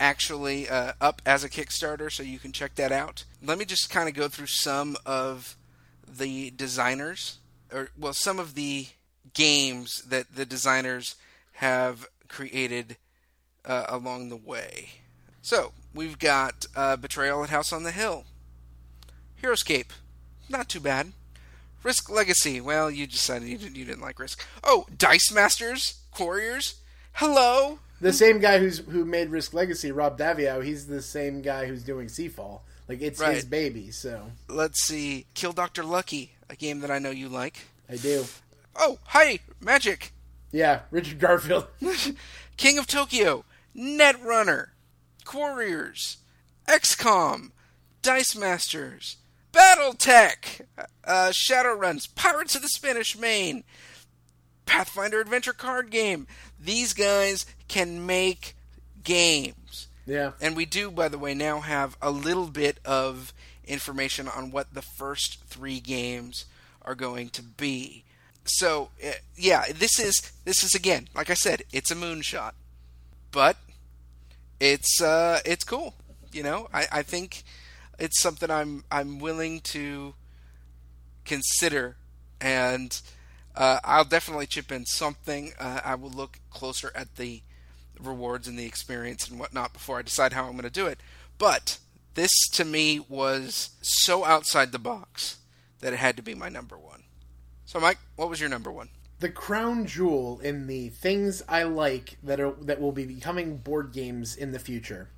actually 0.01 0.69
uh, 0.69 0.93
up 1.01 1.23
as 1.27 1.45
a 1.45 1.49
Kickstarter, 1.49 2.11
so 2.11 2.23
you 2.23 2.39
can 2.39 2.53
check 2.53 2.75
that 2.77 2.93
out. 2.93 3.25
Let 3.43 3.59
me 3.59 3.65
just 3.65 3.91
kind 3.91 4.09
of 4.09 4.15
go 4.15 4.29
through 4.29 4.47
some 4.47 4.97
of 5.05 5.57
the 6.07 6.51
designers, 6.51 7.39
or 7.73 7.91
well, 7.99 8.13
some 8.13 8.39
of 8.39 8.55
the 8.55 8.87
games 9.35 10.03
that 10.03 10.35
the 10.35 10.47
designers 10.47 11.17
have 11.53 12.07
created 12.29 12.97
uh, 13.65 13.87
along 13.89 14.29
the 14.29 14.37
way. 14.37 14.91
So 15.43 15.73
we've 15.95 16.19
got 16.19 16.67
uh, 16.77 16.97
Betrayal 16.97 17.43
at 17.43 17.51
House 17.51 17.73
on 17.73 17.83
the 17.83 17.91
Hill, 17.91 18.25
Heroscape, 19.43 19.91
not 20.49 20.69
too 20.69 20.81
bad. 20.81 21.13
Risk 21.83 22.11
Legacy, 22.11 22.61
well, 22.61 22.91
you 22.91 23.07
decided 23.07 23.49
you 23.49 23.57
didn't, 23.57 23.77
you 23.77 23.85
didn't 23.85 24.03
like 24.03 24.19
Risk. 24.19 24.45
Oh, 24.65 24.87
Dice 24.97 25.33
Masters, 25.33 26.01
Quarriors, 26.11 26.81
hello. 27.19 27.81
The 28.01 28.13
same 28.13 28.39
guy 28.39 28.59
who's 28.61 28.79
who 28.79 29.05
made 29.05 29.29
Risk 29.31 29.53
Legacy, 29.55 29.91
Rob 29.91 30.17
Daviau, 30.19 30.63
he's 30.65 30.87
the 30.87 31.03
same 31.03 31.43
guy 31.43 31.67
who's 31.67 31.83
doing 31.83 32.07
Seafall. 32.07 32.61
Like 32.89 33.03
it's 33.03 33.21
Right. 33.21 33.35
his 33.35 33.45
baby, 33.45 33.91
so 33.91 34.31
Let's 34.49 34.83
see, 34.85 35.27
Kill 35.35 35.53
Doctor 35.53 35.83
Lucky, 35.83 36.33
a 36.49 36.55
game 36.57 36.81
that 36.81 36.91
I 36.91 36.99
know 36.99 37.11
you 37.11 37.29
like. 37.29 37.67
I 37.91 37.97
do. 37.97 38.25
Oh, 38.77 38.99
hi, 39.07 39.41
Magic, 39.61 40.13
Yeah, 40.53 40.83
Richard 40.93 41.19
Garfield. 41.19 41.67
King 42.57 42.79
of 42.79 42.87
Tokyo, 42.87 43.45
Netrunner, 43.77 44.69
Quarriors, 45.25 46.19
XCOM, 46.69 47.51
Dice 48.01 48.37
Masters, 48.37 49.17
BattleTech, 49.53 50.61
uh, 51.05 51.29
Shadowruns, 51.31 52.15
Pirates 52.15 52.55
of 52.55 52.63
the 52.63 52.69
Spanish 52.69 53.19
Main, 53.19 53.65
Pathfinder 54.69 55.21
Adventure 55.21 55.53
Card 55.53 55.91
Game. 55.91 56.27
These 56.61 56.93
guys 56.93 57.47
can 57.69 58.05
make 58.07 58.55
games. 59.03 59.89
yeah. 60.07 60.33
And 60.41 60.55
we 60.55 60.67
do, 60.67 60.91
by 60.91 61.09
the 61.09 61.19
way, 61.19 61.35
now 61.35 61.61
have 61.61 61.97
a 62.03 62.11
little 62.11 62.47
bit 62.47 62.79
of 62.85 63.33
information 63.67 64.29
on 64.29 64.51
what 64.51 64.75
the 64.75 64.83
first 64.83 65.43
three 65.47 65.81
games 65.81 66.45
are 66.83 66.95
going 66.95 67.31
to 67.31 67.43
be. 67.43 68.05
So, 68.45 68.91
uh, 69.05 69.13
yeah, 69.37 69.65
this 69.75 69.99
is 69.99 70.33
this 70.45 70.63
is 70.63 70.75
again, 70.75 71.09
like 71.15 71.29
I 71.31 71.35
said, 71.35 71.63
it's 71.73 71.91
a 71.91 71.95
moonshot, 71.95 72.53
but 73.31 73.57
it's 74.61 75.01
uh, 75.03 75.41
it's 75.45 75.65
cool. 75.65 75.95
You 76.33 76.43
know, 76.43 76.69
I, 76.73 76.87
I 76.93 77.03
think 77.03 77.43
it's 77.99 78.21
something 78.21 78.51
I'm 78.51 78.85
I'm 78.91 79.19
willing 79.19 79.61
to 79.73 80.15
consider, 81.25 81.97
and 82.41 82.99
uh, 83.59 83.81
I'll 83.85 84.05
definitely 84.05 84.47
chip 84.47 84.73
in 84.73 84.87
something. 84.87 85.53
Uh, 85.59 85.81
I 85.85 85.95
will 85.95 86.11
look 86.11 86.39
closer 86.51 86.91
at 86.95 87.17
the 87.17 87.43
rewards 88.01 88.49
and 88.49 88.59
the 88.59 88.67
experience 88.67 89.29
and 89.29 89.39
whatnot 89.39 89.73
before 89.73 89.99
I 89.99 90.03
decide 90.03 90.33
how 90.33 90.45
I'm 90.45 90.53
going 90.53 90.63
to 90.63 90.71
do 90.71 90.87
it. 90.87 91.01
But 91.37 91.79
this 92.15 92.33
to 92.53 92.65
me 92.65 93.01
was 93.09 93.71
so 93.83 94.25
outside 94.25 94.73
the 94.73 94.79
box 94.79 95.39
that 95.81 95.93
it 95.93 95.99
had 95.99 96.17
to 96.17 96.23
be 96.23 96.35
my 96.35 96.49
number 96.49 96.79
one. 96.79 97.03
So, 97.67 97.79
Mike, 97.79 97.99
what 98.17 98.31
was 98.31 98.41
your 98.41 98.49
number 98.49 98.73
one? 98.73 98.89
the 99.21 99.29
crown 99.29 99.87
jewel 99.87 100.39
in 100.41 100.67
the 100.67 100.89
things 100.91 101.43
I 101.49 101.65
like 101.65 102.19
that 102.23 102.41
are 102.41 102.53
that 102.63 102.81
will 102.81 102.93
be 102.93 103.05
becoming 103.05 103.57
board 103.57 103.93
games 103.93 104.37
in 104.37 104.53
the 104.53 104.59
future. 104.59 105.09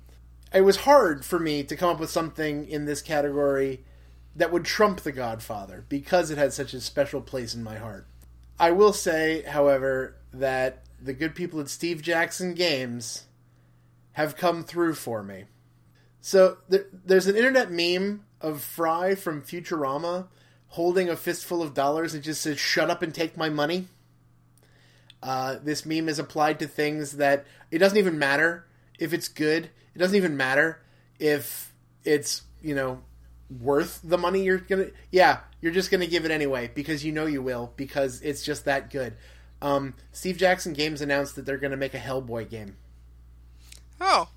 It 0.53 0.61
was 0.61 0.77
hard 0.77 1.23
for 1.23 1.39
me 1.39 1.63
to 1.63 1.75
come 1.75 1.89
up 1.89 1.99
with 1.99 2.09
something 2.09 2.67
in 2.67 2.85
this 2.85 3.01
category 3.01 3.85
that 4.35 4.51
would 4.51 4.65
trump 4.65 5.01
The 5.01 5.11
Godfather 5.11 5.85
because 5.87 6.31
it 6.31 6.37
had 6.37 6.51
such 6.51 6.73
a 6.73 6.81
special 6.81 7.21
place 7.21 7.53
in 7.53 7.63
my 7.63 7.77
heart. 7.77 8.07
I 8.61 8.69
will 8.69 8.93
say, 8.93 9.41
however, 9.41 10.17
that 10.31 10.83
the 11.01 11.13
good 11.13 11.33
people 11.33 11.59
at 11.59 11.67
Steve 11.67 12.03
Jackson 12.03 12.53
Games 12.53 13.23
have 14.11 14.37
come 14.37 14.63
through 14.63 14.93
for 14.93 15.23
me. 15.23 15.45
So 16.21 16.59
there, 16.69 16.85
there's 16.93 17.25
an 17.25 17.35
internet 17.35 17.71
meme 17.71 18.23
of 18.39 18.61
Fry 18.61 19.15
from 19.15 19.41
Futurama 19.41 20.27
holding 20.67 21.09
a 21.09 21.15
fistful 21.17 21.63
of 21.63 21.73
dollars 21.73 22.13
and 22.13 22.23
just 22.23 22.43
says, 22.43 22.59
"Shut 22.59 22.91
up 22.91 23.01
and 23.01 23.15
take 23.15 23.35
my 23.35 23.49
money." 23.49 23.87
Uh, 25.23 25.57
this 25.63 25.83
meme 25.83 26.07
is 26.07 26.19
applied 26.19 26.59
to 26.59 26.67
things 26.67 27.13
that 27.13 27.47
it 27.71 27.79
doesn't 27.79 27.97
even 27.97 28.19
matter 28.19 28.67
if 28.99 29.11
it's 29.11 29.27
good. 29.27 29.71
It 29.95 29.97
doesn't 29.97 30.15
even 30.15 30.37
matter 30.37 30.83
if 31.19 31.73
it's 32.03 32.43
you 32.61 32.75
know 32.75 33.01
worth 33.59 33.99
the 34.03 34.17
money 34.17 34.43
you're 34.43 34.57
gonna. 34.57 34.87
Yeah, 35.11 35.39
you're 35.61 35.71
just 35.71 35.91
gonna 35.91 36.07
give 36.07 36.25
it 36.25 36.31
anyway 36.31 36.71
because 36.73 37.03
you 37.03 37.11
know 37.11 37.25
you 37.25 37.41
will 37.41 37.73
because 37.75 38.21
it's 38.21 38.43
just 38.43 38.65
that 38.65 38.89
good. 38.89 39.15
Um, 39.61 39.93
Steve 40.11 40.37
Jackson 40.37 40.73
Games 40.73 41.01
announced 41.01 41.35
that 41.35 41.45
they're 41.45 41.57
gonna 41.57 41.77
make 41.77 41.93
a 41.93 41.99
Hellboy 41.99 42.49
game. 42.49 42.77
Oh, 43.99 44.29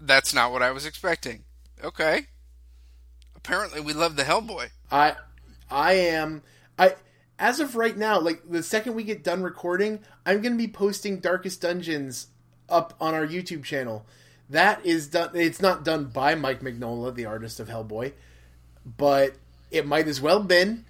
that's 0.00 0.34
not 0.34 0.52
what 0.52 0.62
I 0.62 0.70
was 0.70 0.84
expecting. 0.86 1.44
Okay. 1.82 2.26
Apparently, 3.34 3.80
we 3.80 3.92
love 3.92 4.16
the 4.16 4.24
Hellboy. 4.24 4.70
I 4.90 5.14
I 5.70 5.94
am 5.94 6.42
I 6.78 6.94
as 7.38 7.60
of 7.60 7.76
right 7.76 7.96
now, 7.96 8.18
like 8.18 8.42
the 8.48 8.62
second 8.62 8.94
we 8.94 9.04
get 9.04 9.22
done 9.22 9.42
recording, 9.42 10.00
I'm 10.24 10.40
going 10.40 10.52
to 10.52 10.58
be 10.58 10.68
posting 10.68 11.20
Darkest 11.20 11.60
Dungeons 11.60 12.28
up 12.68 12.94
on 13.00 13.14
our 13.14 13.26
YouTube 13.26 13.64
channel. 13.64 14.06
That 14.50 14.84
is 14.86 15.08
done 15.08 15.30
it's 15.34 15.60
not 15.60 15.84
done 15.84 16.04
by 16.04 16.34
Mike 16.34 16.60
Mignola, 16.60 17.14
the 17.14 17.24
artist 17.26 17.58
of 17.58 17.68
Hellboy, 17.68 18.12
but 18.84 19.34
it 19.70 19.86
might 19.86 20.06
as 20.06 20.20
well 20.20 20.40
been. 20.40 20.84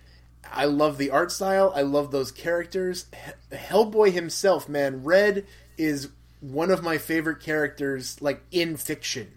I 0.52 0.66
love 0.66 0.98
the 0.98 1.10
art 1.10 1.32
style. 1.32 1.72
I 1.74 1.82
love 1.82 2.10
those 2.10 2.30
characters. 2.30 3.06
He- 3.50 3.56
Hellboy 3.56 4.12
himself, 4.12 4.68
man, 4.68 5.02
Red 5.04 5.46
is 5.78 6.10
one 6.40 6.70
of 6.70 6.82
my 6.82 6.98
favorite 6.98 7.40
characters 7.40 8.20
like 8.20 8.42
in 8.50 8.76
fiction. 8.76 9.32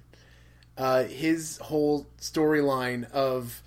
Uh, 0.78 1.04
his 1.04 1.58
whole 1.58 2.08
storyline 2.20 3.10
of 3.12 3.62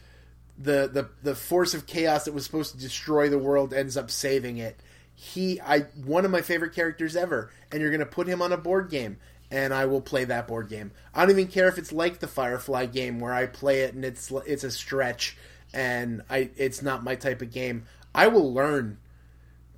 the, 0.58 0.88
the 0.92 1.08
the 1.22 1.34
force 1.34 1.74
of 1.74 1.86
chaos 1.86 2.24
that 2.24 2.32
was 2.34 2.44
supposed 2.44 2.72
to 2.72 2.80
destroy 2.80 3.28
the 3.28 3.38
world 3.38 3.74
ends 3.74 3.96
up 3.96 4.10
saving 4.10 4.58
it. 4.58 4.78
He 5.14 5.60
I 5.60 5.80
one 6.04 6.24
of 6.24 6.30
my 6.30 6.42
favorite 6.42 6.74
characters 6.74 7.16
ever, 7.16 7.50
and 7.70 7.80
you're 7.80 7.90
gonna 7.90 8.06
put 8.06 8.28
him 8.28 8.40
on 8.40 8.52
a 8.52 8.56
board 8.56 8.90
game, 8.90 9.18
and 9.52 9.74
I 9.74 9.84
will 9.84 10.00
play 10.00 10.24
that 10.24 10.48
board 10.48 10.70
game. 10.70 10.92
I 11.14 11.20
don't 11.20 11.30
even 11.30 11.46
care 11.46 11.68
if 11.68 11.76
it's 11.76 11.92
like 11.92 12.18
the 12.18 12.26
Firefly 12.26 12.86
game 12.86 13.20
where 13.20 13.34
I 13.34 13.44
play 13.44 13.80
it 13.80 13.94
and 13.94 14.02
it's 14.02 14.32
it's 14.46 14.64
a 14.64 14.70
stretch 14.70 15.36
and 15.74 16.22
I 16.30 16.50
it's 16.56 16.80
not 16.82 17.04
my 17.04 17.14
type 17.14 17.42
of 17.42 17.52
game. 17.52 17.84
I 18.14 18.28
will 18.28 18.52
learn 18.52 18.96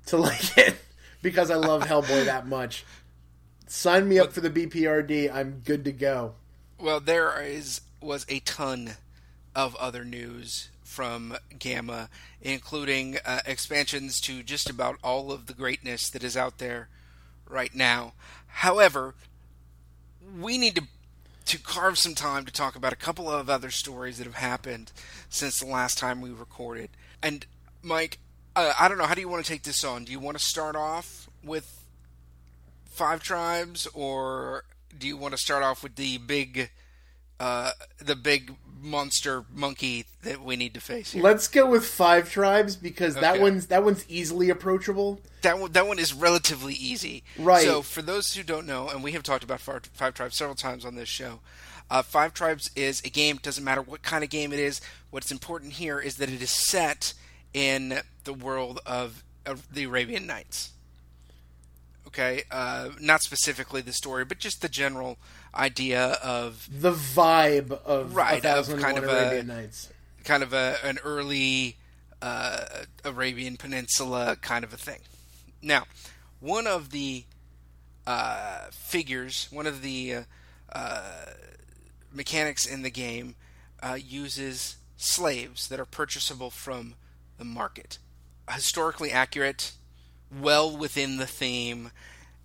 to 0.07 0.17
like 0.17 0.57
it 0.57 0.77
because 1.21 1.51
I 1.51 1.55
love 1.55 1.83
Hellboy 1.83 2.25
that 2.25 2.47
much. 2.47 2.85
Sign 3.67 4.07
me 4.07 4.17
up 4.17 4.31
for 4.31 4.39
the 4.39 4.49
BPRD. 4.49 5.33
I'm 5.33 5.61
good 5.65 5.83
to 5.85 5.91
go. 5.91 6.35
Well, 6.79 7.01
there 7.01 7.41
is 7.41 7.81
was 7.99 8.25
a 8.29 8.39
ton 8.39 8.91
of 9.53 9.75
other 9.75 10.05
news 10.05 10.69
from 10.83 11.35
GAMA, 11.59 12.09
including 12.41 13.17
uh, 13.25 13.41
expansions 13.45 14.21
to 14.21 14.41
just 14.41 14.69
about 14.69 14.97
all 15.03 15.33
of 15.33 15.47
the 15.47 15.53
greatness 15.53 16.09
that 16.11 16.23
is 16.23 16.37
out 16.37 16.59
there 16.59 16.87
right 17.49 17.75
now. 17.75 18.13
However, 18.47 19.15
we 20.39 20.57
need 20.57 20.75
to 20.75 20.83
to 21.45 21.59
carve 21.59 21.97
some 21.97 22.15
time 22.15 22.43
to 22.43 22.51
talk 22.51 22.75
about 22.75 22.91
a 22.91 22.95
couple 22.95 23.29
of 23.29 23.49
other 23.49 23.69
stories 23.69 24.17
that 24.17 24.25
have 24.25 24.35
happened 24.35 24.91
since 25.29 25.59
the 25.59 25.65
last 25.67 25.95
time 25.97 26.19
we 26.19 26.31
recorded. 26.31 26.89
And 27.21 27.45
Mike, 27.83 28.17
uh, 28.55 28.73
I 28.79 28.87
don't 28.87 28.97
know, 28.97 29.05
how 29.05 29.13
do 29.13 29.21
you 29.21 29.29
want 29.29 29.45
to 29.45 29.51
take 29.51 29.61
this 29.61 29.83
on? 29.83 30.05
Do 30.05 30.11
you 30.11 30.19
want 30.19 30.37
to 30.37 30.43
start 30.43 30.75
off 30.75 31.29
with 31.43 31.83
Five 32.85 33.21
Tribes, 33.21 33.87
or 33.93 34.63
do 34.97 35.07
you 35.07 35.17
want 35.17 35.33
to 35.33 35.37
start 35.37 35.61
off 35.61 35.83
with 35.83 35.95
the 35.97 36.17
big 36.17 36.71
uh, 37.39 37.71
the 37.99 38.15
big 38.15 38.55
monster 38.85 39.43
monkey 39.53 40.05
that 40.21 40.41
we 40.41 40.55
need 40.55 40.73
to 40.75 40.79
face 40.79 41.11
here. 41.11 41.23
Let's 41.23 41.47
go 41.47 41.69
with 41.69 41.85
Five 41.85 42.31
Tribes 42.31 42.75
because 42.75 43.15
that 43.15 43.41
one's 43.41 43.67
that 43.67 43.83
one's 43.83 44.05
easily 44.07 44.49
approachable. 44.49 45.19
that 45.41 45.59
one, 45.59 45.71
that 45.73 45.87
one 45.87 45.99
is 45.99 46.13
relatively 46.13 46.73
easy. 46.73 47.23
Right. 47.37 47.63
So 47.63 47.81
for 47.81 48.01
those 48.01 48.33
who 48.33 48.43
don't 48.43 48.65
know, 48.65 48.89
and 48.89 49.03
we 49.03 49.11
have 49.13 49.23
talked 49.23 49.43
about 49.43 49.59
Five, 49.59 49.85
Five 49.93 50.13
Tribes 50.13 50.37
several 50.37 50.55
times 50.55 50.85
on 50.85 50.95
this 50.95 51.09
show, 51.09 51.39
uh, 51.89 52.01
Five 52.01 52.33
Tribes 52.33 52.69
is 52.75 53.01
a 53.03 53.09
game. 53.09 53.39
Doesn't 53.41 53.63
matter 53.63 53.81
what 53.81 54.01
kind 54.03 54.23
of 54.23 54.29
game 54.29 54.53
it 54.53 54.59
is. 54.59 54.81
What's 55.09 55.31
important 55.31 55.73
here 55.73 55.99
is 55.99 56.15
that 56.15 56.29
it 56.29 56.41
is 56.41 56.49
set 56.49 57.13
in 57.53 57.99
the 58.23 58.33
world 58.33 58.79
of, 58.85 59.23
of 59.45 59.73
the 59.73 59.85
Arabian 59.85 60.27
Nights. 60.27 60.71
Okay, 62.07 62.43
uh, 62.49 62.89
not 63.01 63.21
specifically 63.21 63.81
the 63.81 63.91
story, 63.91 64.23
but 64.23 64.39
just 64.39 64.61
the 64.61 64.69
general 64.69 65.17
idea 65.55 66.03
of 66.23 66.67
The 66.71 66.91
vibe 66.91 67.71
of 67.71 68.15
Right, 68.15 68.43
of 68.45 68.67
kind 68.79 68.97
of 68.97 69.05
a- 69.05 69.43
Nights. 69.43 69.89
kind 70.23 70.43
of 70.43 70.53
a 70.53 70.77
an 70.83 70.99
early 71.03 71.77
uh, 72.21 72.65
Arabian 73.03 73.57
Peninsula 73.57 74.37
kind 74.41 74.63
of 74.63 74.73
a 74.73 74.77
thing. 74.77 74.99
Now, 75.61 75.83
one 76.39 76.67
of 76.67 76.91
the 76.91 77.23
uh, 78.07 78.67
figures, 78.71 79.47
one 79.51 79.65
of 79.67 79.81
the 79.81 80.15
uh, 80.15 80.23
uh, 80.71 81.25
mechanics 82.11 82.65
in 82.65 82.81
the 82.81 82.89
game, 82.89 83.35
uh, 83.81 83.97
uses 84.01 84.77
slaves 84.97 85.67
that 85.69 85.79
are 85.79 85.85
purchasable 85.85 86.49
from 86.49 86.95
the 87.37 87.45
market. 87.45 87.97
Historically 88.49 89.11
accurate, 89.11 89.73
well 90.31 90.75
within 90.75 91.17
the 91.17 91.25
theme, 91.27 91.91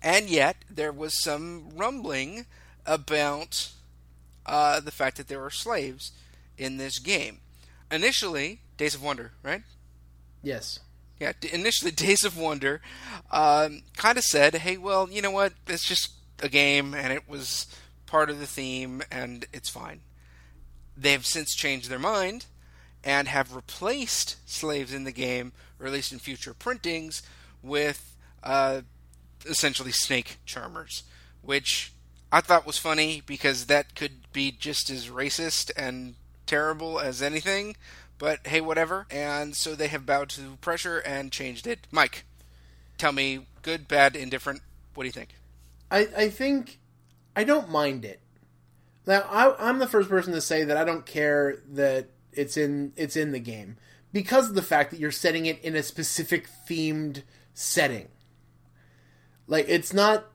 and 0.01 0.29
yet 0.29 0.57
there 0.69 0.91
was 0.91 1.21
some 1.23 1.69
rumbling 1.75 2.45
about 2.85 3.69
uh, 4.45 4.79
the 4.79 4.91
fact 4.91 5.17
that 5.17 5.27
there 5.27 5.43
are 5.43 5.51
slaves 5.51 6.11
in 6.57 6.77
this 6.77 6.99
game. 6.99 7.39
Initially, 7.91 8.61
Days 8.77 8.95
of 8.95 9.03
Wonder, 9.03 9.31
right? 9.43 9.61
Yes. 10.41 10.79
Yeah, 11.19 11.33
initially 11.51 11.91
Days 11.91 12.23
of 12.23 12.37
Wonder 12.37 12.81
um, 13.29 13.83
kind 13.95 14.17
of 14.17 14.23
said, 14.23 14.55
hey, 14.55 14.77
well, 14.77 15.09
you 15.09 15.21
know 15.21 15.31
what? 15.31 15.53
It's 15.67 15.87
just 15.87 16.11
a 16.41 16.49
game 16.49 16.93
and 16.93 17.13
it 17.13 17.29
was 17.29 17.67
part 18.05 18.29
of 18.29 18.39
the 18.39 18.47
theme 18.47 19.01
and 19.11 19.45
it's 19.53 19.69
fine. 19.69 20.01
They 20.97 21.11
have 21.11 21.25
since 21.25 21.55
changed 21.55 21.89
their 21.89 21.99
mind 21.99 22.45
and 23.03 23.27
have 23.27 23.55
replaced 23.55 24.37
slaves 24.49 24.93
in 24.93 25.03
the 25.03 25.11
game, 25.11 25.53
or 25.79 25.87
at 25.87 25.93
least 25.93 26.11
in 26.11 26.19
future 26.19 26.53
printings, 26.53 27.23
with 27.63 28.15
uh, 28.43 28.81
essentially 29.45 29.91
snake 29.91 30.37
charmers, 30.45 31.03
which 31.41 31.93
I 32.31 32.41
thought 32.41 32.65
was 32.65 32.77
funny 32.77 33.21
because 33.25 33.65
that 33.65 33.95
could 33.95 34.31
be 34.31 34.51
just 34.51 34.89
as 34.89 35.09
racist 35.09 35.71
and 35.75 36.15
terrible 36.45 36.99
as 36.99 37.21
anything. 37.21 37.75
But 38.17 38.45
hey, 38.47 38.61
whatever. 38.61 39.07
And 39.09 39.55
so 39.55 39.75
they 39.75 39.87
have 39.87 40.05
bowed 40.05 40.29
to 40.29 40.57
pressure 40.61 40.99
and 40.99 41.31
changed 41.31 41.67
it. 41.67 41.87
Mike, 41.91 42.23
tell 42.97 43.11
me, 43.11 43.47
good, 43.63 43.87
bad, 43.87 44.15
indifferent. 44.15 44.61
What 44.93 45.03
do 45.03 45.07
you 45.07 45.13
think? 45.13 45.35
I, 45.89 46.07
I 46.15 46.29
think 46.29 46.79
I 47.35 47.43
don't 47.43 47.69
mind 47.69 48.05
it. 48.05 48.21
Now 49.05 49.25
I, 49.29 49.69
I'm 49.69 49.79
the 49.79 49.87
first 49.87 50.09
person 50.09 50.33
to 50.33 50.41
say 50.41 50.63
that 50.63 50.77
I 50.77 50.85
don't 50.85 51.05
care 51.05 51.61
that 51.71 52.07
it's 52.31 52.55
in 52.55 52.93
it's 52.95 53.15
in 53.15 53.31
the 53.31 53.39
game 53.39 53.77
because 54.13 54.49
of 54.49 54.55
the 54.55 54.61
fact 54.61 54.91
that 54.91 54.99
you're 54.99 55.11
setting 55.11 55.45
it 55.45 55.59
in 55.63 55.75
a 55.75 55.83
specific 55.83 56.47
themed 56.69 57.23
setting. 57.53 58.07
Like 59.47 59.65
it's 59.67 59.93
not 59.93 60.30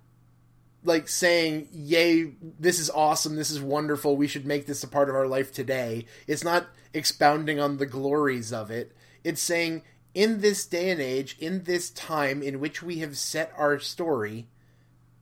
like 0.87 1.09
saying, 1.09 1.69
"Yay, 1.73 2.35
this 2.59 2.79
is 2.79 2.91
awesome, 2.91 3.37
this 3.37 3.51
is 3.51 3.61
wonderful, 3.61 4.17
we 4.17 4.29
should 4.29 4.47
make 4.47 4.67
this 4.67 4.83
a 4.83 4.89
part 4.89 5.09
of 5.09 5.15
our 5.15 5.27
life 5.27 5.53
today." 5.53 6.07
It's 6.27 6.45
not 6.45 6.69
expounding 6.95 7.61
on 7.61 7.77
the 7.77 7.87
glories 7.87 8.53
of 8.53 8.71
it. 8.71 8.93
It's 9.25 9.43
saying, 9.43 9.83
in 10.15 10.41
this 10.41 10.65
day 10.65 10.91
and 10.91 11.01
age, 11.01 11.37
in 11.39 11.65
this 11.65 11.91
time 11.91 12.43
in 12.43 12.61
which 12.61 12.83
we 12.83 12.99
have 13.01 13.19
set 13.19 13.53
our 13.57 13.79
story, 13.79 14.49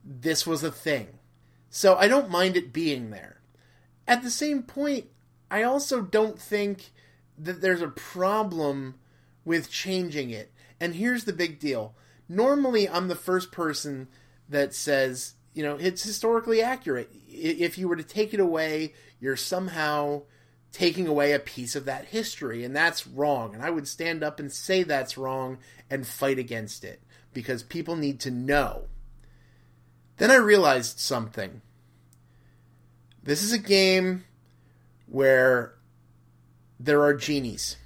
this 0.04 0.46
was 0.46 0.62
a 0.62 0.70
thing. 0.70 1.18
So 1.68 1.96
I 1.96 2.06
don't 2.06 2.30
mind 2.30 2.56
it 2.56 2.72
being 2.72 3.10
there. 3.10 3.40
At 4.06 4.22
the 4.22 4.30
same 4.30 4.62
point, 4.62 5.06
I 5.50 5.62
also 5.62 6.02
don't 6.02 6.38
think 6.38 6.92
that 7.36 7.60
there's 7.60 7.82
a 7.82 7.88
problem 7.88 8.94
with 9.44 9.70
changing 9.70 10.30
it. 10.30 10.52
And 10.78 10.94
here's 10.94 11.24
the 11.24 11.32
big 11.32 11.58
deal. 11.58 11.96
Normally, 12.28 12.88
I'm 12.88 13.08
the 13.08 13.16
first 13.16 13.50
person 13.50 14.08
that 14.48 14.74
says, 14.74 15.34
you 15.54 15.62
know, 15.62 15.76
it's 15.76 16.02
historically 16.02 16.60
accurate. 16.60 17.10
If 17.28 17.78
you 17.78 17.88
were 17.88 17.96
to 17.96 18.02
take 18.02 18.34
it 18.34 18.40
away, 18.40 18.92
you're 19.20 19.36
somehow 19.36 20.22
taking 20.72 21.06
away 21.06 21.32
a 21.32 21.38
piece 21.38 21.76
of 21.76 21.84
that 21.84 22.06
history, 22.06 22.64
and 22.64 22.74
that's 22.74 23.06
wrong. 23.06 23.54
And 23.54 23.62
I 23.62 23.70
would 23.70 23.86
stand 23.86 24.24
up 24.24 24.40
and 24.40 24.52
say 24.52 24.82
that's 24.82 25.16
wrong 25.16 25.58
and 25.88 26.06
fight 26.06 26.38
against 26.38 26.82
it 26.84 27.00
because 27.32 27.62
people 27.62 27.94
need 27.94 28.20
to 28.20 28.30
know. 28.30 28.86
Then 30.16 30.30
I 30.30 30.36
realized 30.36 30.98
something. 30.98 31.62
This 33.22 33.42
is 33.42 33.52
a 33.52 33.58
game 33.58 34.24
where 35.06 35.74
there 36.78 37.02
are 37.02 37.14
genies. 37.14 37.76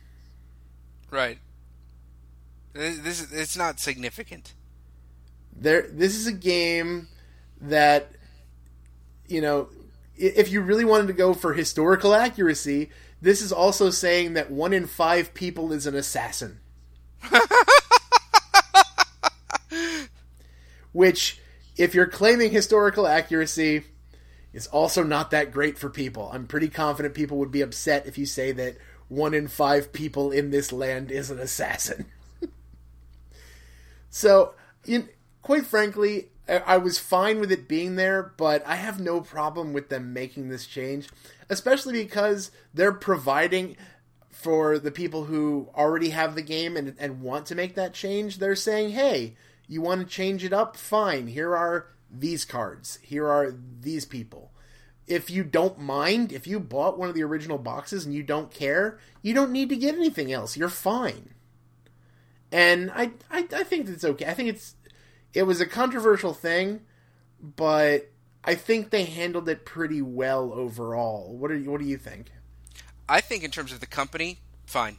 Right. 1.10 1.38
This 2.72 3.20
is, 3.20 3.32
it's 3.32 3.56
not 3.56 3.80
significant. 3.80 4.54
There 5.54 5.88
this 5.90 6.14
is 6.14 6.26
a 6.26 6.32
game 6.32 7.08
that 7.60 8.10
you 9.26 9.40
know 9.40 9.68
if 10.16 10.50
you 10.50 10.60
really 10.60 10.84
wanted 10.84 11.06
to 11.08 11.12
go 11.12 11.32
for 11.34 11.52
historical 11.54 12.14
accuracy, 12.14 12.90
this 13.22 13.40
is 13.40 13.52
also 13.52 13.90
saying 13.90 14.34
that 14.34 14.50
one 14.50 14.72
in 14.72 14.86
5 14.86 15.32
people 15.32 15.72
is 15.72 15.86
an 15.86 15.94
assassin. 15.94 16.58
Which 20.92 21.40
if 21.76 21.94
you're 21.94 22.08
claiming 22.08 22.50
historical 22.50 23.06
accuracy 23.06 23.84
is 24.52 24.66
also 24.66 25.02
not 25.02 25.30
that 25.30 25.52
great 25.52 25.78
for 25.78 25.88
people. 25.88 26.30
I'm 26.32 26.46
pretty 26.46 26.68
confident 26.68 27.14
people 27.14 27.38
would 27.38 27.52
be 27.52 27.60
upset 27.60 28.06
if 28.06 28.18
you 28.18 28.26
say 28.26 28.52
that 28.52 28.76
one 29.08 29.34
in 29.34 29.48
five 29.48 29.92
people 29.92 30.30
in 30.30 30.50
this 30.50 30.72
land 30.72 31.10
is 31.10 31.30
an 31.30 31.38
assassin. 31.38 32.06
so, 34.10 34.54
in, 34.84 35.08
quite 35.42 35.64
frankly, 35.66 36.28
I, 36.48 36.78
was 36.78 36.98
fine 36.98 37.40
with 37.40 37.52
it 37.52 37.68
being 37.68 37.96
there, 37.96 38.32
but 38.36 38.66
I 38.66 38.76
have 38.76 38.98
no 38.98 39.20
problem 39.20 39.72
with 39.72 39.90
them 39.90 40.12
making 40.12 40.48
this 40.48 40.66
change, 40.66 41.08
especially 41.48 42.02
because 42.02 42.50
they're 42.72 42.92
providing 42.92 43.76
for 44.30 44.78
the 44.78 44.90
people 44.90 45.24
who 45.24 45.68
already 45.74 46.10
have 46.10 46.34
the 46.34 46.42
game 46.42 46.76
and, 46.76 46.94
and 46.98 47.20
want 47.20 47.46
to 47.46 47.54
make 47.54 47.74
that 47.74 47.92
change. 47.92 48.38
They're 48.38 48.54
saying, 48.54 48.90
hey, 48.90 49.36
you 49.66 49.82
want 49.82 50.00
to 50.00 50.06
change 50.06 50.44
it 50.44 50.52
up? 50.52 50.76
Fine. 50.76 51.26
Here 51.26 51.54
are 51.54 51.88
these 52.10 52.44
cards. 52.44 52.98
Here 53.02 53.28
are 53.28 53.54
these 53.80 54.04
people. 54.04 54.52
If 55.06 55.30
you 55.30 55.44
don't 55.44 55.78
mind, 55.78 56.32
if 56.32 56.46
you 56.46 56.60
bought 56.60 56.98
one 56.98 57.08
of 57.08 57.14
the 57.14 57.24
original 57.24 57.58
boxes 57.58 58.04
and 58.06 58.14
you 58.14 58.22
don't 58.22 58.50
care, 58.50 58.98
you 59.22 59.34
don't 59.34 59.52
need 59.52 59.68
to 59.70 59.76
get 59.76 59.94
anything 59.94 60.32
else. 60.32 60.56
You're 60.56 60.68
fine. 60.68 61.34
And 62.50 62.90
I, 62.94 63.10
I, 63.30 63.46
I 63.52 63.64
think 63.64 63.88
it's 63.88 64.04
okay. 64.04 64.26
I 64.26 64.34
think 64.34 64.48
it's, 64.48 64.74
it 65.34 65.44
was 65.44 65.60
a 65.60 65.66
controversial 65.66 66.32
thing, 66.34 66.80
but 67.40 68.10
I 68.44 68.54
think 68.54 68.90
they 68.90 69.04
handled 69.04 69.48
it 69.48 69.64
pretty 69.64 70.02
well 70.02 70.52
overall. 70.52 71.36
What 71.36 71.50
are 71.50 71.56
you, 71.56 71.70
what 71.70 71.80
do 71.80 71.86
you 71.86 71.98
think? 71.98 72.30
I 73.08 73.20
think 73.20 73.42
in 73.44 73.50
terms 73.50 73.72
of 73.72 73.80
the 73.80 73.86
company, 73.86 74.38
fine. 74.66 74.98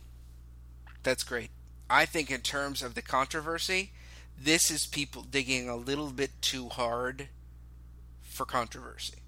That's 1.04 1.24
great. 1.24 1.50
I 1.90 2.06
think 2.06 2.30
in 2.30 2.42
terms 2.42 2.84
of 2.84 2.96
the 2.96 3.02
controversy, 3.02 3.92
this 4.38 4.70
is 4.70 4.86
people 4.86 5.24
digging 5.24 5.68
a 5.68 5.76
little 5.76 6.12
bit 6.12 6.42
too 6.42 6.70
hard 6.70 7.30
for 8.22 8.46
controversy. 8.46 9.20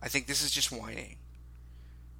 I 0.00 0.08
think 0.08 0.26
this 0.26 0.42
is 0.42 0.50
just 0.50 0.70
whining. 0.70 1.16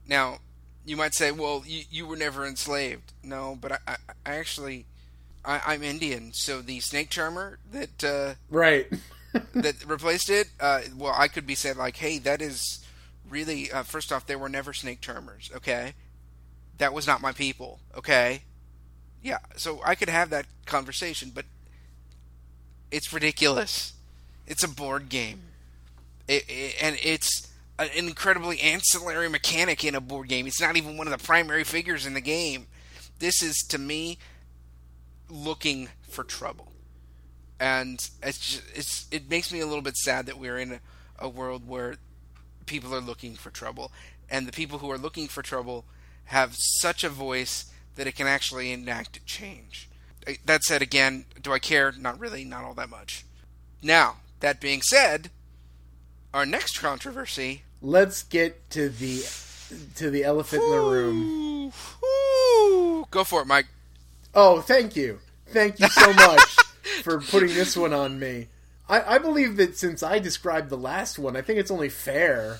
Now, 0.06 0.38
you 0.84 0.96
might 0.96 1.14
say, 1.14 1.30
well, 1.30 1.62
you, 1.66 1.84
you 1.90 2.06
were 2.06 2.16
never 2.16 2.46
enslaved. 2.46 3.12
No, 3.22 3.56
but 3.60 3.72
I, 3.72 3.78
I, 3.86 3.96
I 4.26 4.34
actually, 4.36 4.86
I, 5.44 5.60
I'm 5.66 5.82
Indian, 5.82 6.32
so 6.32 6.60
the 6.60 6.80
snake 6.80 7.10
charmer 7.10 7.58
that 7.72 8.04
uh, 8.04 8.34
Right. 8.50 8.86
that 9.54 9.84
replaced 9.86 10.30
it, 10.30 10.48
uh, 10.60 10.80
well, 10.96 11.14
I 11.16 11.28
could 11.28 11.46
be 11.46 11.54
said 11.54 11.76
like, 11.76 11.96
hey, 11.96 12.18
that 12.18 12.40
is 12.40 12.84
really. 13.28 13.70
Uh, 13.70 13.82
first 13.82 14.12
off, 14.12 14.26
there 14.26 14.38
were 14.38 14.48
never 14.48 14.72
snake 14.72 15.00
charmers. 15.00 15.50
Okay, 15.54 15.94
that 16.78 16.92
was 16.92 17.06
not 17.06 17.20
my 17.20 17.32
people. 17.32 17.80
Okay, 17.96 18.42
yeah, 19.22 19.38
so 19.56 19.80
I 19.84 19.94
could 19.94 20.08
have 20.08 20.30
that 20.30 20.46
conversation, 20.66 21.30
but 21.34 21.44
it's 22.90 23.12
ridiculous. 23.12 23.92
It's 24.46 24.64
a 24.64 24.68
board 24.68 25.08
game, 25.10 25.42
it, 26.26 26.44
it, 26.48 26.76
and 26.80 26.98
it's 27.02 27.48
an 27.78 27.88
incredibly 27.94 28.60
ancillary 28.60 29.28
mechanic 29.28 29.84
in 29.84 29.94
a 29.94 30.00
board 30.00 30.28
game. 30.28 30.46
It's 30.46 30.60
not 30.60 30.76
even 30.76 30.96
one 30.96 31.06
of 31.06 31.16
the 31.16 31.24
primary 31.24 31.64
figures 31.64 32.06
in 32.06 32.14
the 32.14 32.20
game. 32.20 32.66
This 33.18 33.42
is 33.42 33.56
to 33.68 33.78
me 33.78 34.18
looking 35.30 35.88
for 36.08 36.24
trouble 36.24 36.68
and 37.60 38.10
it's 38.22 38.38
just, 38.38 38.62
it's 38.74 39.06
it 39.10 39.28
makes 39.28 39.52
me 39.52 39.60
a 39.60 39.66
little 39.66 39.82
bit 39.82 39.96
sad 39.96 40.26
that 40.26 40.38
we're 40.38 40.58
in 40.58 40.80
a, 41.18 41.28
world 41.28 41.66
where 41.66 41.96
people 42.66 42.94
are 42.94 43.00
looking 43.00 43.34
for 43.34 43.50
trouble. 43.50 43.90
and 44.30 44.46
the 44.46 44.52
people 44.52 44.78
who 44.78 44.90
are 44.90 44.98
looking 44.98 45.26
for 45.26 45.42
trouble 45.42 45.84
have 46.26 46.54
such 46.54 47.02
a 47.02 47.08
voice 47.08 47.72
that 47.96 48.06
it 48.06 48.14
can 48.14 48.26
actually 48.26 48.70
enact 48.70 49.24
change. 49.24 49.88
That 50.44 50.62
said, 50.62 50.82
again, 50.82 51.24
do 51.42 51.52
I 51.52 51.58
care? 51.58 51.92
Not 51.92 52.20
really, 52.20 52.44
not 52.44 52.62
all 52.62 52.74
that 52.74 52.90
much. 52.90 53.24
Now, 53.82 54.18
that 54.40 54.60
being 54.60 54.82
said, 54.82 55.30
our 56.34 56.44
next 56.44 56.78
controversy. 56.78 57.62
Let's 57.80 58.22
get 58.22 58.68
to 58.70 58.90
the 58.90 59.24
to 59.96 60.10
the 60.10 60.24
elephant 60.24 60.62
in 60.62 60.70
the 60.70 60.80
room. 60.80 61.72
Ooh, 62.04 63.06
go 63.10 63.24
for 63.24 63.40
it, 63.40 63.46
Mike. 63.46 63.66
Oh, 64.34 64.60
thank 64.60 64.96
you, 64.96 65.20
thank 65.48 65.80
you 65.80 65.88
so 65.88 66.12
much 66.12 66.40
for 67.02 67.20
putting 67.20 67.54
this 67.54 67.76
one 67.76 67.92
on 67.92 68.18
me. 68.18 68.48
I, 68.88 69.16
I 69.16 69.18
believe 69.18 69.56
that 69.56 69.76
since 69.76 70.02
I 70.02 70.18
described 70.18 70.70
the 70.70 70.78
last 70.78 71.18
one, 71.18 71.36
I 71.36 71.42
think 71.42 71.58
it's 71.58 71.70
only 71.70 71.88
fair 71.88 72.58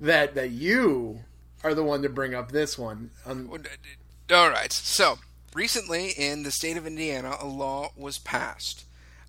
that 0.00 0.34
that 0.34 0.50
you 0.50 1.20
are 1.64 1.74
the 1.74 1.84
one 1.84 2.02
to 2.02 2.08
bring 2.08 2.34
up 2.34 2.50
this 2.50 2.78
one. 2.78 3.10
Um, 3.26 3.50
All 4.32 4.50
right. 4.50 4.72
So 4.72 5.18
recently, 5.54 6.10
in 6.10 6.42
the 6.42 6.50
state 6.50 6.76
of 6.76 6.86
Indiana, 6.86 7.36
a 7.38 7.46
law 7.46 7.90
was 7.96 8.18
passed, 8.18 8.84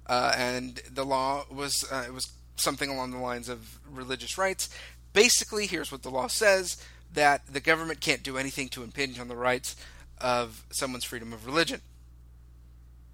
uh, 0.07 0.33
and 0.37 0.81
the 0.91 1.05
law 1.05 1.45
was 1.51 1.85
uh, 1.91 2.05
it 2.07 2.13
was 2.13 2.31
something 2.55 2.89
along 2.89 3.11
the 3.11 3.17
lines 3.17 3.49
of 3.49 3.79
religious 3.91 4.37
rights. 4.37 4.69
Basically, 5.13 5.67
here's 5.67 5.91
what 5.91 6.03
the 6.03 6.09
law 6.09 6.27
says: 6.27 6.77
that 7.13 7.41
the 7.51 7.59
government 7.59 7.99
can't 7.99 8.23
do 8.23 8.37
anything 8.37 8.69
to 8.69 8.83
impinge 8.83 9.19
on 9.19 9.27
the 9.27 9.35
rights 9.35 9.75
of 10.23 10.65
someone's 10.71 11.03
freedom 11.03 11.33
of 11.33 11.45
religion. 11.45 11.81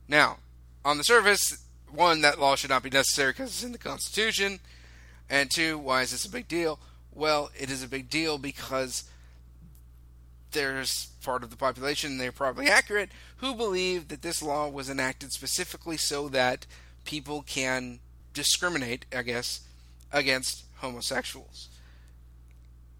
Now, 0.07 0.37
on 0.85 0.97
the 0.97 1.03
surface, 1.03 1.65
one, 1.91 2.21
that 2.21 2.39
law 2.39 2.55
should 2.55 2.69
not 2.69 2.83
be 2.83 2.89
necessary 2.89 3.31
because 3.31 3.49
it's 3.49 3.63
in 3.63 3.71
the 3.71 3.77
Constitution, 3.77 4.59
and 5.29 5.51
two, 5.51 5.77
why 5.77 6.03
is 6.03 6.11
this 6.11 6.25
a 6.25 6.31
big 6.31 6.47
deal? 6.47 6.79
Well, 7.11 7.49
it 7.59 7.69
is 7.69 7.83
a 7.83 7.87
big 7.87 8.09
deal 8.09 8.37
because 8.37 9.03
there's 10.51 11.07
part 11.23 11.43
of 11.43 11.49
the 11.49 11.57
population, 11.57 12.17
they're 12.17 12.31
probably 12.31 12.67
accurate, 12.67 13.09
who 13.37 13.55
believe 13.55 14.07
that 14.07 14.21
this 14.21 14.41
law 14.41 14.69
was 14.69 14.89
enacted 14.89 15.31
specifically 15.31 15.97
so 15.97 16.29
that 16.29 16.65
people 17.05 17.41
can 17.41 17.99
discriminate, 18.33 19.05
I 19.15 19.23
guess, 19.23 19.61
against 20.11 20.63
homosexuals. 20.77 21.69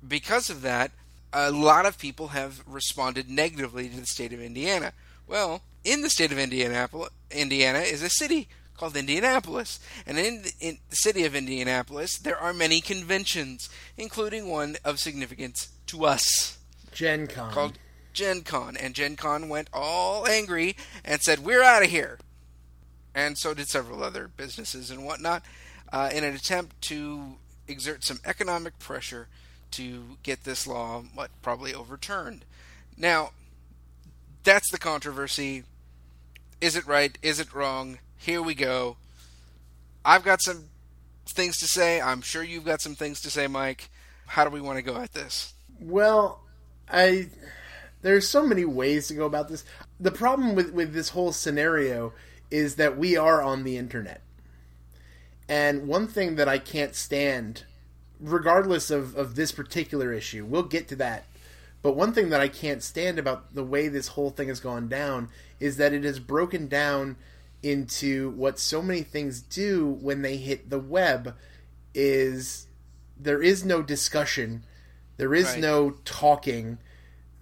Because 0.06 0.50
of 0.50 0.62
that, 0.62 0.92
a 1.34 1.52
lot 1.52 1.86
of 1.86 1.98
people 1.98 2.30
have 2.30 2.64
responded 2.66 3.30
negatively 3.30 3.90
to 3.90 4.00
the 4.00 4.06
state 4.06 4.34
of 4.34 4.42
Indiana. 4.42 4.94
Well, 5.28 5.62
in 5.84 6.02
the 6.02 6.10
state 6.10 6.32
of 6.32 6.40
Indianapolis, 6.40 7.10
Indiana 7.32 7.80
is 7.80 8.02
a 8.02 8.10
city 8.10 8.48
called 8.80 8.96
Indianapolis. 8.96 9.80
And 10.08 10.18
in 10.18 10.42
the, 10.42 10.52
in 10.60 10.78
the 10.90 10.96
city 10.96 11.26
of 11.26 11.36
Indianapolis, 11.36 12.18
there 12.18 12.38
are 12.38 12.54
many 12.54 12.82
conventions, 12.82 13.70
including 13.98 14.48
one 14.48 14.78
of 14.84 15.00
significance 15.00 15.70
to 15.88 16.06
us. 16.06 16.58
Gen 16.92 17.28
Con. 17.28 17.52
Called 17.52 17.80
Gen 18.14 18.42
Con. 18.42 18.78
And 18.78 18.96
Gen 18.96 19.16
Con 19.16 19.50
went 19.50 19.70
all 19.74 20.26
angry 20.26 20.76
and 21.04 21.22
said, 21.22 21.40
We're 21.40 21.64
out 21.64 21.84
of 21.84 21.90
here. 21.90 22.20
And 23.14 23.38
so 23.38 23.54
did 23.54 23.68
several 23.68 24.04
other 24.04 24.30
businesses 24.36 24.90
and 24.90 25.06
whatnot, 25.06 25.44
uh, 25.92 26.10
in 26.14 26.24
an 26.24 26.36
attempt 26.36 26.82
to 26.84 27.36
exert 27.68 28.04
some 28.04 28.20
economic 28.26 28.80
pressure 28.80 29.28
to 29.72 30.18
get 30.24 30.44
this 30.44 30.68
law, 30.68 31.04
what, 31.14 31.30
probably 31.42 31.74
overturned. 31.74 32.46
Now, 32.98 33.32
that's 34.44 34.72
the 34.72 34.78
controversy. 34.78 35.64
Is 36.62 36.76
it 36.76 36.86
right? 36.86 37.18
Is 37.22 37.40
it 37.40 37.54
wrong? 37.54 38.00
Here 38.18 38.42
we 38.42 38.56
go. 38.56 38.98
I've 40.04 40.24
got 40.24 40.42
some 40.42 40.66
things 41.28 41.58
to 41.60 41.68
say. 41.68 42.02
I'm 42.02 42.22
sure 42.22 42.44
you've 42.44 42.66
got 42.66 42.82
some 42.82 42.96
things 42.96 43.22
to 43.22 43.30
say, 43.30 43.48
Mike. 43.48 43.90
How 44.28 44.44
do 44.44 44.50
we 44.50 44.62
want 44.62 44.78
to 44.78 44.84
go 44.84 44.98
at 44.98 45.14
this? 45.14 45.54
Well, 45.80 46.42
I 46.90 47.30
there's 48.02 48.30
so 48.30 48.46
many 48.46 48.66
ways 48.66 49.08
to 49.08 49.14
go 49.14 49.26
about 49.26 49.50
this. 49.50 49.66
The 50.00 50.12
problem 50.12 50.56
with 50.56 50.72
with 50.72 50.94
this 50.94 51.10
whole 51.10 51.32
scenario 51.32 52.14
is 52.52 52.76
that 52.76 52.98
we 52.98 53.18
are 53.18 53.42
on 53.42 53.64
the 53.64 53.78
internet. 53.78 54.22
And 55.48 55.88
one 55.88 56.08
thing 56.08 56.36
that 56.36 56.48
I 56.48 56.60
can't 56.60 56.96
stand, 56.96 57.64
regardless 58.20 58.90
of, 58.92 59.16
of 59.16 59.36
this 59.36 59.52
particular 59.52 60.12
issue, 60.14 60.46
we'll 60.46 60.64
get 60.64 60.88
to 60.90 60.96
that. 60.98 61.26
But 61.82 61.96
one 61.96 62.14
thing 62.14 62.30
that 62.30 62.42
I 62.42 62.50
can't 62.50 62.84
stand 62.84 63.18
about 63.18 63.56
the 63.56 63.64
way 63.64 63.88
this 63.88 64.10
whole 64.10 64.30
thing 64.32 64.50
has 64.50 64.60
gone 64.60 64.88
down 64.90 65.30
is 65.60 65.78
that 65.78 65.94
it 65.94 66.04
has 66.04 66.20
broken 66.20 66.68
down 66.68 67.16
into 67.64 68.32
what 68.32 68.60
so 68.60 68.82
many 68.82 69.02
things 69.02 69.42
do 69.42 69.88
when 70.02 70.22
they 70.22 70.38
hit 70.38 70.70
the 70.70 70.80
web 70.80 71.36
is 71.94 72.68
there 73.18 73.42
is 73.42 73.66
no 73.66 73.82
discussion 73.82 74.64
there 75.18 75.34
is 75.34 75.46
Right. 75.48 75.60
no 75.60 75.92
talking 76.06 76.78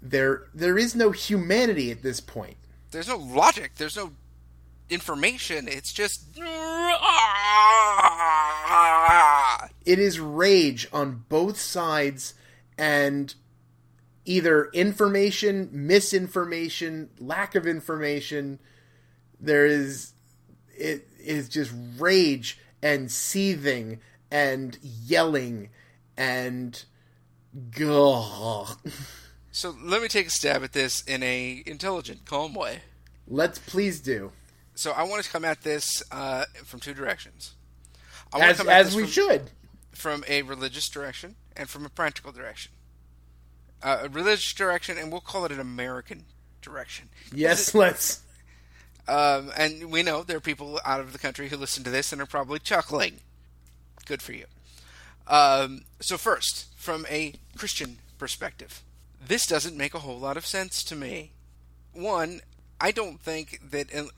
there 0.02 0.46
there 0.56 0.78
is 0.78 0.96
no 0.96 1.12
humanity 1.12 1.92
at 1.92 2.02
this 2.02 2.20
point 2.20 2.58
There's 2.92 3.08
no 3.08 3.18
logic. 3.18 3.74
There's 3.76 3.96
no 3.98 4.14
information. 4.90 5.68
It's 5.68 5.92
just. 5.94 6.24
Ah! 6.40 8.07
It 9.86 10.00
is 10.00 10.20
rage 10.20 10.88
on 10.92 11.24
both 11.30 11.60
sides 11.60 12.34
and 12.78 13.34
either 14.26 14.66
information 14.74 15.70
misinformation 15.72 17.10
lack 17.20 17.56
of 17.56 17.66
information 17.66 18.60
there 19.40 19.66
is 19.66 20.14
it 20.78 21.08
is 21.20 21.50
just 21.50 21.74
rage 21.98 22.60
and 22.82 23.12
seething 23.12 24.00
and 24.30 24.78
yelling 24.82 25.70
and 26.18 26.84
gah. 27.72 28.76
So 29.50 29.76
let 29.82 30.04
me 30.04 30.08
take 30.08 30.28
a 30.28 30.30
stab 30.30 30.62
at 30.62 30.74
this 30.74 31.02
in 31.02 31.24
a 31.24 31.64
intelligent, 31.66 32.26
calm 32.26 32.54
way. 32.54 32.82
let's 33.28 33.58
please 33.58 34.00
do 34.00 34.32
So 34.76 34.92
I 34.92 35.02
want 35.02 35.24
to 35.24 35.32
come 35.32 35.44
at 35.44 35.64
this 35.64 36.04
uh, 36.12 36.46
from 36.64 36.80
two 36.80 36.94
directions. 36.94 37.56
I 38.34 38.50
as, 38.50 38.58
come 38.58 38.70
as 38.70 38.96
we 38.96 39.04
from, 39.04 39.12
should 39.12 39.42
from 39.92 40.24
a 40.28 40.42
religious 40.44 40.90
direction 40.90 41.36
and 41.56 41.70
from 41.70 41.86
a 41.86 41.90
practical 41.90 42.32
direction. 42.32 42.72
Uh, 43.82 44.00
a 44.04 44.10
religious 44.10 44.54
direction, 44.54 44.98
and 44.98 45.12
we'll 45.12 45.22
call 45.22 45.46
it 45.46 45.52
an 45.52 45.60
American 45.60 46.26
direction. 46.62 47.10
yes 47.32 47.74
let's 47.74 48.22
Um, 49.08 49.52
and 49.56 49.92
we 49.92 50.04
know 50.04 50.24
there 50.24 50.38
are 50.38 50.42
people 50.42 50.80
out 50.84 51.00
of 51.00 51.14
the 51.14 51.20
country 51.20 51.50
who 51.50 51.58
listen 51.58 51.84
to 51.84 51.90
this 51.90 52.12
and 52.12 52.22
are 52.22 52.26
probably 52.26 52.60
chuckling. 52.60 53.22
Good 54.06 54.22
for 54.22 54.34
you. 54.34 54.46
Um, 55.28 55.84
so, 56.00 56.18
first, 56.18 56.68
from 56.76 57.06
a 57.10 57.34
Christian 57.58 58.00
perspective, 58.18 58.82
this 59.26 59.46
doesn't 59.46 59.78
make 59.78 59.94
a 59.94 60.00
whole 60.00 60.20
lot 60.20 60.38
of 60.38 60.46
sense 60.46 60.84
to 60.86 60.96
me. 60.96 61.32
One, 61.94 62.42
I 62.80 62.92
don't 62.92 63.20
think 63.20 63.60
that 63.72 63.94
un- 63.94 64.10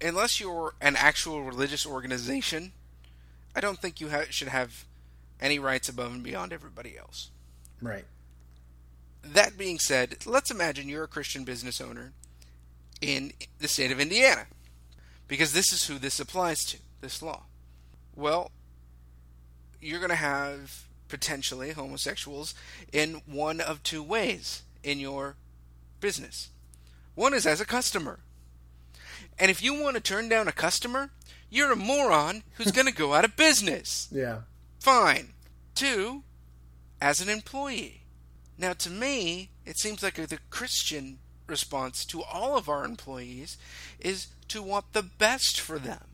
unless 0.00 0.40
you're 0.40 0.74
an 0.80 0.96
actual 0.96 1.42
religious 1.42 1.86
organization, 1.86 2.72
I 3.54 3.60
don't 3.60 3.78
think 3.78 4.00
you 4.00 4.10
ha- 4.10 4.24
should 4.30 4.48
have 4.48 4.84
any 5.40 5.58
rights 5.58 5.88
above 5.88 6.12
and 6.12 6.22
beyond 6.22 6.52
everybody 6.52 6.96
else. 6.96 7.30
right 7.80 8.04
That 9.22 9.58
being 9.58 9.78
said, 9.78 10.16
let's 10.26 10.50
imagine 10.50 10.88
you're 10.88 11.04
a 11.04 11.08
Christian 11.08 11.44
business 11.44 11.80
owner 11.80 12.12
in 13.00 13.32
the 13.58 13.68
state 13.68 13.90
of 13.90 14.00
Indiana. 14.00 14.46
Because 15.28 15.52
this 15.52 15.72
is 15.72 15.86
who 15.86 15.98
this 15.98 16.20
applies 16.20 16.64
to, 16.66 16.78
this 17.00 17.22
law. 17.22 17.44
Well, 18.14 18.50
you're 19.80 19.98
going 19.98 20.10
to 20.10 20.16
have 20.16 20.84
potentially 21.08 21.72
homosexuals 21.72 22.54
in 22.92 23.22
one 23.26 23.60
of 23.60 23.82
two 23.82 24.02
ways 24.02 24.62
in 24.82 24.98
your 24.98 25.36
business. 26.00 26.50
One 27.14 27.34
is 27.34 27.46
as 27.46 27.60
a 27.60 27.66
customer. 27.66 28.20
And 29.38 29.50
if 29.50 29.62
you 29.62 29.80
want 29.80 29.96
to 29.96 30.02
turn 30.02 30.28
down 30.28 30.48
a 30.48 30.52
customer, 30.52 31.10
you're 31.52 31.72
a 31.72 31.76
moron 31.76 32.42
who's 32.54 32.72
going 32.72 32.86
to 32.86 32.94
go 32.94 33.14
out 33.14 33.24
of 33.24 33.36
business. 33.36 34.08
yeah 34.12 34.38
Fine. 34.82 35.28
Two, 35.76 36.24
as 37.00 37.20
an 37.20 37.28
employee. 37.28 38.02
Now, 38.58 38.72
to 38.72 38.90
me, 38.90 39.50
it 39.64 39.78
seems 39.78 40.02
like 40.02 40.14
the 40.14 40.40
Christian 40.50 41.18
response 41.46 42.04
to 42.06 42.20
all 42.24 42.56
of 42.56 42.68
our 42.68 42.84
employees 42.84 43.56
is 44.00 44.26
to 44.48 44.60
want 44.60 44.92
the 44.92 45.04
best 45.04 45.60
for 45.60 45.78
them. 45.78 46.06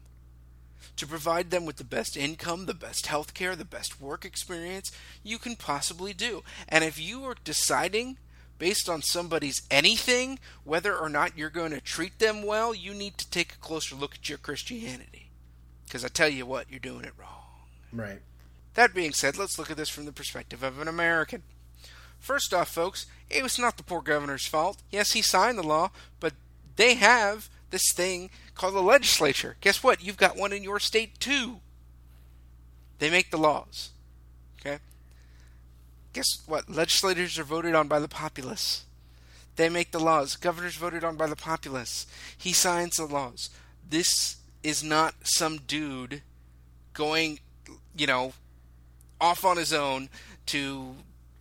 To 0.96 1.06
provide 1.06 1.50
them 1.50 1.64
with 1.64 1.76
the 1.76 1.84
best 1.84 2.14
income, 2.14 2.66
the 2.66 2.74
best 2.74 3.06
health 3.06 3.32
care, 3.32 3.56
the 3.56 3.64
best 3.64 4.02
work 4.02 4.26
experience 4.26 4.92
you 5.22 5.38
can 5.38 5.56
possibly 5.56 6.12
do. 6.12 6.42
And 6.68 6.84
if 6.84 7.00
you 7.00 7.24
are 7.24 7.36
deciding 7.42 8.18
based 8.58 8.86
on 8.88 9.00
somebody's 9.00 9.62
anything 9.70 10.38
whether 10.62 10.94
or 10.94 11.08
not 11.08 11.38
you're 11.38 11.48
going 11.48 11.70
to 11.70 11.80
treat 11.80 12.18
them 12.18 12.44
well, 12.44 12.74
you 12.74 12.92
need 12.92 13.16
to 13.16 13.30
take 13.30 13.54
a 13.54 13.58
closer 13.58 13.94
look 13.94 14.16
at 14.16 14.28
your 14.28 14.36
Christianity. 14.36 15.27
Because 15.88 16.04
I 16.04 16.08
tell 16.08 16.28
you 16.28 16.46
what, 16.46 16.66
you're 16.70 16.78
doing 16.78 17.04
it 17.04 17.14
wrong. 17.18 17.44
right 17.92 18.20
That 18.74 18.94
being 18.94 19.12
said, 19.12 19.38
let's 19.38 19.58
look 19.58 19.70
at 19.70 19.76
this 19.76 19.88
from 19.88 20.04
the 20.04 20.12
perspective 20.12 20.62
of 20.62 20.80
an 20.80 20.86
American. 20.86 21.42
First 22.18 22.52
off, 22.52 22.68
folks, 22.68 23.06
it 23.30 23.42
was 23.42 23.58
not 23.58 23.76
the 23.76 23.82
poor 23.82 24.02
governor's 24.02 24.46
fault. 24.46 24.78
Yes, 24.90 25.12
he 25.12 25.22
signed 25.22 25.58
the 25.58 25.62
law, 25.62 25.90
but 26.20 26.34
they 26.76 26.94
have 26.94 27.48
this 27.70 27.92
thing 27.92 28.30
called 28.54 28.74
the 28.74 28.82
legislature. 28.82 29.56
Guess 29.60 29.82
what? 29.82 30.02
You've 30.02 30.16
got 30.16 30.36
one 30.36 30.52
in 30.52 30.62
your 30.62 30.78
state 30.78 31.18
too. 31.18 31.60
They 32.98 33.10
make 33.10 33.30
the 33.30 33.38
laws. 33.38 33.90
Okay? 34.60 34.78
guess 36.12 36.42
what? 36.46 36.68
Legislators 36.68 37.38
are 37.38 37.44
voted 37.44 37.74
on 37.74 37.86
by 37.86 38.00
the 38.00 38.08
populace. 38.08 38.84
They 39.56 39.68
make 39.68 39.92
the 39.92 40.00
laws. 40.00 40.36
Governors 40.36 40.76
voted 40.76 41.04
on 41.04 41.16
by 41.16 41.26
the 41.28 41.36
populace. 41.36 42.06
He 42.36 42.52
signs 42.52 42.96
the 42.96 43.06
laws. 43.06 43.50
This 43.88 44.37
is 44.62 44.82
not 44.82 45.14
some 45.22 45.58
dude 45.58 46.22
going, 46.92 47.40
you 47.96 48.06
know, 48.06 48.32
off 49.20 49.44
on 49.44 49.56
his 49.56 49.72
own 49.72 50.08
to 50.46 50.96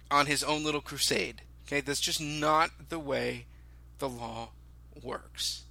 on 0.10 0.26
his 0.26 0.44
own 0.44 0.64
little 0.64 0.82
crusade. 0.82 1.42
Okay, 1.66 1.82
that's 1.82 2.00
just 2.00 2.22
not 2.22 2.72
the 2.90 3.00
way 3.00 3.46
the 4.00 4.08
law 4.08 4.50
works. 5.04 5.64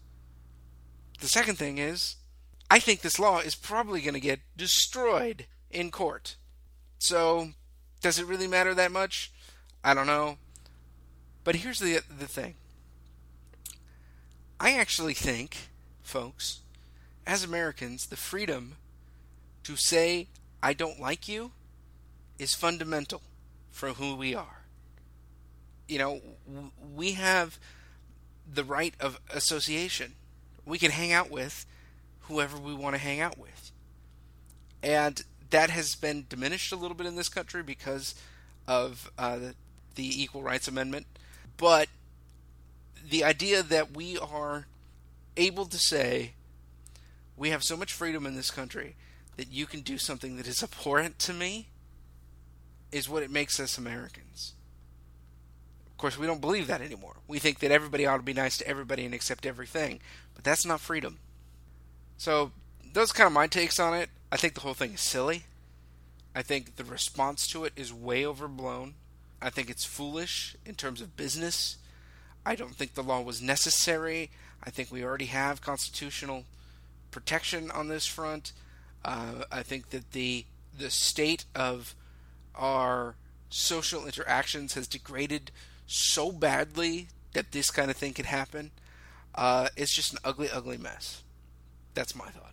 The 1.21 1.29
second 1.29 1.57
thing 1.57 1.79
is, 1.79 2.17
I 2.71 2.79
think 2.79 3.01
this 3.01 3.19
law 3.19 3.39
is 3.39 3.55
probably 3.55 4.03
going 4.03 4.15
to 4.15 4.21
get 4.21 4.41
destroyed 4.57 5.47
in 5.71 5.91
court. 5.91 6.37
So, 6.99 7.51
does 8.03 8.19
it 8.19 8.27
really 8.27 8.47
matter 8.47 8.75
that 8.75 8.93
much? 8.93 9.33
I 9.83 9.95
don't 9.95 10.07
know. 10.07 10.37
But 11.45 11.57
here's 11.57 11.79
the 11.79 12.01
the 12.19 12.27
thing. 12.27 12.55
I 14.59 14.73
actually 14.73 15.15
think, 15.15 15.69
folks, 16.03 16.61
as 17.27 17.43
Americans, 17.43 18.07
the 18.07 18.17
freedom 18.17 18.77
to 19.65 19.77
say 19.77 20.29
I 20.63 20.73
don't 20.73 21.01
like 21.01 21.29
you 21.29 21.53
is 22.39 22.55
fundamental 22.55 23.23
for 23.71 23.91
who 23.91 24.15
we 24.15 24.35
are. 24.35 24.65
You 25.89 25.99
know, 25.99 26.21
we 26.95 27.13
have 27.13 27.59
the 28.53 28.65
right 28.65 28.95
of 29.01 29.21
association. 29.31 30.15
We 30.65 30.79
can 30.79 30.91
hang 30.91 31.13
out 31.13 31.31
with 31.31 31.67
whoever 32.23 32.59
we 32.59 32.75
want 32.75 32.95
to 32.95 33.01
hang 33.01 33.21
out 33.21 33.39
with. 33.39 33.73
And 34.83 35.23
that 35.51 35.71
has 35.71 35.95
been 35.95 36.27
diminished 36.29 36.73
a 36.73 36.77
little 36.77 36.97
bit 36.97 37.07
in 37.07 37.17
this 37.17 37.29
country 37.29 37.63
because 37.63 38.15
of 38.67 39.11
uh, 39.19 39.39
the 39.95 40.23
Equal 40.23 40.43
Rights 40.43 40.69
Amendment. 40.69 41.07
But 41.57 41.89
the 43.09 43.25
idea 43.25 43.63
that 43.63 43.97
we 43.97 44.19
are 44.19 44.67
able 45.37 45.67
to 45.67 45.79
say 45.79 46.33
we 47.37 47.51
have 47.51 47.63
so 47.63 47.77
much 47.77 47.93
freedom 47.93 48.27
in 48.27 48.35
this 48.35 48.51
country 48.51 48.97
that 49.37 49.53
you 49.53 49.67
can 49.67 49.81
do 49.81 49.99
something 49.99 50.37
that 50.37 50.47
is 50.47 50.63
abhorrent 50.63 51.19
to 51.21 51.33
me 51.33 51.69
is 52.91 53.09
what 53.09 53.23
it 53.23 53.31
makes 53.31 53.61
us 53.61 53.77
Americans. 53.77 54.55
Of 55.91 55.99
course, 55.99 56.19
we 56.19 56.27
don't 56.27 56.41
believe 56.41 56.67
that 56.67 56.81
anymore. 56.81 57.17
We 57.29 57.39
think 57.39 57.59
that 57.61 57.71
everybody 57.71 58.07
ought 58.07 58.19
to 58.19 58.23
be 58.23 58.33
nice 58.33 58.59
to 58.59 58.69
everybody 58.69 59.05
and 59.05 59.15
accept 59.15 59.47
everything, 59.47 60.01
but 60.35 60.45
that's 60.45 60.67
not 60.67 60.81
freedom. 60.81 61.19
So, 62.17 62.53
those 62.93 63.11
are 63.11 63.15
kind 63.15 63.27
of 63.27 63.33
my 63.33 63.47
takes 63.47 63.79
on 63.79 63.95
it. 63.95 64.09
I 64.33 64.37
think 64.37 64.55
the 64.55 64.61
whole 64.61 64.75
thing 64.75 64.95
is 64.95 65.01
silly. 65.01 65.45
I 66.35 66.43
think 66.43 66.77
the 66.77 66.85
response 66.85 67.47
to 67.49 67.65
it 67.65 67.73
is 67.77 67.93
way 67.93 68.25
overblown. 68.25 68.95
I 69.41 69.51
think 69.51 69.71
it's 69.71 69.85
foolish 69.85 70.57
in 70.65 70.75
terms 70.75 71.01
of 71.01 71.17
business. 71.17 71.77
I 72.45 72.55
don't 72.55 72.75
think 72.75 72.95
the 72.95 73.03
law 73.03 73.21
was 73.21 73.43
necessary. 73.43 74.31
I 74.63 74.71
think 74.71 74.91
we 74.91 75.05
already 75.05 75.27
have 75.27 75.61
constitutional 75.61 76.45
protection 77.17 77.71
on 77.71 77.89
this 77.89 78.07
front. 78.07 78.53
Uh, 79.03 79.45
I 79.51 79.63
think 79.63 79.89
that 79.89 80.13
the 80.13 80.45
the 80.79 80.91
state 80.91 81.47
of 81.55 81.95
our 82.55 83.17
social 83.49 84.05
interactions 84.05 84.75
has 84.75 84.87
degraded 84.87 85.51
so 85.87 86.31
badly 86.31 87.09
that 87.33 87.53
this 87.53 87.71
kind 87.71 87.91
of 87.91 87.97
thing 87.97 88.13
could 88.13 88.27
happen. 88.27 88.71
Uh, 89.35 89.69
it's 89.79 89.95
just 89.95 90.13
an 90.13 90.19
ugly, 90.25 90.51
ugly 90.51 90.77
mess. 90.77 91.23
That's 91.95 92.15
my 92.15 92.29
thought. 92.29 92.53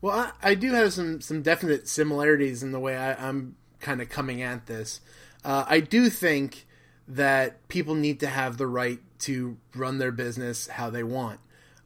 Well, 0.00 0.18
I, 0.42 0.50
I 0.50 0.54
do 0.56 0.72
have 0.72 0.92
some 0.92 1.20
some 1.20 1.42
definite 1.42 1.86
similarities 1.86 2.64
in 2.64 2.72
the 2.72 2.80
way 2.80 2.96
I, 2.96 3.28
am 3.28 3.54
kind 3.78 4.02
of 4.02 4.08
coming 4.08 4.42
at 4.42 4.66
this. 4.66 5.00
Uh, 5.44 5.64
I 5.68 5.78
do 5.78 6.10
think 6.10 6.66
that 7.06 7.68
people 7.68 7.94
need 7.94 8.18
to 8.18 8.26
have 8.26 8.56
the 8.56 8.66
right 8.66 8.98
to 9.20 9.58
run 9.76 9.98
their 9.98 10.10
business 10.10 10.66
how 10.66 10.90
they 10.90 11.04
want. 11.04 11.38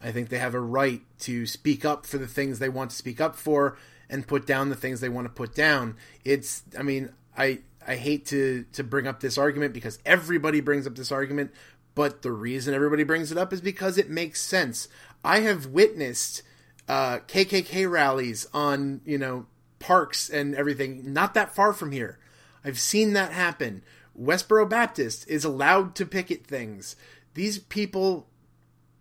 I 0.03 0.13
think 0.13 0.29
they 0.29 0.39
have 0.39 0.55
a 0.55 0.61
right 0.61 1.03
to 1.21 1.47
speak 1.47 1.85
up 1.85 2.07
for 2.07 2.19
the 2.19 2.27
things 2.27 2.59
they 2.59 2.69
want 2.69 2.91
to 2.91 2.97
speak 2.97 3.21
up 3.21 3.37
for 3.37 3.77
and 4.09 4.27
put 4.27 4.47
down 4.47 4.69
the 4.69 4.77
things 4.77 5.01
they 5.01 5.09
want 5.09 5.27
to 5.27 5.33
put 5.33 5.55
down. 5.55 5.97
It's, 6.25 6.63
I 6.79 6.83
mean, 6.83 7.13
I 7.37 7.61
I 7.87 7.97
hate 7.97 8.27
to 8.27 8.65
to 8.73 8.85
bring 8.85 9.07
up 9.07 9.21
this 9.21 9.39
argument 9.39 9.73
because 9.75 9.99
everybody 10.05 10.61
brings 10.61 10.87
up 10.87 10.95
this 10.95 11.11
argument, 11.11 11.53
but 11.95 12.23
the 12.23 12.33
reason 12.33 12.75
everybody 12.75 13.05
brings 13.05 13.33
it 13.33 13.39
up 13.39 13.53
is 13.53 13.61
because 13.61 13.99
it 13.99 14.11
makes 14.11 14.41
sense. 14.41 14.89
I 15.25 15.41
have 15.41 15.67
witnessed 15.67 16.43
uh, 16.89 17.19
KKK 17.27 17.91
rallies 17.91 18.47
on 18.53 19.01
you 19.05 19.19
know 19.19 19.47
parks 19.79 20.29
and 20.29 20.55
everything 20.55 21.13
not 21.13 21.35
that 21.35 21.55
far 21.55 21.73
from 21.73 21.93
here. 21.93 22.19
I've 22.65 22.79
seen 22.79 23.15
that 23.15 23.33
happen. 23.33 23.83
Westboro 24.19 24.69
Baptist 24.69 25.27
is 25.29 25.45
allowed 25.45 25.95
to 25.95 26.05
picket 26.05 26.47
things. 26.47 26.95
These 27.35 27.59
people 27.59 28.29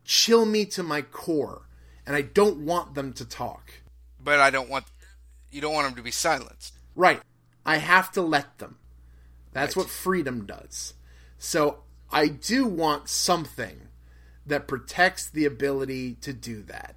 chill 0.09 0.43
me 0.43 0.65
to 0.65 0.81
my 0.81 1.03
core, 1.03 1.61
and 2.03 2.15
I 2.15 2.23
don't 2.23 2.65
want 2.65 2.95
them 2.95 3.13
to 3.13 3.23
talk. 3.23 3.73
But 4.21 4.39
I 4.39 4.49
don't 4.49 4.67
want 4.67 4.85
you 5.51 5.61
don't 5.61 5.73
want 5.73 5.87
them 5.87 5.95
to 5.95 6.01
be 6.01 6.11
silenced. 6.11 6.73
Right. 6.95 7.21
I 7.65 7.77
have 7.77 8.11
to 8.13 8.21
let 8.21 8.57
them. 8.57 8.79
That's 9.53 9.77
right. 9.77 9.83
what 9.83 9.91
freedom 9.91 10.45
does. 10.45 10.95
So 11.37 11.83
I 12.11 12.27
do 12.27 12.65
want 12.65 13.07
something 13.07 13.87
that 14.45 14.67
protects 14.67 15.29
the 15.29 15.45
ability 15.45 16.15
to 16.15 16.33
do 16.33 16.63
that. 16.63 16.95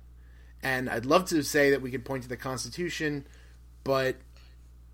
And 0.62 0.88
I'd 0.88 1.06
love 1.06 1.26
to 1.26 1.42
say 1.42 1.70
that 1.70 1.82
we 1.82 1.90
could 1.90 2.04
point 2.04 2.22
to 2.22 2.28
the 2.28 2.36
Constitution, 2.36 3.26
but 3.84 4.16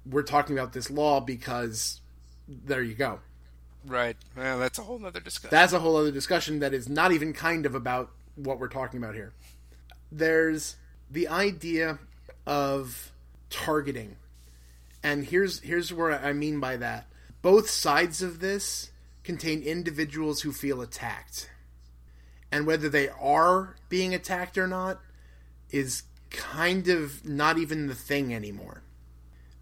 we're 0.05 0.23
talking 0.23 0.59
about 0.59 0.73
this 0.73 0.91
law 0.91 1.21
because 1.21 2.01
there 2.49 2.83
you 2.83 2.95
go. 2.95 3.21
Right. 3.87 4.17
Well, 4.37 4.59
that's 4.59 4.79
a 4.79 4.83
whole 4.83 5.05
other 5.05 5.21
discussion. 5.21 5.51
That's 5.51 5.73
a 5.73 5.79
whole 5.79 5.97
other 5.97 6.11
discussion 6.11 6.59
that 6.61 6.75
is 6.75 6.89
not 6.89 7.13
even 7.13 7.33
kind 7.33 7.65
of 7.67 7.75
about 7.75 8.11
what 8.35 8.59
we're 8.59 8.69
talking 8.69 9.03
about 9.03 9.15
here. 9.15 9.33
There's 10.11 10.77
the 11.11 11.29
idea 11.29 11.99
of 12.47 13.13
targeting. 13.51 14.17
And 15.03 15.25
here's 15.25 15.61
here's 15.61 15.93
where 15.93 16.13
I 16.13 16.33
mean 16.33 16.61
by 16.61 16.77
that. 16.77 17.07
Both 17.41 17.71
sides 17.71 18.23
of 18.23 18.41
this 18.41 18.91
contain 19.23 19.63
individuals 19.63 20.43
who 20.43 20.53
feel 20.53 20.81
attacked. 20.81 21.51
And 22.51 22.67
whether 22.67 22.89
they 22.89 23.09
are 23.11 23.77
being 23.89 24.15
attacked 24.15 24.57
or 24.59 24.67
not 24.67 25.01
is 25.71 26.05
kind 26.31 26.89
of 26.89 27.27
not 27.27 27.59
even 27.59 27.87
the 27.87 27.95
thing 27.95 28.35
anymore. 28.35 28.83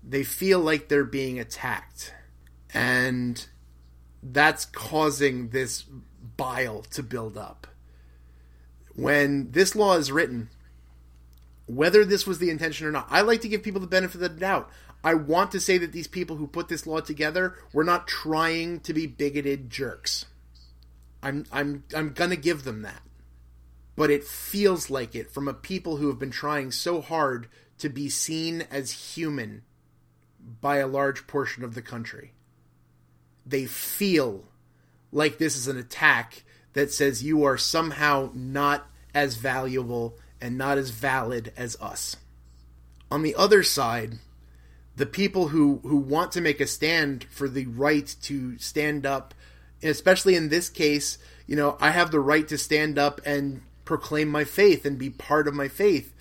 They 0.02 0.22
feel 0.22 0.60
like 0.60 0.88
they're 0.88 1.04
being 1.04 1.40
attacked. 1.40 2.14
And 2.72 3.44
that's 4.33 4.64
causing 4.64 5.51
this 5.51 5.85
bile 6.37 6.83
to 6.83 7.03
build 7.03 7.37
up. 7.37 7.66
When 8.95 9.51
this 9.53 9.77
law 9.77 9.97
is 9.97 10.11
written, 10.11 10.49
whether 11.66 12.05
this 12.05 12.27
was 12.27 12.39
the 12.39 12.51
intention 12.51 12.87
or 12.87 12.93
not, 12.93 13.07
I 13.11 13.20
like 13.20 13.43
to 13.43 13.49
give 13.49 13.62
people 13.62 13.81
the 13.81 13.87
benefit 13.87 14.16
of 14.16 14.20
the 14.20 14.29
doubt. 14.41 14.70
I 15.05 15.14
want 15.14 15.53
to 15.53 15.61
say 15.61 15.79
that 15.79 15.93
these 15.93 16.09
people 16.09 16.37
who 16.37 16.47
put 16.47 16.68
this 16.68 16.87
law 16.87 17.01
together 17.01 17.55
were 17.72 17.85
not 17.85 18.09
trying 18.09 18.81
to 18.81 18.93
be 18.93 19.07
bigoted 19.07 19.70
jerks. 19.70 20.24
I'm 21.22 21.45
I'm 21.53 21.85
I'm 21.95 22.12
gonna 22.12 22.37
give 22.37 22.64
them 22.64 22.83
that. 22.83 23.03
But 23.95 24.11
it 24.11 24.24
feels 24.24 24.91
like 24.91 25.14
it 25.14 25.31
from 25.31 25.49
a 25.49 25.55
people 25.55 25.97
who 25.97 26.09
have 26.09 26.18
been 26.18 26.31
trying 26.31 26.70
so 26.70 27.01
hard 27.01 27.49
to 27.79 27.89
be 27.89 28.09
seen 28.09 28.62
as 28.70 29.14
human 29.14 29.62
by 30.61 30.79
a 30.79 30.87
large 30.87 31.27
portion 31.27 31.64
of 31.64 31.74
the 31.74 31.83
country 31.83 32.33
they 33.47 33.64
feel 33.64 34.44
like 35.12 35.38
this 35.38 35.57
is 35.57 35.68
an 35.68 35.78
attack 35.78 36.42
that 36.72 36.92
says 36.92 37.22
you 37.22 37.44
are 37.44 37.57
somehow 37.57 38.30
not 38.34 38.86
as 39.14 39.36
valuable 39.36 40.18
and 40.40 40.59
not 40.59 40.76
as 40.76 40.90
valid 40.90 41.53
as 41.57 41.76
us. 41.80 42.16
On 43.11 43.22
the 43.22 43.34
other 43.36 43.62
side, 43.62 44.18
the 44.97 45.07
people 45.07 45.49
who, 45.49 45.80
who 45.84 45.97
want 45.97 46.32
to 46.32 46.40
make 46.40 46.61
a 46.61 46.66
stand 46.66 47.24
for 47.24 47.49
the 47.49 47.66
right 47.66 48.14
to 48.22 48.59
stand 48.59 49.07
up, 49.07 49.32
especially 49.82 50.34
in 50.34 50.49
this 50.49 50.68
case, 50.68 51.18
you 51.47 51.55
know, 51.55 51.78
I 51.80 51.90
have 51.92 52.11
the 52.11 52.20
right 52.20 52.47
to 52.49 52.59
stand 52.59 52.99
up 52.99 53.20
and 53.24 53.62
proclaim 53.84 54.28
my 54.28 54.44
faith 54.44 54.84
and 54.84 54.99
be 54.99 55.11
part 55.11 55.47
of 55.47 55.55
my 55.55 55.68
faith. 55.68 56.12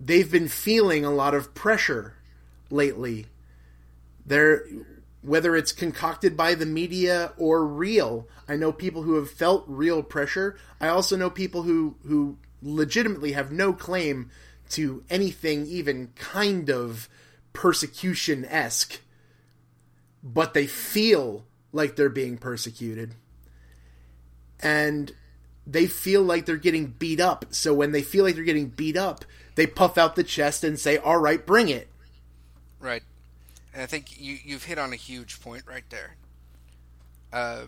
They've 0.00 0.30
been 0.30 0.48
feeling 0.48 1.04
a 1.04 1.14
lot 1.14 1.34
of 1.34 1.54
pressure 1.54 2.14
lately. 2.70 3.26
They're 4.24 4.64
whether 5.26 5.56
it's 5.56 5.72
concocted 5.72 6.36
by 6.36 6.54
the 6.54 6.64
media 6.64 7.32
or 7.36 7.66
real. 7.66 8.28
I 8.48 8.54
know 8.54 8.72
people 8.72 9.02
who 9.02 9.16
have 9.16 9.28
felt 9.28 9.64
real 9.66 10.02
pressure. 10.04 10.56
I 10.80 10.86
also 10.86 11.16
know 11.16 11.30
people 11.30 11.62
who 11.62 11.96
who 12.06 12.38
legitimately 12.62 13.32
have 13.32 13.50
no 13.50 13.72
claim 13.72 14.30
to 14.70 15.02
anything 15.10 15.66
even 15.66 16.12
kind 16.14 16.70
of 16.70 17.08
persecution 17.52 18.44
esque, 18.44 19.00
but 20.22 20.54
they 20.54 20.66
feel 20.66 21.44
like 21.72 21.96
they're 21.96 22.08
being 22.08 22.38
persecuted. 22.38 23.14
And 24.60 25.12
they 25.66 25.86
feel 25.86 26.22
like 26.22 26.46
they're 26.46 26.56
getting 26.56 26.86
beat 26.98 27.20
up. 27.20 27.46
So 27.50 27.74
when 27.74 27.90
they 27.90 28.02
feel 28.02 28.24
like 28.24 28.36
they're 28.36 28.44
getting 28.44 28.68
beat 28.68 28.96
up, 28.96 29.24
they 29.56 29.66
puff 29.66 29.98
out 29.98 30.14
the 30.14 30.24
chest 30.24 30.62
and 30.62 30.78
say, 30.78 30.98
All 30.98 31.18
right, 31.18 31.44
bring 31.44 31.68
it. 31.68 31.88
Right 32.78 33.02
and 33.76 33.82
I 33.82 33.86
think 33.86 34.18
you 34.18 34.38
you've 34.42 34.64
hit 34.64 34.78
on 34.78 34.94
a 34.94 34.96
huge 34.96 35.38
point 35.42 35.64
right 35.68 35.84
there. 35.90 36.16
Uh, 37.30 37.64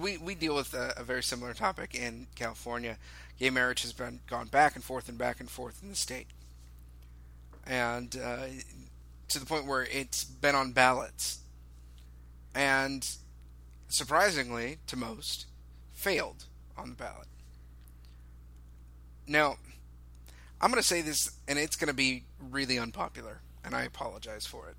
we 0.00 0.16
we 0.16 0.34
deal 0.34 0.54
with 0.54 0.72
a, 0.72 0.94
a, 0.96 1.04
very 1.04 1.22
similar 1.22 1.52
topic 1.52 1.94
in 1.94 2.28
California. 2.34 2.96
Gay 3.38 3.50
marriage 3.50 3.82
has 3.82 3.92
been 3.92 4.20
gone 4.26 4.46
back 4.46 4.74
and 4.74 4.82
forth 4.82 5.10
and 5.10 5.18
back 5.18 5.38
and 5.38 5.50
forth 5.50 5.82
in 5.82 5.90
the 5.90 5.96
state, 5.96 6.28
and 7.66 8.16
uh, 8.16 8.46
to 9.28 9.38
the 9.38 9.44
point 9.44 9.66
where 9.66 9.82
it's 9.82 10.24
been 10.24 10.54
on 10.54 10.72
ballots, 10.72 11.40
and 12.54 13.06
surprisingly 13.88 14.78
to 14.86 14.96
most, 14.96 15.44
failed 15.92 16.46
on 16.78 16.88
the 16.88 16.96
ballot. 16.96 17.28
Now, 19.26 19.56
I'm 20.58 20.70
going 20.70 20.82
to 20.82 20.88
say 20.88 21.02
this, 21.02 21.32
and 21.46 21.58
it's 21.58 21.76
going 21.76 21.88
to 21.88 21.94
be 21.94 22.24
really 22.50 22.78
unpopular, 22.78 23.42
and 23.62 23.74
I 23.74 23.82
apologize 23.82 24.46
for 24.46 24.66
it. 24.70 24.76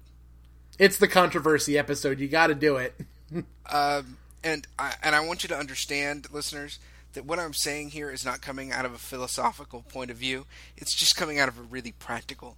It's 0.81 0.97
the 0.97 1.07
controversy 1.07 1.77
episode. 1.77 2.19
You 2.19 2.27
got 2.27 2.47
to 2.47 2.55
do 2.55 2.77
it. 2.77 2.99
um, 3.71 4.17
and 4.43 4.65
I, 4.79 4.95
and 5.03 5.13
I 5.13 5.19
want 5.19 5.43
you 5.43 5.49
to 5.49 5.55
understand, 5.55 6.25
listeners, 6.31 6.79
that 7.13 7.23
what 7.23 7.37
I'm 7.37 7.53
saying 7.53 7.91
here 7.91 8.09
is 8.09 8.25
not 8.25 8.41
coming 8.41 8.71
out 8.71 8.83
of 8.83 8.91
a 8.91 8.97
philosophical 8.97 9.83
point 9.83 10.09
of 10.09 10.17
view. 10.17 10.47
It's 10.75 10.95
just 10.95 11.15
coming 11.15 11.37
out 11.37 11.47
of 11.47 11.59
a 11.59 11.61
really 11.61 11.91
practical 11.91 12.57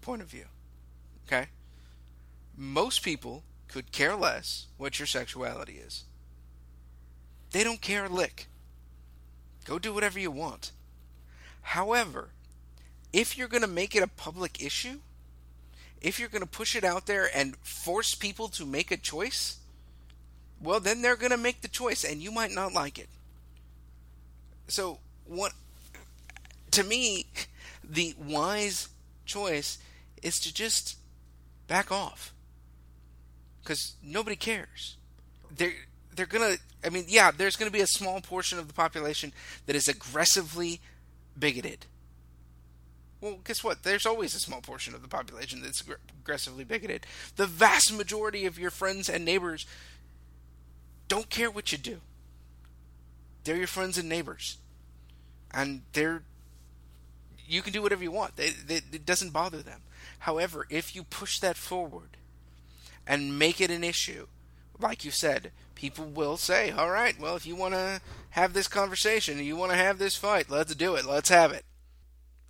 point 0.00 0.22
of 0.22 0.28
view. 0.28 0.46
Okay? 1.26 1.48
Most 2.56 3.02
people 3.02 3.42
could 3.68 3.92
care 3.92 4.16
less 4.16 4.68
what 4.78 4.98
your 4.98 5.04
sexuality 5.04 5.74
is. 5.74 6.04
They 7.50 7.64
don't 7.64 7.82
care 7.82 8.06
a 8.06 8.08
lick. 8.08 8.46
Go 9.66 9.78
do 9.78 9.92
whatever 9.92 10.18
you 10.18 10.30
want. 10.30 10.72
However, 11.60 12.30
if 13.12 13.36
you're 13.36 13.46
going 13.46 13.60
to 13.60 13.68
make 13.68 13.94
it 13.94 14.02
a 14.02 14.08
public 14.08 14.64
issue, 14.64 15.00
if 16.00 16.18
you're 16.18 16.28
going 16.28 16.42
to 16.42 16.48
push 16.48 16.76
it 16.76 16.84
out 16.84 17.06
there 17.06 17.28
and 17.34 17.56
force 17.56 18.14
people 18.14 18.48
to 18.48 18.64
make 18.64 18.90
a 18.90 18.96
choice, 18.96 19.58
well, 20.60 20.80
then 20.80 21.02
they're 21.02 21.16
going 21.16 21.30
to 21.30 21.36
make 21.36 21.60
the 21.60 21.68
choice, 21.68 22.04
and 22.04 22.20
you 22.20 22.30
might 22.30 22.52
not 22.52 22.72
like 22.72 22.98
it. 22.98 23.08
So, 24.68 24.98
what 25.24 25.52
to 26.72 26.84
me, 26.84 27.26
the 27.84 28.14
wise 28.18 28.88
choice 29.24 29.78
is 30.22 30.34
to 30.40 30.52
just 30.52 30.96
back 31.66 31.92
off 31.92 32.32
because 33.62 33.94
nobody 34.02 34.36
cares. 34.36 34.96
They're 35.54 35.72
they're 36.14 36.26
gonna. 36.26 36.56
I 36.84 36.90
mean, 36.90 37.04
yeah, 37.08 37.30
there's 37.30 37.56
gonna 37.56 37.70
be 37.70 37.80
a 37.80 37.86
small 37.86 38.20
portion 38.20 38.58
of 38.58 38.68
the 38.68 38.74
population 38.74 39.32
that 39.66 39.76
is 39.76 39.88
aggressively 39.88 40.80
bigoted. 41.38 41.86
Well, 43.20 43.38
guess 43.42 43.64
what? 43.64 43.82
There's 43.82 44.06
always 44.06 44.34
a 44.34 44.40
small 44.40 44.60
portion 44.60 44.94
of 44.94 45.02
the 45.02 45.08
population 45.08 45.60
that's 45.60 45.82
aggressively 45.82 46.64
bigoted. 46.64 47.06
The 47.36 47.46
vast 47.46 47.92
majority 47.92 48.46
of 48.46 48.58
your 48.58 48.70
friends 48.70 49.08
and 49.08 49.24
neighbors 49.24 49.66
don't 51.08 51.28
care 51.28 51.50
what 51.50 51.72
you 51.72 51.78
do. 51.78 52.00
They're 53.44 53.56
your 53.56 53.66
friends 53.66 53.98
and 53.98 54.08
neighbors, 54.08 54.58
and 55.52 55.82
they're 55.94 56.22
you 57.46 57.62
can 57.62 57.72
do 57.72 57.80
whatever 57.80 58.02
you 58.02 58.12
want. 58.12 58.36
They, 58.36 58.50
they, 58.50 58.76
it 58.76 59.06
doesn't 59.06 59.32
bother 59.32 59.62
them. 59.62 59.80
However, 60.20 60.66
if 60.68 60.94
you 60.94 61.02
push 61.02 61.40
that 61.40 61.56
forward 61.56 62.18
and 63.06 63.38
make 63.38 63.60
it 63.60 63.70
an 63.70 63.82
issue, 63.82 64.26
like 64.78 65.04
you 65.04 65.10
said, 65.10 65.50
people 65.74 66.04
will 66.04 66.36
say, 66.36 66.70
"All 66.70 66.90
right, 66.90 67.18
well, 67.18 67.36
if 67.36 67.46
you 67.46 67.56
want 67.56 67.74
to 67.74 68.00
have 68.30 68.52
this 68.52 68.68
conversation, 68.68 69.42
you 69.42 69.56
want 69.56 69.72
to 69.72 69.78
have 69.78 69.98
this 69.98 70.14
fight, 70.14 70.50
let's 70.50 70.74
do 70.74 70.94
it. 70.94 71.06
Let's 71.06 71.30
have 71.30 71.52
it." 71.52 71.64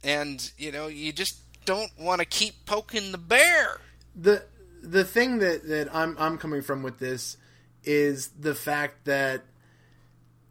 And 0.03 0.51
you 0.57 0.73
know, 0.73 0.87
you 0.87 1.13
just 1.13 1.41
don't 1.65 1.91
want 1.99 2.21
to 2.21 2.25
keep 2.25 2.67
poking 2.67 3.13
the 3.13 3.19
bear. 3.19 3.81
The 4.15 4.45
the 4.83 5.05
thing 5.05 5.39
that 5.39 5.69
that 5.69 5.95
I'm 5.95 6.17
I'm 6.19 6.39
coming 6.39 6.63
from 6.63 6.83
with 6.83 6.99
this 6.99 7.37
is 7.85 8.29
the 8.29 8.55
fact 8.55 9.05
that 9.05 9.45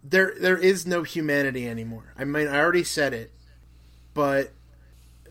there 0.04 0.34
there 0.40 0.58
is 0.58 0.86
no 0.86 1.04
humanity 1.04 1.68
anymore. 1.68 2.14
I 2.18 2.24
mean, 2.24 2.48
I 2.48 2.60
already 2.60 2.84
said 2.84 3.14
it, 3.14 3.32
but 4.14 4.52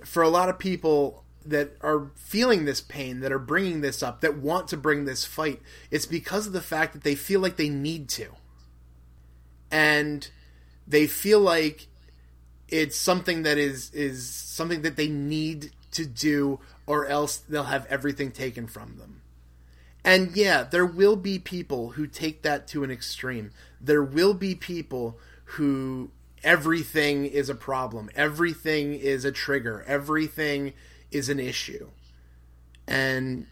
for 0.04 0.22
a 0.22 0.28
lot 0.28 0.48
of 0.48 0.58
people 0.58 1.24
that 1.44 1.76
are 1.80 2.10
feeling 2.16 2.64
this 2.64 2.80
pain, 2.80 3.20
that 3.20 3.32
are 3.32 3.38
bringing 3.38 3.80
this 3.80 4.02
up, 4.02 4.20
that 4.20 4.36
want 4.36 4.68
to 4.68 4.76
bring 4.76 5.04
this 5.04 5.24
fight, 5.24 5.62
it's 5.90 6.06
because 6.06 6.46
of 6.46 6.52
the 6.52 6.60
fact 6.60 6.92
that 6.92 7.04
they 7.04 7.14
feel 7.14 7.40
like 7.40 7.56
they 7.56 7.68
need 7.68 8.08
to. 8.08 8.28
And 9.70 10.28
they 10.86 11.06
feel 11.06 11.40
like 11.40 11.88
it's 12.68 12.96
something 12.96 13.42
that 13.42 13.58
is 13.58 13.90
is 13.92 14.28
something 14.28 14.82
that 14.82 14.96
they 14.96 15.08
need 15.08 15.72
to 15.92 16.06
do 16.06 16.60
or 16.86 17.06
else 17.06 17.36
they'll 17.36 17.64
have 17.64 17.86
everything 17.86 18.30
taken 18.30 18.66
from 18.66 18.96
them. 18.98 19.22
And 20.04 20.36
yeah, 20.36 20.62
there 20.62 20.86
will 20.86 21.16
be 21.16 21.38
people 21.38 21.90
who 21.90 22.06
take 22.06 22.42
that 22.42 22.68
to 22.68 22.84
an 22.84 22.90
extreme. 22.90 23.50
There 23.80 24.04
will 24.04 24.34
be 24.34 24.54
people 24.54 25.18
who 25.44 26.10
everything 26.44 27.26
is 27.26 27.48
a 27.48 27.54
problem, 27.54 28.10
everything 28.14 28.94
is 28.94 29.24
a 29.24 29.32
trigger, 29.32 29.84
everything 29.86 30.74
is 31.10 31.28
an 31.28 31.40
issue. 31.40 31.88
And 32.86 33.46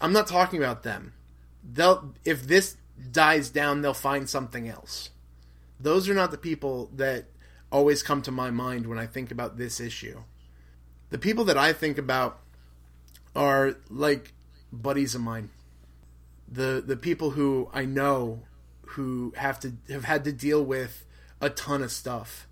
I'm 0.00 0.12
not 0.12 0.26
talking 0.26 0.58
about 0.62 0.82
them. 0.82 1.12
They'll 1.62 2.14
if 2.24 2.46
this 2.46 2.76
dies 3.10 3.50
down, 3.50 3.82
they'll 3.82 3.94
find 3.94 4.28
something 4.28 4.68
else. 4.68 5.10
Those 5.78 6.08
are 6.08 6.14
not 6.14 6.30
the 6.30 6.38
people 6.38 6.90
that 6.94 7.26
always 7.72 8.02
come 8.02 8.22
to 8.22 8.30
my 8.30 8.50
mind 8.50 8.86
when 8.86 8.98
I 8.98 9.06
think 9.06 9.32
about 9.32 9.56
this 9.56 9.80
issue. 9.80 10.20
The 11.10 11.18
people 11.18 11.44
that 11.46 11.58
I 11.58 11.72
think 11.72 11.98
about 11.98 12.38
are 13.34 13.74
like 13.90 14.32
buddies 14.72 15.14
of 15.14 15.22
mine. 15.22 15.50
The 16.46 16.82
the 16.86 16.96
people 16.96 17.30
who 17.30 17.70
I 17.72 17.86
know 17.86 18.42
who 18.88 19.32
have 19.36 19.58
to 19.60 19.72
have 19.88 20.04
had 20.04 20.22
to 20.24 20.32
deal 20.32 20.62
with 20.62 21.04
a 21.40 21.50
ton 21.50 21.82
of 21.82 21.90
stuff. 21.90 22.46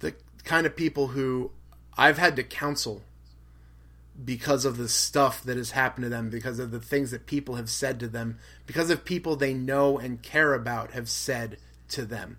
The 0.00 0.14
kind 0.44 0.66
of 0.66 0.76
people 0.76 1.08
who 1.08 1.50
I've 1.96 2.18
had 2.18 2.36
to 2.36 2.44
counsel 2.44 3.02
because 4.22 4.64
of 4.64 4.76
the 4.76 4.88
stuff 4.88 5.42
that 5.44 5.56
has 5.56 5.70
happened 5.70 6.04
to 6.04 6.08
them, 6.08 6.28
because 6.28 6.58
of 6.58 6.70
the 6.70 6.80
things 6.80 7.10
that 7.12 7.26
people 7.26 7.54
have 7.54 7.70
said 7.70 8.00
to 8.00 8.08
them, 8.08 8.38
because 8.66 8.90
of 8.90 9.04
people 9.04 9.36
they 9.36 9.54
know 9.54 9.98
and 9.98 10.22
care 10.22 10.54
about 10.54 10.92
have 10.92 11.08
said 11.08 11.56
to 11.88 12.04
them. 12.04 12.36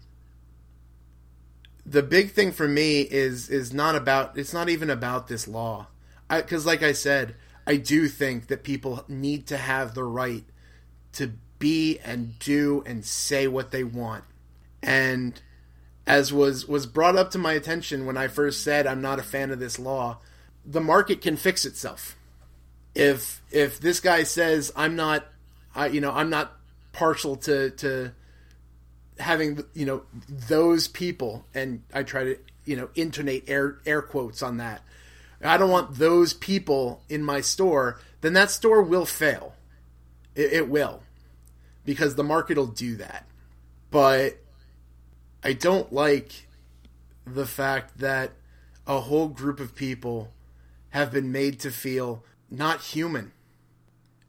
The 1.86 2.03
big 2.03 2.32
thing 2.32 2.51
for 2.51 2.67
me 2.67 3.01
is 3.01 3.49
is 3.49 3.73
not 3.73 3.95
about 3.95 4.38
it's 4.38 4.53
not 4.53 4.69
even 4.69 4.89
about 4.89 5.27
this 5.27 5.47
law. 5.47 5.88
Cuz 6.30 6.65
like 6.65 6.84
I 6.84 6.91
said, 6.91 7.36
I 7.65 7.77
do 7.77 8.07
think 8.07 8.47
that 8.47 8.63
people 8.63 9.03
need 9.07 9.47
to 9.47 9.57
have 9.57 9.93
the 9.93 10.03
right 10.03 10.43
to 11.13 11.34
be 11.59 11.99
and 11.99 12.39
do 12.39 12.84
and 12.86 13.05
say 13.05 13.47
what 13.47 13.71
they 13.71 13.84
want. 13.84 14.23
And 14.82 15.39
as 16.07 16.34
was 16.34 16.67
was 16.67 16.88
brought 16.88 17.15
up 17.15 17.32
to 17.32 17.38
my 17.38 17.53
attention 17.53 18.05
when 18.05 18.17
I 18.17 18.27
first 18.27 18.63
said 18.63 18.88
I'm 18.88 19.01
not 19.01 19.19
a 19.19 19.23
fan 19.23 19.51
of 19.51 19.59
this 19.59 19.77
law, 19.77 20.19
the 20.65 20.82
market 20.82 21.21
can 21.21 21.38
fix 21.38 21.65
itself. 21.65 22.15
If 22.95 23.41
if 23.51 23.80
this 23.80 23.99
guy 23.99 24.23
says 24.23 24.71
I'm 24.75 24.95
not, 24.95 25.25
I 25.75 25.88
you 25.88 26.01
know 26.01 26.11
I'm 26.11 26.30
not 26.30 26.57
partial 26.91 27.36
to 27.38 27.69
to 27.71 28.11
having 29.20 29.63
you 29.74 29.86
know 29.86 30.03
those 30.28 30.88
people, 30.88 31.45
and 31.53 31.84
I 31.93 32.03
try 32.03 32.24
to 32.24 32.38
you 32.65 32.76
know 32.76 32.89
intonate 32.95 33.45
air 33.47 33.80
air 33.86 34.01
quotes 34.01 34.41
on 34.41 34.57
that. 34.57 34.82
I 35.41 35.57
don't 35.57 35.70
want 35.70 35.95
those 35.95 36.34
people 36.34 37.01
in 37.07 37.24
my 37.24 37.41
store. 37.41 37.99
Then 38.22 38.34
that 38.34 38.51
store 38.51 38.82
will 38.82 39.05
fail. 39.05 39.55
It, 40.36 40.53
it 40.53 40.70
will, 40.70 41.01
because 41.86 42.15
the 42.15 42.24
market 42.24 42.57
will 42.57 42.67
do 42.67 42.95
that. 42.97 43.26
But 43.91 44.38
I 45.43 45.53
don't 45.53 45.93
like 45.93 46.47
the 47.26 47.45
fact 47.45 47.99
that 47.99 48.32
a 48.86 49.01
whole 49.01 49.28
group 49.28 49.59
of 49.59 49.76
people 49.76 50.34
have 50.89 51.11
been 51.11 51.32
made 51.32 51.59
to 51.61 51.72
feel 51.72 52.24
not 52.49 52.82
human. 52.82 53.32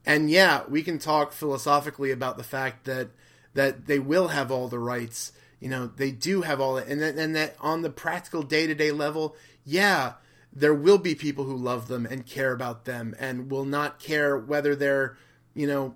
And 0.07 0.30
yeah, 0.30 0.62
we 0.68 0.82
can 0.82 0.99
talk 0.99 1.32
philosophically 1.32 2.11
about 2.11 2.36
the 2.36 2.43
fact 2.45 2.84
that 2.84 3.09
that 3.55 3.86
they 3.86 3.98
will 3.98 4.28
have 4.28 4.51
all 4.51 4.68
the 4.68 4.78
rights. 4.78 5.32
You 5.59 5.68
know, 5.68 5.86
they 5.86 6.11
do 6.11 6.42
have 6.42 6.61
all 6.61 6.74
that, 6.74 6.86
and 6.86 7.01
that, 7.03 7.16
and 7.16 7.36
that 7.36 7.57
on 7.61 7.82
the 7.82 7.90
practical 7.90 8.42
day 8.42 8.66
to 8.66 8.74
day 8.74 8.92
level, 8.92 9.36
yeah, 9.64 10.14
there 10.53 10.74
will 10.74 10.98
be 10.98 11.14
people 11.14 11.44
who 11.44 11.57
love 11.57 11.88
them 11.88 12.07
and 12.07 12.26
care 12.26 12.53
about 12.53 12.84
them, 12.84 13.14
and 13.18 13.51
will 13.51 13.64
not 13.64 13.98
care 13.98 14.36
whether 14.38 14.74
they're, 14.74 15.16
you 15.55 15.66
know, 15.66 15.94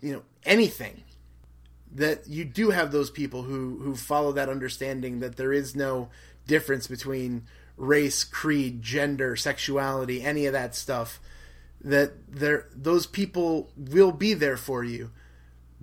you 0.00 0.12
know 0.12 0.22
anything. 0.44 1.02
That 1.94 2.26
you 2.26 2.44
do 2.44 2.70
have 2.70 2.90
those 2.90 3.10
people 3.10 3.42
who 3.42 3.78
who 3.80 3.94
follow 3.94 4.32
that 4.32 4.48
understanding 4.48 5.20
that 5.20 5.36
there 5.36 5.52
is 5.52 5.76
no 5.76 6.08
difference 6.46 6.86
between 6.86 7.44
race, 7.76 8.24
creed, 8.24 8.82
gender, 8.82 9.36
sexuality, 9.36 10.22
any 10.22 10.46
of 10.46 10.52
that 10.52 10.74
stuff, 10.74 11.20
that 11.80 12.12
there 12.28 12.66
those 12.74 13.06
people 13.06 13.70
will 13.76 14.12
be 14.12 14.34
there 14.34 14.56
for 14.56 14.82
you. 14.82 15.10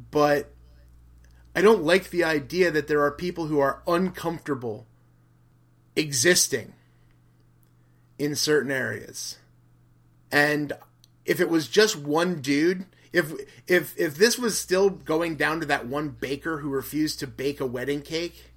But 0.10 0.52
I 1.56 1.62
don't 1.62 1.84
like 1.84 2.10
the 2.10 2.24
idea 2.24 2.72
that 2.72 2.88
there 2.88 3.02
are 3.02 3.12
people 3.12 3.48
who 3.48 3.60
are 3.60 3.84
uncomfortable 3.88 4.88
existing 5.96 6.74
in 8.18 8.36
certain 8.36 8.72
areas. 8.72 9.38
And 10.32 10.74
if 11.26 11.40
it 11.40 11.50
was 11.50 11.68
just 11.68 11.98
one 11.98 12.42
dude, 12.42 12.86
if 13.12 13.34
if 13.68 13.98
if 13.98 14.16
this 14.16 14.38
was 14.38 14.58
still 14.58 14.90
going 14.90 15.36
down 15.36 15.60
to 15.60 15.66
that 15.66 15.88
one 15.88 16.10
baker 16.10 16.60
who 16.60 16.70
refused 16.70 17.20
to 17.20 17.28
bake 17.28 17.60
a 17.60 17.66
wedding 17.66 18.02
cake, 18.02 18.52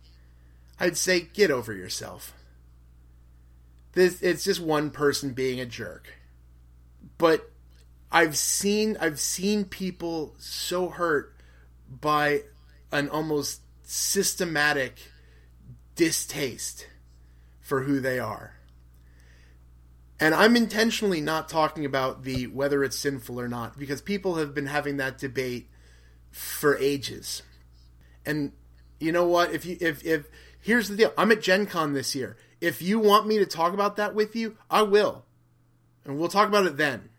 I'd 0.78 0.97
say 0.97 1.20
get 1.20 1.51
over 1.51 1.72
yourself. 1.72 2.32
This 3.92 4.22
it's 4.22 4.45
just 4.45 4.61
one 4.61 4.90
person 4.90 5.32
being 5.32 5.59
a 5.59 5.66
jerk. 5.66 6.18
But 7.18 7.51
I've 8.12 8.36
seen 8.36 8.97
I've 9.01 9.18
seen 9.18 9.64
people 9.64 10.36
so 10.38 10.88
hurt 10.88 11.34
by 11.88 12.42
an 12.95 13.11
almost 13.11 13.61
systematic 13.82 14.97
distaste 15.97 16.86
for 17.61 17.82
who 17.82 18.01
they 18.01 18.18
are. 18.18 18.55
And 20.20 20.34
I'm 20.34 20.57
intentionally 20.57 21.20
not 21.20 21.49
talking 21.49 21.84
about 21.84 22.22
the 22.22 22.47
whether 22.47 22.84
it's 22.84 22.97
sinful 22.97 23.40
or 23.40 23.49
not 23.49 23.76
because 23.76 24.01
people 24.01 24.36
have 24.36 24.55
been 24.55 24.66
having 24.66 24.97
that 24.99 25.18
debate 25.18 25.68
for 26.30 26.78
ages. 26.78 27.42
And 28.24 28.53
you 29.01 29.11
know 29.12 29.26
what? 29.26 29.53
If 29.53 29.66
you 29.66 29.76
if 29.80 30.05
if 30.07 30.28
here's 30.61 30.88
the 30.88 30.97
deal. 30.97 31.12
I'm 31.18 31.32
at 31.32 31.42
Gen 31.42 31.66
Con 31.66 31.92
this 31.92 32.14
year. 32.14 32.36
If 32.61 32.80
you 32.80 33.01
want 33.01 33.26
me 33.26 33.38
to 33.38 33.47
talk 33.47 33.74
about 33.74 33.97
that 33.97 34.14
with 34.14 34.36
you, 34.36 34.57
I 34.70 34.82
will. 34.82 35.24
And 36.05 36.16
we'll 36.16 36.28
talk 36.28 36.49
about 36.49 36.66
it 36.66 36.76
then. 36.76 37.11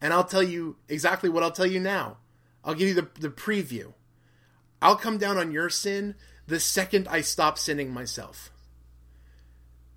And 0.00 0.12
I'll 0.12 0.24
tell 0.24 0.42
you 0.42 0.76
exactly 0.88 1.30
what 1.30 1.42
I'll 1.42 1.52
tell 1.52 1.66
you 1.66 1.80
now. 1.80 2.18
I'll 2.64 2.74
give 2.74 2.88
you 2.88 2.94
the, 2.94 3.08
the 3.20 3.30
preview. 3.30 3.94
I'll 4.80 4.96
come 4.96 5.18
down 5.18 5.36
on 5.36 5.52
your 5.52 5.70
sin 5.70 6.14
the 6.46 6.60
second 6.60 7.08
I 7.08 7.20
stop 7.20 7.58
sinning 7.58 7.92
myself. 7.92 8.50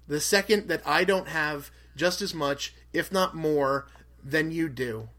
The 0.08 0.20
second 0.20 0.68
that 0.68 0.86
I 0.86 1.04
don't 1.04 1.30
have 1.30 1.72
just 1.96 2.22
as 2.22 2.34
much, 2.34 2.74
if 2.92 3.12
not 3.12 3.36
more, 3.36 3.88
than 4.24 4.52
you 4.52 4.68
do. 4.68 5.10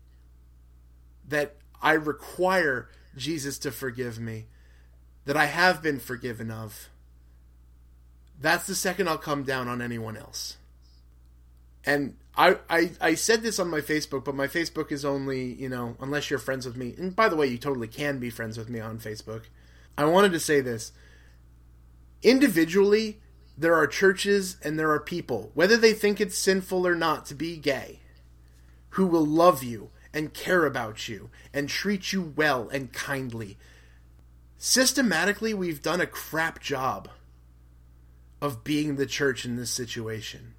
That 1.27 1.57
I 1.81 1.93
require 1.93 2.89
Jesus 3.17 3.59
to 3.61 3.71
forgive 3.71 4.19
me. 4.19 4.47
That 5.25 5.37
I 5.37 5.47
have 5.47 5.83
been 5.83 6.01
forgiven 6.01 6.51
of. 6.51 6.91
That's 8.41 8.67
the 8.67 8.75
second 8.75 9.09
I'll 9.09 9.19
come 9.19 9.45
down 9.45 9.69
on 9.69 9.81
anyone 9.81 10.17
else. 10.17 10.57
And 11.85 12.17
I, 12.37 12.57
I, 12.71 12.91
I 13.01 13.15
said 13.15 13.43
this 13.43 13.59
on 13.59 13.69
my 13.69 13.81
Facebook, 13.81 14.25
but 14.25 14.35
my 14.35 14.47
Facebook 14.47 14.91
is 14.91 15.05
only, 15.05 15.53
you 15.55 15.69
know, 15.69 15.97
unless 16.01 16.31
you're 16.31 16.39
friends 16.39 16.65
with 16.65 16.77
me. 16.77 16.95
And 16.97 17.15
by 17.15 17.29
the 17.29 17.37
way, 17.37 17.47
you 17.47 17.59
totally 17.59 17.89
can 17.89 18.19
be 18.19 18.31
friends 18.31 18.57
with 18.57 18.71
me 18.71 18.81
on 18.81 18.99
Facebook. 18.99 19.45
I 19.99 20.07
wanted 20.07 20.33
to 20.33 20.41
say 20.41 20.61
this. 20.61 20.93
Individually, 22.23 23.21
there 23.59 23.75
are 23.75 23.87
churches 23.87 24.57
and 24.63 24.79
there 24.79 24.91
are 24.91 25.01
people, 25.01 25.51
whether 25.55 25.77
they 25.77 25.93
think 25.93 26.21
it's 26.21 26.39
sinful 26.39 26.87
or 26.87 26.95
not 26.95 27.27
to 27.27 27.35
be 27.35 27.57
gay, 27.59 28.01
who 28.91 29.07
will 29.07 29.27
love 29.27 29.63
you 29.63 29.91
and 30.15 30.33
care 30.33 30.65
about 30.65 31.09
you 31.09 31.31
and 31.53 31.69
treat 31.69 32.13
you 32.13 32.33
well 32.35 32.69
and 32.71 32.93
kindly. 32.93 33.59
Systematically, 34.57 35.53
we've 35.53 35.83
done 35.83 36.01
a 36.01 36.07
crap 36.07 36.61
job 36.61 37.09
of 38.41 38.65
being 38.65 38.97
the 38.97 39.07
church 39.07 39.45
in 39.45 39.57
this 39.57 39.71
situation. 39.71 40.55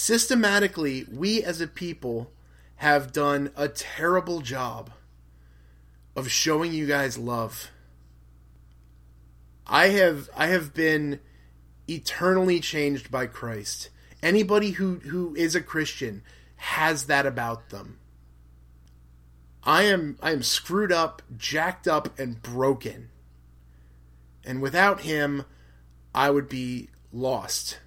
Systematically, 0.00 1.06
we 1.10 1.42
as 1.42 1.60
a 1.60 1.66
people 1.66 2.30
have 2.76 3.10
done 3.10 3.50
a 3.56 3.66
terrible 3.66 4.40
job 4.42 4.92
of 6.14 6.30
showing 6.30 6.72
you 6.72 6.86
guys 6.86 7.18
love. 7.18 7.72
I 9.66 9.88
have 9.88 10.30
I 10.36 10.46
have 10.46 10.72
been 10.72 11.18
eternally 11.88 12.60
changed 12.60 13.10
by 13.10 13.26
Christ. 13.26 13.90
Anybody 14.22 14.70
who, 14.70 15.00
who 15.00 15.34
is 15.34 15.56
a 15.56 15.60
Christian 15.60 16.22
has 16.54 17.06
that 17.06 17.26
about 17.26 17.70
them. 17.70 17.98
I 19.64 19.82
am 19.82 20.16
I 20.22 20.30
am 20.30 20.44
screwed 20.44 20.92
up, 20.92 21.22
jacked 21.36 21.88
up, 21.88 22.16
and 22.20 22.40
broken. 22.40 23.08
And 24.44 24.62
without 24.62 25.00
him, 25.00 25.42
I 26.14 26.30
would 26.30 26.48
be 26.48 26.88
lost. 27.12 27.80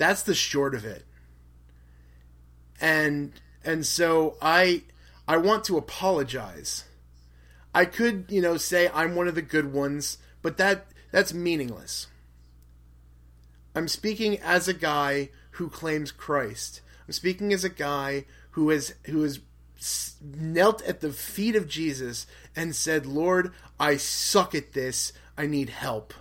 That's 0.00 0.22
the 0.22 0.34
short 0.34 0.74
of 0.74 0.86
it. 0.86 1.04
And 2.80 3.34
and 3.62 3.84
so 3.84 4.38
I 4.40 4.84
I 5.28 5.36
want 5.36 5.62
to 5.64 5.76
apologize. 5.76 6.84
I 7.74 7.84
could, 7.84 8.24
you 8.30 8.40
know, 8.40 8.56
say 8.56 8.90
I'm 8.94 9.14
one 9.14 9.28
of 9.28 9.34
the 9.34 9.42
good 9.42 9.74
ones, 9.74 10.16
but 10.40 10.56
that 10.56 10.86
that's 11.12 11.34
meaningless. 11.34 12.06
I'm 13.74 13.88
speaking 13.88 14.38
as 14.38 14.68
a 14.68 14.72
guy 14.72 15.28
who 15.52 15.68
claims 15.68 16.12
Christ. 16.12 16.80
I'm 17.06 17.12
speaking 17.12 17.52
as 17.52 17.62
a 17.62 17.68
guy 17.68 18.24
who 18.52 18.70
has 18.70 18.94
who 19.04 19.20
has 19.20 19.40
knelt 20.22 20.80
at 20.84 21.02
the 21.02 21.12
feet 21.12 21.54
of 21.54 21.68
Jesus 21.68 22.26
and 22.56 22.74
said, 22.74 23.04
"Lord, 23.04 23.52
I 23.78 23.98
suck 23.98 24.54
at 24.54 24.72
this. 24.72 25.12
I 25.36 25.46
need 25.46 25.68
help." 25.68 26.14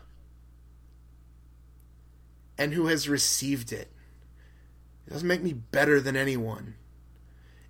And 2.60 2.74
who 2.74 2.86
has 2.88 3.10
received 3.10 3.72
it. 3.72 3.90
It 5.08 5.14
doesn't 5.14 5.28
make 5.28 5.42
me 5.42 5.54
better 5.54 6.00
than 6.00 6.16
anyone. 6.16 6.76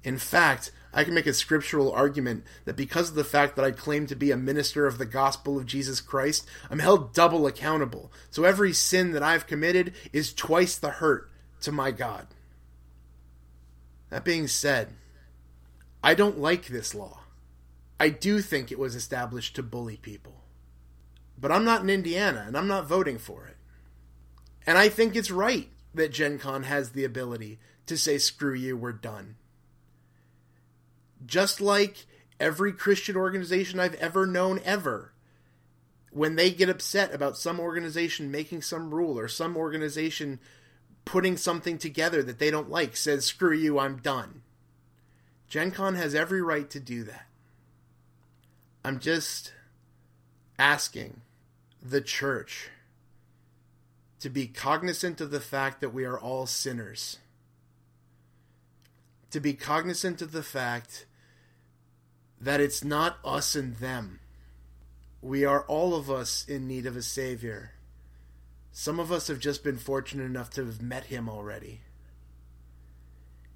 In 0.04 0.18
fact, 0.18 0.72
I 0.94 1.04
can 1.04 1.14
make 1.14 1.28
a 1.28 1.34
scriptural 1.34 1.92
argument 1.92 2.44
that 2.66 2.76
because 2.76 3.10
of 3.10 3.16
the 3.16 3.24
fact 3.24 3.56
that 3.56 3.64
I 3.66 3.72
claim 3.72 4.08
to 4.08 4.16
be 4.16 4.32
a 4.32 4.38
minister 4.38 4.88
of 4.88 4.98
the 4.98 5.06
gospel 5.06 5.58
of 5.58 5.66
Jesus 5.66 6.02
Christ, 6.02 6.48
I'm 6.70 6.80
held 6.80 7.14
double 7.14 7.46
accountable. 7.46 8.12
So 8.32 8.44
every 8.44 8.74
sin 8.74 9.12
that 9.12 9.24
I've 9.24 9.48
committed 9.48 9.94
is 10.12 10.34
twice 10.34 10.76
the 10.76 10.90
hurt 10.90 11.30
to 11.62 11.72
my 11.72 11.92
God. 11.92 12.28
That 14.10 14.26
being 14.26 14.48
said, 14.48 14.96
I 16.04 16.16
don't 16.16 16.40
like 16.40 16.66
this 16.68 16.96
law. 16.96 17.20
I 18.00 18.10
do 18.10 18.42
think 18.42 18.72
it 18.72 18.80
was 18.80 18.96
established 18.96 19.56
to 19.56 19.64
bully 19.64 19.98
people. 19.98 20.42
But 21.38 21.52
I'm 21.52 21.66
not 21.66 21.84
in 21.84 21.90
Indiana, 21.90 22.46
and 22.48 22.58
I'm 22.58 22.68
not 22.68 22.88
voting 22.88 23.20
for 23.20 23.46
it. 23.46 23.58
And 24.66 24.78
I 24.78 24.89
think 24.89 25.16
it's 25.16 25.32
right 25.32 25.70
that 25.93 26.12
Gen 26.12 26.38
Con 26.38 26.64
has 26.64 26.91
the 26.91 27.03
ability 27.03 27.60
to 27.88 27.97
say, 27.97 28.18
screw 28.18 28.53
you, 28.53 28.78
we're 28.78 28.91
done 28.91 29.36
just 31.26 31.62
like 31.62 32.05
every 32.39 32.72
Christian 32.72 33.16
organization 33.16 33.80
I've 33.80 33.95
ever 33.95 34.26
known 34.26 34.62
ever. 34.64 35.14
When 36.12 36.36
they 36.36 36.49
get 36.51 36.70
upset 36.70 37.14
about 37.14 37.38
some 37.38 37.60
organization 37.60 38.32
making 38.32 38.64
some 38.64 38.93
rule 38.93 39.20
or 39.20 39.28
some 39.28 39.55
organization 39.55 40.39
putting 41.05 41.38
something 41.38 41.78
together 41.78 42.24
that 42.24 42.39
they 42.39 42.49
don't 42.49 42.70
like, 42.70 42.95
says, 42.95 43.26
screw 43.26 43.55
you, 43.55 43.78
I'm 43.78 43.97
done. 43.97 44.41
Gen 45.47 45.72
Con 45.72 45.95
has 45.95 46.16
every 46.16 46.41
right 46.41 46.70
to 46.70 46.80
do 46.80 47.03
that. 47.03 47.26
I'm 48.84 48.99
just 48.99 49.53
asking 50.57 51.22
the 51.82 52.01
church 52.01 52.70
to 54.20 54.30
be 54.30 54.47
cognizant 54.47 55.22
of 55.22 55.32
the 55.32 55.39
fact 55.39 55.82
that 55.82 55.93
we 55.93 56.05
are 56.05 56.20
all 56.20 56.45
sinners. 56.45 57.17
To 59.32 59.39
be 59.39 59.53
cognizant 59.53 60.22
of 60.22 60.32
the 60.32 60.43
fact 60.43 61.05
that 62.39 62.59
it's 62.59 62.84
not 62.84 63.17
us 63.24 63.55
and 63.55 63.78
them. 63.78 64.20
We 65.22 65.45
are 65.45 65.61
all 65.63 65.95
of 65.95 66.09
us 66.09 66.45
in 66.47 66.67
need 66.67 66.86
of 66.86 66.95
a 66.95 67.01
Savior. 67.01 67.74
Some 68.72 68.99
of 68.99 69.11
us 69.11 69.28
have 69.28 69.39
just 69.39 69.63
been 69.63 69.78
fortunate 69.78 70.24
enough 70.24 70.49
to 70.51 70.65
have 70.65 70.82
met 70.82 71.05
Him 71.05 71.30
already. 71.30 71.82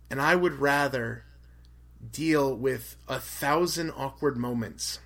And 0.09 0.21
I 0.21 0.35
would 0.35 0.59
rather 0.59 1.23
deal 2.11 2.53
with 2.55 2.97
a 3.07 3.19
thousand 3.19 3.91
awkward 3.91 4.37
moments 4.37 4.99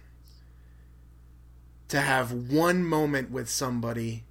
to 1.87 2.01
have 2.01 2.31
one 2.31 2.83
moment 2.83 3.31
with 3.31 3.49
somebody 3.49 4.23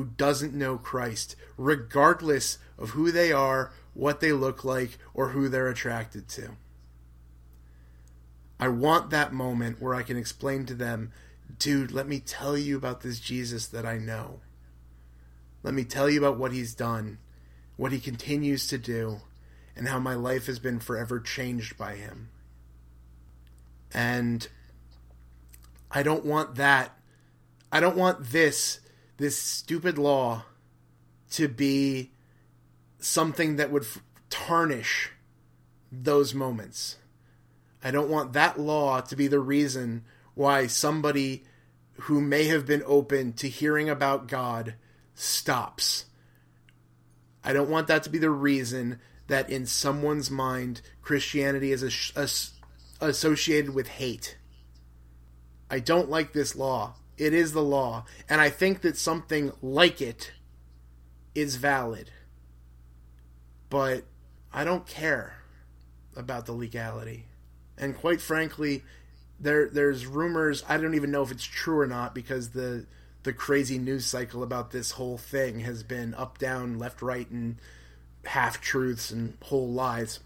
who 0.00 0.06
doesn't 0.16 0.54
know 0.54 0.78
Christ, 0.78 1.36
regardless 1.58 2.56
of 2.78 2.90
who 2.90 3.12
they 3.12 3.32
are, 3.32 3.70
what 3.92 4.20
they 4.20 4.32
look 4.32 4.64
like, 4.64 4.96
or 5.12 5.28
who 5.28 5.46
they're 5.46 5.68
attracted 5.68 6.26
to. 6.26 6.52
I 8.58 8.68
want 8.68 9.10
that 9.10 9.34
moment 9.34 9.78
where 9.78 9.94
I 9.94 10.02
can 10.02 10.16
explain 10.16 10.64
to 10.66 10.74
them, 10.74 11.12
dude, 11.58 11.92
let 11.92 12.08
me 12.08 12.18
tell 12.18 12.56
you 12.56 12.78
about 12.78 13.02
this 13.02 13.20
Jesus 13.20 13.66
that 13.66 13.84
I 13.84 13.98
know. 13.98 14.40
Let 15.62 15.74
me 15.74 15.84
tell 15.84 16.08
you 16.08 16.18
about 16.18 16.38
what 16.38 16.52
he's 16.52 16.74
done, 16.74 17.18
what 17.76 17.92
he 17.92 18.00
continues 18.00 18.66
to 18.68 18.78
do, 18.78 19.20
and 19.76 19.88
how 19.88 19.98
my 19.98 20.14
life 20.14 20.46
has 20.46 20.58
been 20.58 20.80
forever 20.80 21.20
changed 21.20 21.76
by 21.76 21.96
him. 21.96 22.30
And 23.92 24.48
I 25.90 26.02
don't 26.02 26.24
want 26.24 26.54
that. 26.54 26.96
I 27.70 27.80
don't 27.80 27.98
want 27.98 28.30
this, 28.30 28.80
this 29.20 29.38
stupid 29.38 29.98
law, 29.98 30.44
to 31.30 31.46
be 31.46 32.10
something 32.98 33.56
that 33.56 33.70
would 33.70 33.86
tarnish 34.30 35.10
those 35.92 36.34
moments. 36.34 36.96
I 37.84 37.90
don't 37.90 38.08
want 38.08 38.32
that 38.32 38.58
law 38.58 39.00
to 39.02 39.16
be 39.16 39.26
the 39.26 39.38
reason 39.38 40.04
why 40.34 40.66
somebody 40.66 41.44
who 42.00 42.22
may 42.22 42.44
have 42.44 42.64
been 42.64 42.82
open 42.86 43.34
to 43.34 43.48
hearing 43.48 43.90
about 43.90 44.26
God 44.26 44.74
stops. 45.14 46.06
I 47.44 47.52
don't 47.52 47.68
want 47.68 47.88
that 47.88 48.02
to 48.04 48.10
be 48.10 48.18
the 48.18 48.30
reason 48.30 49.00
that 49.26 49.50
in 49.50 49.66
someone's 49.66 50.30
mind 50.30 50.80
Christianity 51.02 51.72
is 51.72 51.82
a, 51.82 52.20
a, 52.20 52.28
associated 53.06 53.74
with 53.74 53.86
hate. 53.86 54.38
I 55.70 55.78
don't 55.78 56.08
like 56.08 56.32
this 56.32 56.56
law. 56.56 56.94
It 57.20 57.34
is 57.34 57.52
the 57.52 57.62
law, 57.62 58.06
and 58.30 58.40
I 58.40 58.48
think 58.48 58.80
that 58.80 58.96
something 58.96 59.52
like 59.60 60.00
it 60.00 60.32
is 61.34 61.56
valid. 61.56 62.10
But 63.68 64.04
I 64.54 64.64
don't 64.64 64.86
care 64.86 65.42
about 66.16 66.46
the 66.46 66.52
legality. 66.52 67.26
And 67.76 67.94
quite 67.94 68.22
frankly, 68.22 68.84
there 69.38 69.68
there's 69.68 70.06
rumors, 70.06 70.64
I 70.66 70.78
don't 70.78 70.94
even 70.94 71.10
know 71.10 71.22
if 71.22 71.30
it's 71.30 71.44
true 71.44 71.78
or 71.78 71.86
not 71.86 72.14
because 72.14 72.50
the 72.50 72.86
the 73.22 73.34
crazy 73.34 73.78
news 73.78 74.06
cycle 74.06 74.42
about 74.42 74.70
this 74.70 74.92
whole 74.92 75.18
thing 75.18 75.60
has 75.60 75.82
been 75.82 76.14
up 76.14 76.38
down, 76.38 76.78
left 76.78 77.02
right 77.02 77.28
and 77.30 77.56
half 78.24 78.62
truths 78.62 79.10
and 79.10 79.36
whole 79.42 79.68
lies. 79.68 80.20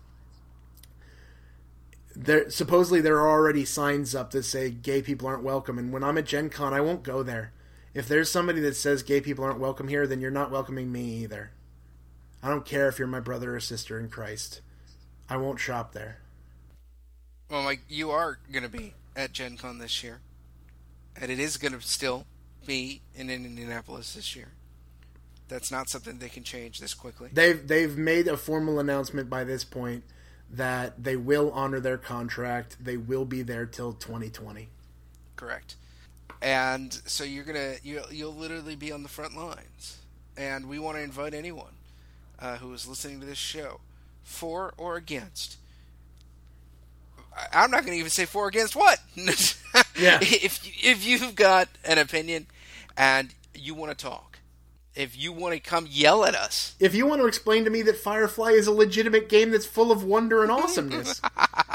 There 2.17 2.49
supposedly 2.51 3.01
there 3.01 3.19
are 3.19 3.31
already 3.31 3.65
signs 3.65 4.15
up 4.15 4.31
that 4.31 4.45
say 4.45 4.71
gay 4.71 5.03
people 5.03 5.27
aren't 5.27 5.43
welcome 5.43 5.79
and 5.79 5.93
when 5.93 6.05
I'm 6.05 6.19
at 6.19 6.27
Gen 6.27 6.49
Con 6.49 6.73
I 6.73 6.81
won't 6.81 7.03
go 7.03 7.23
there. 7.23 7.53
If 7.93 8.09
there's 8.09 8.31
somebody 8.31 8.61
that 8.61 8.77
says 8.77 9.03
gay 9.03 9.21
people 9.21 9.45
aren't 9.45 9.61
welcome 9.61 9.89
here, 9.89 10.07
then 10.07 10.21
you're 10.21 10.31
not 10.31 10.51
welcoming 10.51 10.91
me 10.91 11.23
either. 11.23 11.53
I 12.43 12.49
don't 12.49 12.67
care 12.67 12.89
if 12.89 12.99
you're 12.99 13.09
my 13.09 13.21
brother 13.21 13.57
or 13.57 13.61
sister 13.61 13.99
in 13.99 14.09
Christ. 14.09 14.61
I 15.29 15.37
won't 15.37 15.61
shop 15.61 15.93
there. 15.93 16.19
Well, 17.51 17.62
Mike, 17.62 17.83
you 17.89 18.11
are 18.11 18.39
going 18.53 18.65
to 18.65 18.69
be 18.69 18.95
at 19.17 19.33
Gen 19.33 19.57
Con 19.57 19.79
this 19.79 20.03
year. 20.03 20.21
And 21.17 21.31
it 21.31 21.39
is 21.39 21.57
going 21.57 21.73
to 21.73 21.81
still 21.81 22.27
be 22.67 23.03
in 23.15 23.31
Indianapolis 23.31 24.15
this 24.15 24.35
year. 24.35 24.49
That's 25.49 25.71
not 25.71 25.89
something 25.89 26.19
they 26.19 26.29
can 26.29 26.43
change 26.43 26.81
this 26.81 26.95
quickly. 26.95 27.29
They've 27.33 27.67
they've 27.67 27.97
made 27.97 28.29
a 28.29 28.37
formal 28.37 28.81
announcement 28.81 29.29
by 29.29 29.45
this 29.45 29.62
point 29.62 30.03
that 30.51 31.03
they 31.03 31.16
will 31.16 31.51
honor 31.53 31.80
their 31.80 31.99
contract. 31.99 32.76
They 32.80 32.97
will 32.97 33.24
be 33.24 33.42
there 33.42 33.66
till 33.66 33.92
2020. 33.92 34.68
Correct. 35.36 35.76
And 36.40 36.92
so 37.07 37.24
you're 37.24 37.45
gonna 37.45 37.74
you 37.82 38.03
you'll 38.11 38.34
literally 38.34 38.76
be 38.76 38.92
on 38.92 39.03
the 39.03 39.09
front 39.09 39.36
lines. 39.36 39.99
And 40.36 40.68
we 40.68 40.78
want 40.78 40.97
to 40.97 41.03
invite 41.03 41.32
anyone 41.32 41.74
uh, 42.38 42.57
who 42.57 42.72
is 42.72 42.88
listening 42.88 43.20
to 43.20 43.26
this 43.26 43.38
show, 43.38 43.80
for 44.22 44.74
or 44.76 44.97
against. 44.97 45.59
I'm 47.53 47.70
not 47.70 47.80
going 47.80 47.92
to 47.95 47.99
even 47.99 48.11
say 48.11 48.26
for 48.26 48.45
or 48.45 48.49
against 48.49 48.76
what. 48.76 49.01
yeah. 49.16 50.18
If 50.22 50.61
if 50.84 51.07
you've 51.07 51.34
got 51.34 51.68
an 51.84 51.99
opinion 51.99 52.47
and 52.97 53.34
you 53.55 53.74
want 53.74 53.97
to 53.97 54.05
talk, 54.05 54.34
if 54.95 55.18
you 55.18 55.32
want 55.32 55.55
to 55.55 55.61
come 55.61 55.86
yell 55.90 56.24
at 56.24 56.34
us, 56.34 56.74
if 56.78 56.95
you 56.95 57.07
want 57.07 57.20
to 57.20 57.26
explain 57.26 57.64
to 57.64 57.70
me 57.70 57.82
that 57.82 57.97
Firefly 57.97 58.51
is 58.51 58.66
a 58.66 58.72
legitimate 58.72 59.28
game 59.28 59.51
that's 59.51 59.66
full 59.66 59.90
of 59.90 60.05
wonder 60.05 60.42
and 60.42 60.53
awesomeness, 60.53 61.20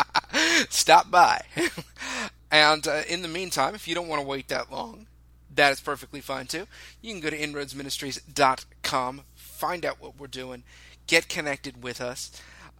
stop 0.70 1.12
by. 1.12 1.42
and 2.52 2.88
uh, 2.88 3.02
in 3.08 3.22
the 3.22 3.28
meantime, 3.28 3.76
if 3.76 3.88
you 3.88 3.96
don't 3.96 4.08
want 4.08 4.22
to 4.22 4.28
wait 4.28 4.48
that 4.48 4.72
long, 4.72 5.08
that 5.54 5.72
is 5.72 5.82
perfectly 5.82 6.22
fine 6.22 6.48
too. 6.48 6.68
You 7.02 7.14
can 7.14 7.22
go 7.22 7.30
to 7.30 7.38
inroadsministries.com, 7.38 9.22
find 9.36 9.86
out 9.86 10.02
what 10.02 10.18
we're 10.18 10.28
doing, 10.28 10.64
get 11.08 11.28
connected 11.28 11.84
with 11.84 12.00
us. 12.00 12.32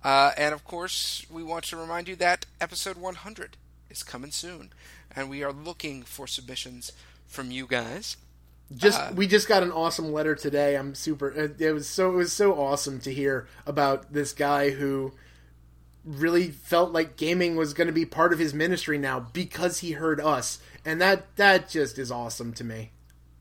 Uh, 0.04 0.32
and 0.38 0.54
of 0.54 0.64
course, 0.64 1.26
we 1.30 1.44
want 1.44 1.66
to 1.66 1.78
remind 1.78 2.08
you 2.08 2.16
that 2.16 2.46
episode 2.62 2.98
100 2.98 3.58
is 3.90 4.04
coming 4.04 4.32
soon, 4.32 4.72
and 5.14 5.30
we 5.30 5.44
are 5.44 5.52
looking 5.52 6.04
for 6.04 6.28
submissions 6.28 6.94
from 7.28 7.52
you 7.52 7.68
guys. 7.68 8.16
Just 8.76 9.00
uh, 9.00 9.12
we 9.16 9.28
just 9.28 9.48
got 9.48 9.64
an 9.64 9.72
awesome 9.72 10.14
letter 10.14 10.36
today. 10.36 10.76
I'm 10.76 10.94
super. 10.94 11.30
It 11.32 11.74
was 11.74 11.88
so 11.88 12.12
it 12.12 12.16
was 12.16 12.34
so 12.34 12.54
awesome 12.54 13.00
to 13.02 13.14
hear 13.14 13.48
about 13.66 14.14
this 14.14 14.32
guy 14.32 14.70
who 14.70 15.14
really 16.06 16.50
felt 16.50 16.92
like 16.92 17.18
gaming 17.18 17.56
was 17.56 17.74
going 17.74 17.88
to 17.88 17.94
be 17.94 18.06
part 18.06 18.32
of 18.32 18.40
his 18.40 18.54
ministry 18.54 18.98
now 18.98 19.20
because 19.20 19.80
he 19.80 19.94
heard 19.94 20.22
us, 20.22 20.60
and 20.86 21.02
that 21.02 21.36
that 21.38 21.70
just 21.70 21.98
is 21.98 22.12
awesome 22.12 22.54
to 22.54 22.64
me. 22.64 22.92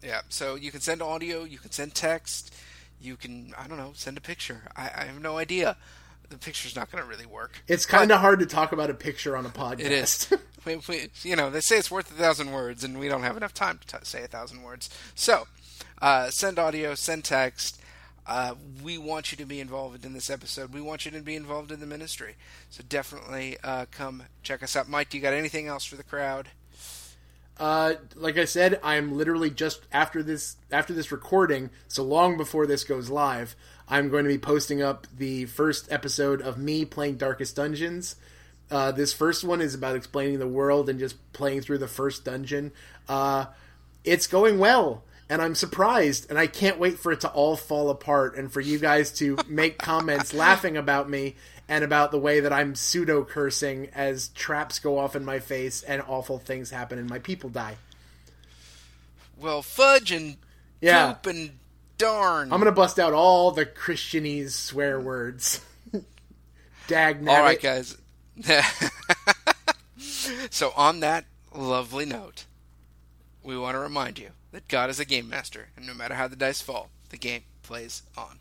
Yeah. 0.03 0.23
So 0.29 0.55
you 0.55 0.71
can 0.71 0.81
send 0.81 1.03
audio, 1.03 1.45
you 1.45 1.59
can 1.59 1.73
send 1.73 1.95
text, 1.95 2.55
you 3.01 3.17
can 3.17 3.53
I 3.59 3.69
don't 3.69 3.79
know 3.79 3.93
send 3.95 4.17
a 4.17 4.23
picture. 4.23 4.63
I, 4.75 4.91
I 4.95 5.05
have 5.05 5.21
no 5.21 5.37
idea 5.37 5.77
the 6.31 6.39
picture's 6.39 6.77
not 6.77 6.91
going 6.91 7.03
to 7.03 7.09
really 7.09 7.27
work. 7.27 7.63
It's 7.67 7.87
kind 7.87 8.11
of 8.11 8.21
hard 8.21 8.41
to 8.41 8.47
talk 8.47 8.73
about 8.73 8.91
a 8.91 8.95
picture 8.95 9.37
on 9.37 9.47
a 9.47 9.51
podcast. 9.51 9.81
It 9.81 9.93
is. 9.93 10.35
we, 10.69 10.77
we, 10.89 11.11
you 11.23 11.35
know, 11.35 11.51
they 11.51 11.61
say 11.61 11.79
it's 11.79 11.91
worth 11.91 12.11
a 12.11 12.15
thousand 12.15 12.53
words, 12.53 12.85
and 12.85 12.99
we 12.99 13.09
don't 13.09 13.23
have 13.23 13.37
enough 13.37 13.55
time 13.55 13.79
to 13.79 13.99
t- 13.99 14.05
say 14.05 14.23
a 14.23 14.29
thousand 14.29 14.63
words. 14.63 14.91
So, 15.15 15.49
uh, 16.01 16.31
send 16.31 16.59
audio, 16.59 16.95
send 16.95 17.25
text. 17.25 17.81
Uh, 18.27 18.55
we 18.83 18.99
want 18.99 19.33
you 19.33 19.39
to 19.39 19.47
be 19.47 19.59
involved 19.59 20.05
in 20.05 20.13
this 20.13 20.29
episode. 20.29 20.75
We 20.75 20.83
want 20.83 21.07
you 21.07 21.11
to 21.13 21.21
be 21.21 21.35
involved 21.35 21.73
in 21.73 21.81
the 21.81 21.87
ministry. 21.87 22.37
So 22.69 22.85
definitely 22.87 23.57
uh, 23.65 23.87
come 23.91 24.25
check 24.43 24.63
us 24.63 24.77
out. 24.77 24.87
Mike, 24.87 25.09
do 25.09 25.17
you 25.17 25.23
got 25.23 25.33
anything 25.33 25.67
else 25.67 25.87
for 25.87 25.97
the 25.97 26.03
crowd? 26.03 26.49
Uh, 27.59 27.95
like 28.15 28.37
I 28.37 28.45
said, 28.45 28.79
I'm 28.85 29.17
literally 29.17 29.51
just 29.51 29.81
after 29.91 30.23
this 30.23 30.57
after 30.71 30.93
this 30.93 31.11
recording, 31.11 31.71
so 31.89 32.05
long 32.05 32.37
before 32.37 32.67
this 32.67 32.85
goes 32.85 33.09
live. 33.09 33.57
I'm 33.89 34.11
going 34.11 34.25
to 34.25 34.29
be 34.29 34.39
posting 34.39 34.83
up 34.83 35.07
the 35.17 35.47
first 35.47 35.91
episode 35.91 36.43
of 36.43 36.59
me 36.59 36.85
playing 36.85 37.17
Darkest 37.17 37.57
Dungeons. 37.57 38.17
Uh, 38.71 38.93
this 38.93 39.13
first 39.13 39.45
one 39.45 39.61
is 39.61 39.75
about 39.75 39.97
explaining 39.97 40.39
the 40.39 40.49
world 40.49 40.89
and 40.89 40.99
just 40.99 41.17
playing 41.33 41.63
through 41.63 41.79
the 41.79 41.89
first 41.89 42.25
dungeon. 42.25 42.73
Uh, 43.09 43.47
it's 44.05 44.27
going 44.27 44.59
well, 44.59 45.05
and 45.29 45.41
I'm 45.41 45.55
surprised, 45.55 46.29
and 46.29 46.39
I 46.39 46.47
can't 46.47 46.79
wait 46.79 46.99
for 46.99 47.13
it 47.13 47.21
to 47.23 47.31
all 47.31 47.57
fall 47.57 47.91
apart 47.91 48.37
and 48.37 48.53
for 48.53 48.61
you 48.61 48.79
guys 48.79 49.13
to 49.15 49.39
make 49.49 49.79
comments 49.79 50.35
laughing 50.35 50.77
about 50.77 51.09
me 51.09 51.37
and 51.69 51.85
about 51.85 52.11
the 52.11 52.19
way 52.19 52.41
that 52.41 52.53
I'm 52.53 52.75
pseudo 52.75 53.25
cursing 53.25 53.91
as 53.95 54.29
traps 54.29 54.79
go 54.79 54.99
off 54.99 55.17
in 55.17 55.25
my 55.25 55.39
face 55.39 55.83
and 55.83 56.03
awful 56.07 56.39
things 56.39 56.71
happen 56.71 56.99
and 56.99 57.09
my 57.09 57.19
people 57.19 57.51
die. 57.51 57.77
Well, 59.39 59.63
fudge 59.63 60.11
and 60.11 60.37
yeah. 60.81 61.13
poop 61.13 61.27
and 61.27 61.51
darn. 61.99 62.53
I'm 62.53 62.59
gonna 62.59 62.73
bust 62.73 62.99
out 62.99 63.13
all 63.13 63.51
the 63.51 63.67
Christianese 63.67 64.53
swear 64.53 64.99
words. 65.01 65.61
Dag 66.87 67.29
All 67.29 67.43
right, 67.43 67.61
guys. 67.61 67.97
so 70.51 70.73
on 70.77 71.01
that 71.01 71.25
lovely 71.55 72.05
note, 72.05 72.45
we 73.43 73.59
want 73.59 73.75
to 73.75 73.81
remind 73.81 74.19
you 74.19 74.31
that 74.53 74.69
God 74.69 74.91
is 74.91 75.01
a 75.01 75.05
game 75.05 75.29
master, 75.29 75.69
and 75.77 75.87
no 75.87 75.95
matter 75.95 76.15
how 76.15 76.29
the 76.29 76.37
dice 76.37 76.61
fall, 76.61 76.91
the 77.11 77.19
game 77.19 77.43
plays 77.63 78.03
on. 78.17 78.39